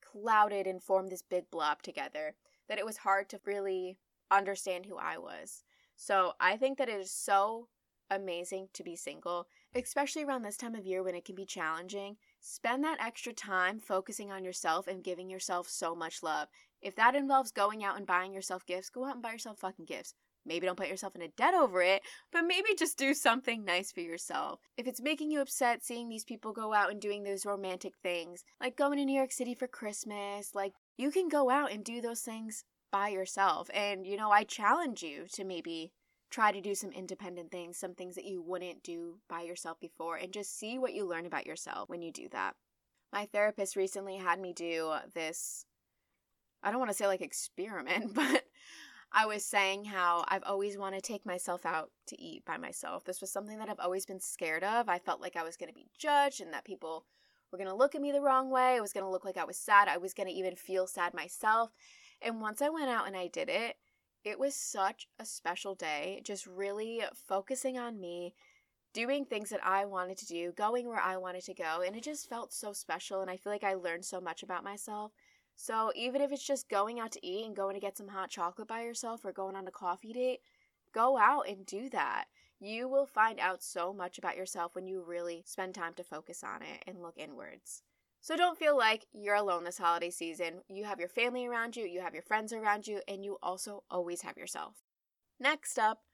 clouded 0.03 0.67
and 0.67 0.83
formed 0.83 1.11
this 1.11 1.23
big 1.23 1.51
blob 1.51 1.83
together 1.83 2.35
that 2.69 2.79
it 2.79 2.87
was 2.87 2.99
hard 2.99 3.29
to 3.31 3.41
really 3.45 3.99
understand 4.31 4.87
who 4.87 4.97
I 4.97 5.19
was. 5.19 5.65
So 5.97 6.33
I 6.41 6.57
think 6.57 6.79
that 6.79 6.89
it 6.89 7.01
is 7.01 7.11
so 7.11 7.69
amazing 8.11 8.69
to 8.73 8.83
be 8.83 8.97
single, 8.97 9.49
especially 9.75 10.25
around 10.25 10.43
this 10.43 10.57
time 10.57 10.75
of 10.75 10.87
year 10.87 11.03
when 11.03 11.15
it 11.15 11.25
can 11.25 11.35
be 11.35 11.47
challenging. 11.47 12.17
Spend 12.47 12.85
that 12.85 13.01
extra 13.01 13.33
time 13.33 13.81
focusing 13.81 14.31
on 14.31 14.45
yourself 14.45 14.87
and 14.87 15.03
giving 15.03 15.31
yourself 15.31 15.67
so 15.67 15.95
much 15.95 16.23
love. 16.23 16.49
If 16.83 16.95
that 16.97 17.15
involves 17.15 17.51
going 17.51 17.83
out 17.83 17.97
and 17.97 18.07
buying 18.07 18.35
yourself 18.35 18.67
gifts, 18.67 18.91
go 18.91 19.07
out 19.07 19.15
and 19.15 19.23
buy 19.23 19.33
yourself 19.33 19.61
fucking 19.61 19.87
gifts. 19.87 20.13
Maybe 20.45 20.67
don't 20.67 20.77
put 20.77 20.91
yourself 20.91 21.17
in 21.17 21.23
a 21.23 21.29
debt 21.29 21.55
over 21.55 21.81
it, 21.81 22.03
but 22.31 22.43
maybe 22.43 22.75
just 22.79 22.99
do 22.99 23.15
something 23.15 23.65
nice 23.65 23.93
for 23.93 24.01
yourself. 24.01 24.61
If 24.77 24.87
it's 24.87 25.01
making 25.01 25.31
you 25.31 25.41
upset 25.41 25.83
seeing 25.83 26.11
these 26.11 26.27
people 26.27 26.53
go 26.53 26.75
out 26.75 26.91
and 26.91 27.01
doing 27.01 27.23
those 27.23 27.47
romantic 27.47 27.95
things, 28.03 28.45
like 28.61 28.77
going 28.77 28.99
to 28.99 29.07
New 29.07 29.17
York 29.17 29.33
City 29.33 29.55
for 29.55 29.67
Christmas, 29.67 30.55
like 30.55 30.75
you 30.99 31.11
can 31.11 31.31
go 31.31 31.49
out 31.49 31.73
and 31.73 31.83
do 31.83 32.03
those 32.03 32.21
things 32.21 32.65
by 32.93 33.09
yourself. 33.09 33.71
And, 33.73 34.07
you 34.07 34.19
know, 34.19 34.31
I 34.31 34.45
challenge 34.45 35.03
you 35.03 35.25
to 35.33 35.45
maybe 35.45 35.93
try 36.35 36.51
to 36.51 36.61
do 36.61 36.75
some 36.75 36.91
independent 36.91 37.53
things, 37.53 37.79
some 37.79 37.95
things 37.95 38.17
that 38.17 38.25
you 38.25 38.43
wouldn't 38.43 38.83
do 38.83 39.19
by 39.29 39.43
yourself 39.43 39.79
before, 39.79 40.17
and 40.17 40.33
just 40.33 40.59
see 40.59 40.79
what 40.79 40.93
you 40.93 41.07
learn 41.07 41.27
about 41.27 41.47
yourself 41.47 41.89
when 41.89 42.03
you 42.03 42.11
do 42.11 42.29
that. 42.33 42.57
My 43.13 43.27
therapist 43.27 43.77
recently 43.77 44.17
had 44.17 44.41
me 44.41 44.53
do 44.53 44.95
this, 45.15 45.65
I 46.61 46.71
don't 46.73 46.81
want 46.81 46.91
to 46.91 46.97
say 46.97 47.07
like 47.07 47.21
experiment, 47.21 48.15
but 48.15 48.43
I 49.13 49.27
was 49.27 49.45
saying 49.45 49.85
how 49.85 50.25
I've 50.27 50.43
always 50.43 50.77
wanted 50.77 51.05
to 51.05 51.13
take 51.13 51.25
myself 51.25 51.65
out 51.65 51.93
to 52.09 52.21
eat 52.21 52.45
by 52.45 52.57
myself. 52.57 53.05
This 53.05 53.21
was 53.21 53.31
something 53.31 53.59
that 53.59 53.69
I've 53.69 53.79
always 53.79 54.05
been 54.05 54.19
scared 54.19 54.65
of. 54.65 54.89
I 54.89 54.99
felt 54.99 55.21
like 55.21 55.37
I 55.37 55.45
was 55.45 55.57
going 55.57 55.69
to 55.69 55.75
be 55.75 55.87
judged 55.97 56.41
and 56.41 56.53
that 56.53 56.65
people 56.65 57.07
were 57.53 57.59
going 57.59 57.71
to 57.71 57.77
look 57.77 57.95
at 57.95 58.03
me 58.03 58.11
the 58.11 58.21
wrong 58.21 58.51
way. 58.51 58.75
It 58.75 58.83
was 58.83 58.93
going 58.93 59.05
to 59.05 59.11
look 59.11 59.25
like 59.25 59.37
I 59.37 59.45
was 59.45 59.57
sad. 59.57 59.87
I 59.87 59.99
was 59.99 60.15
going 60.15 60.29
to 60.29 60.35
even 60.35 60.57
feel 60.57 60.89
sad 60.89 61.15
myself. 61.15 61.71
And 62.21 62.41
once 62.41 62.61
I 62.61 62.71
went 62.71 62.89
out 62.89 63.07
and 63.07 63.17
I 63.17 63.29
did 63.29 63.49
it, 63.49 63.77
it 64.25 64.39
was 64.39 64.55
such 64.55 65.07
a 65.19 65.27
special 65.27 65.75
day, 65.75 66.21
just 66.25 66.47
really 66.47 67.03
focusing 67.15 67.79
on 67.79 68.01
me, 68.01 68.35
doing 68.93 69.25
things 69.25 69.51
that 69.51 69.65
I 69.65 69.85
wanted 69.85 70.17
to 70.19 70.27
do, 70.27 70.53
going 70.53 70.89
where 70.89 71.01
I 71.01 71.17
wanted 71.17 71.45
to 71.45 71.55
go, 71.55 71.83
and 71.87 71.95
it 71.95 72.03
just 72.03 72.29
felt 72.29 72.53
so 72.53 72.73
special. 72.73 73.21
And 73.21 73.31
I 73.31 73.37
feel 73.37 73.53
like 73.53 73.65
I 73.65 73.75
learned 73.75 74.05
so 74.05 74.21
much 74.21 74.43
about 74.43 74.65
myself. 74.65 75.13
So 75.57 75.93
even 75.95 76.21
if 76.21 76.33
it's 76.33 76.47
just 76.47 76.69
going 76.69 77.01
out 77.01 77.13
to 77.13 77.27
eat 77.27 77.47
and 77.47 77.55
going 77.55 77.75
to 77.75 77.81
get 77.81 77.97
some 77.97 78.09
hot 78.09 78.31
chocolate 78.31 78.69
by 78.69 78.83
yourself 78.83 79.25
or 79.25 79.33
going 79.33 79.57
on 79.57 79.67
a 79.69 79.71
coffee 79.71 80.13
date, 80.13 80.41
go 80.93 81.19
out 81.19 81.49
and 81.49 81.67
do 81.67 81.89
that. 81.91 82.25
You 82.61 82.89
will 82.89 83.07
find 83.07 83.39
out 83.39 83.63
so 83.63 83.93
much 83.93 84.17
about 84.17 84.37
yourself 84.37 84.75
when 84.75 84.87
you 84.87 85.03
really 85.07 85.43
spend 85.47 85.75
time 85.75 85.93
to 85.95 86.03
focus 86.03 86.43
on 86.43 86.63
it 86.63 86.83
and 86.87 87.03
look 87.03 87.15
inwards. 87.19 87.83
So 88.25 88.39
don't 88.39 88.57
feel 88.59 88.75
like 88.75 89.05
you're 89.13 89.35
alone 89.35 89.65
this 89.65 89.77
holiday 89.77 90.09
season. 90.09 90.63
You 90.67 90.85
have 90.85 90.99
your 90.99 91.11
family 91.11 91.45
around 91.45 91.77
you, 91.77 91.85
you 91.85 92.01
have 92.01 92.15
your 92.15 92.23
friends 92.23 92.55
around 92.55 92.87
you, 92.87 93.03
and 93.07 93.23
you 93.23 93.37
also 93.43 93.85
always 93.91 94.23
have 94.23 94.39
yourself. 94.39 94.77
Next 95.39 95.79
up, 95.79 96.05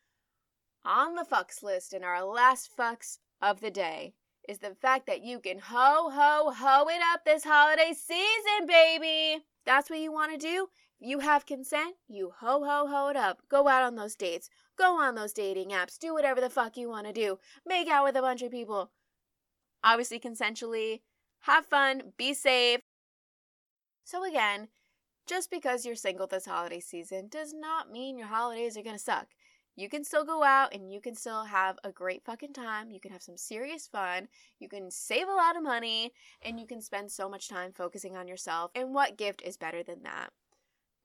on 0.84 1.14
the 1.14 1.22
fucks 1.22 1.62
list 1.62 1.94
in 1.94 2.02
our 2.02 2.24
last 2.24 2.76
fucks 2.76 3.18
of 3.40 3.60
the 3.60 3.70
day 3.70 4.14
is 4.48 4.58
the 4.58 4.74
fact 4.74 5.06
that 5.06 5.22
you 5.22 5.38
can 5.38 5.60
ho 5.60 6.10
ho 6.10 6.52
ho 6.52 6.88
it 6.88 7.00
up 7.12 7.24
this 7.24 7.44
holiday 7.44 7.92
season, 7.96 8.66
baby. 8.66 9.44
That's 9.64 9.88
what 9.88 10.00
you 10.00 10.10
want 10.10 10.32
to 10.32 10.36
do. 10.36 10.66
You 10.98 11.20
have 11.20 11.46
consent, 11.46 11.94
you 12.08 12.32
ho 12.40 12.64
ho 12.64 12.88
ho 12.88 13.10
it 13.10 13.16
up. 13.16 13.38
Go 13.48 13.68
out 13.68 13.84
on 13.84 13.94
those 13.94 14.16
dates. 14.16 14.50
Go 14.76 15.00
on 15.00 15.14
those 15.14 15.32
dating 15.32 15.68
apps. 15.68 15.96
Do 15.96 16.12
whatever 16.12 16.40
the 16.40 16.50
fuck 16.50 16.76
you 16.76 16.88
want 16.88 17.06
to 17.06 17.12
do. 17.12 17.38
Make 17.64 17.86
out 17.86 18.02
with 18.02 18.16
a 18.16 18.20
bunch 18.20 18.42
of 18.42 18.50
people. 18.50 18.90
Obviously, 19.84 20.18
consensually. 20.18 21.02
Have 21.40 21.66
fun. 21.66 22.12
Be 22.16 22.34
safe. 22.34 22.80
So, 24.04 24.24
again, 24.24 24.68
just 25.26 25.50
because 25.50 25.86
you're 25.86 25.94
single 25.94 26.26
this 26.26 26.46
holiday 26.46 26.80
season 26.80 27.28
does 27.28 27.54
not 27.54 27.90
mean 27.90 28.18
your 28.18 28.26
holidays 28.26 28.76
are 28.76 28.82
to 28.96 28.98
suck. 28.98 29.28
You 29.76 29.88
can 29.88 30.04
still 30.04 30.24
go 30.24 30.42
out 30.42 30.74
and 30.74 30.92
you 30.92 31.00
can 31.00 31.14
still 31.14 31.44
have 31.44 31.78
a 31.84 31.92
great 31.92 32.24
fucking 32.24 32.52
time. 32.52 32.90
You 32.90 33.00
can 33.00 33.12
have 33.12 33.22
some 33.22 33.36
serious 33.36 33.86
fun. 33.86 34.28
You 34.58 34.68
can 34.68 34.90
save 34.90 35.28
a 35.28 35.34
lot 35.34 35.56
of 35.56 35.62
money 35.62 36.12
and 36.42 36.60
you 36.60 36.66
can 36.66 36.82
spend 36.82 37.10
so 37.12 37.28
much 37.28 37.48
time 37.48 37.72
focusing 37.72 38.16
on 38.16 38.28
yourself. 38.28 38.72
And 38.74 38.92
what 38.92 39.16
gift 39.16 39.40
is 39.42 39.56
better 39.56 39.82
than 39.82 40.02
that? 40.02 40.30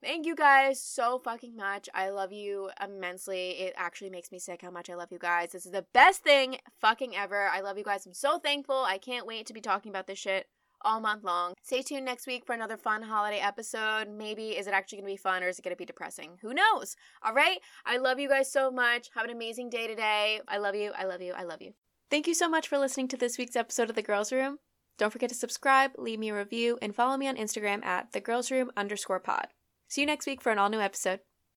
Thank 0.06 0.24
you 0.24 0.36
guys 0.36 0.80
so 0.80 1.18
fucking 1.18 1.56
much. 1.56 1.88
I 1.92 2.10
love 2.10 2.32
you 2.32 2.70
immensely. 2.80 3.50
It 3.58 3.74
actually 3.76 4.10
makes 4.10 4.30
me 4.30 4.38
sick 4.38 4.62
how 4.62 4.70
much 4.70 4.88
I 4.88 4.94
love 4.94 5.10
you 5.10 5.18
guys. 5.18 5.50
This 5.50 5.66
is 5.66 5.72
the 5.72 5.84
best 5.92 6.22
thing 6.22 6.58
fucking 6.80 7.16
ever. 7.16 7.48
I 7.48 7.58
love 7.58 7.76
you 7.76 7.82
guys. 7.82 8.06
I'm 8.06 8.14
so 8.14 8.38
thankful. 8.38 8.84
I 8.84 8.98
can't 8.98 9.26
wait 9.26 9.46
to 9.46 9.52
be 9.52 9.60
talking 9.60 9.90
about 9.90 10.06
this 10.06 10.20
shit 10.20 10.46
all 10.82 11.00
month 11.00 11.24
long. 11.24 11.54
Stay 11.60 11.82
tuned 11.82 12.04
next 12.04 12.28
week 12.28 12.46
for 12.46 12.52
another 12.52 12.76
fun 12.76 13.02
holiday 13.02 13.40
episode. 13.40 14.08
Maybe 14.08 14.50
is 14.50 14.68
it 14.68 14.74
actually 14.74 14.98
going 14.98 15.08
to 15.08 15.14
be 15.14 15.16
fun 15.16 15.42
or 15.42 15.48
is 15.48 15.58
it 15.58 15.62
going 15.62 15.74
to 15.74 15.76
be 15.76 15.84
depressing? 15.84 16.38
Who 16.40 16.54
knows? 16.54 16.94
All 17.24 17.34
right? 17.34 17.58
I 17.84 17.96
love 17.96 18.20
you 18.20 18.28
guys 18.28 18.52
so 18.52 18.70
much. 18.70 19.10
Have 19.16 19.24
an 19.24 19.32
amazing 19.32 19.70
day 19.70 19.88
today. 19.88 20.40
I 20.46 20.58
love 20.58 20.76
you. 20.76 20.92
I 20.96 21.06
love 21.06 21.20
you. 21.20 21.32
I 21.32 21.42
love 21.42 21.62
you. 21.62 21.72
Thank 22.12 22.28
you 22.28 22.34
so 22.34 22.48
much 22.48 22.68
for 22.68 22.78
listening 22.78 23.08
to 23.08 23.16
this 23.16 23.38
week's 23.38 23.56
episode 23.56 23.90
of 23.90 23.96
The 23.96 24.02
Girls 24.02 24.30
Room. 24.30 24.60
Don't 24.98 25.12
forget 25.12 25.30
to 25.30 25.34
subscribe, 25.34 25.90
leave 25.98 26.20
me 26.20 26.28
a 26.28 26.36
review, 26.36 26.78
and 26.80 26.94
follow 26.94 27.16
me 27.16 27.26
on 27.26 27.34
Instagram 27.34 27.84
at 27.84 28.12
the 28.12 28.20
girls 28.20 28.52
room 28.52 28.70
underscore 28.76 29.18
pod. 29.18 29.48
See 29.88 30.00
you 30.00 30.06
next 30.06 30.26
week 30.26 30.40
for 30.40 30.50
an 30.50 30.58
all 30.58 30.68
new 30.68 30.80
episode. 30.80 31.20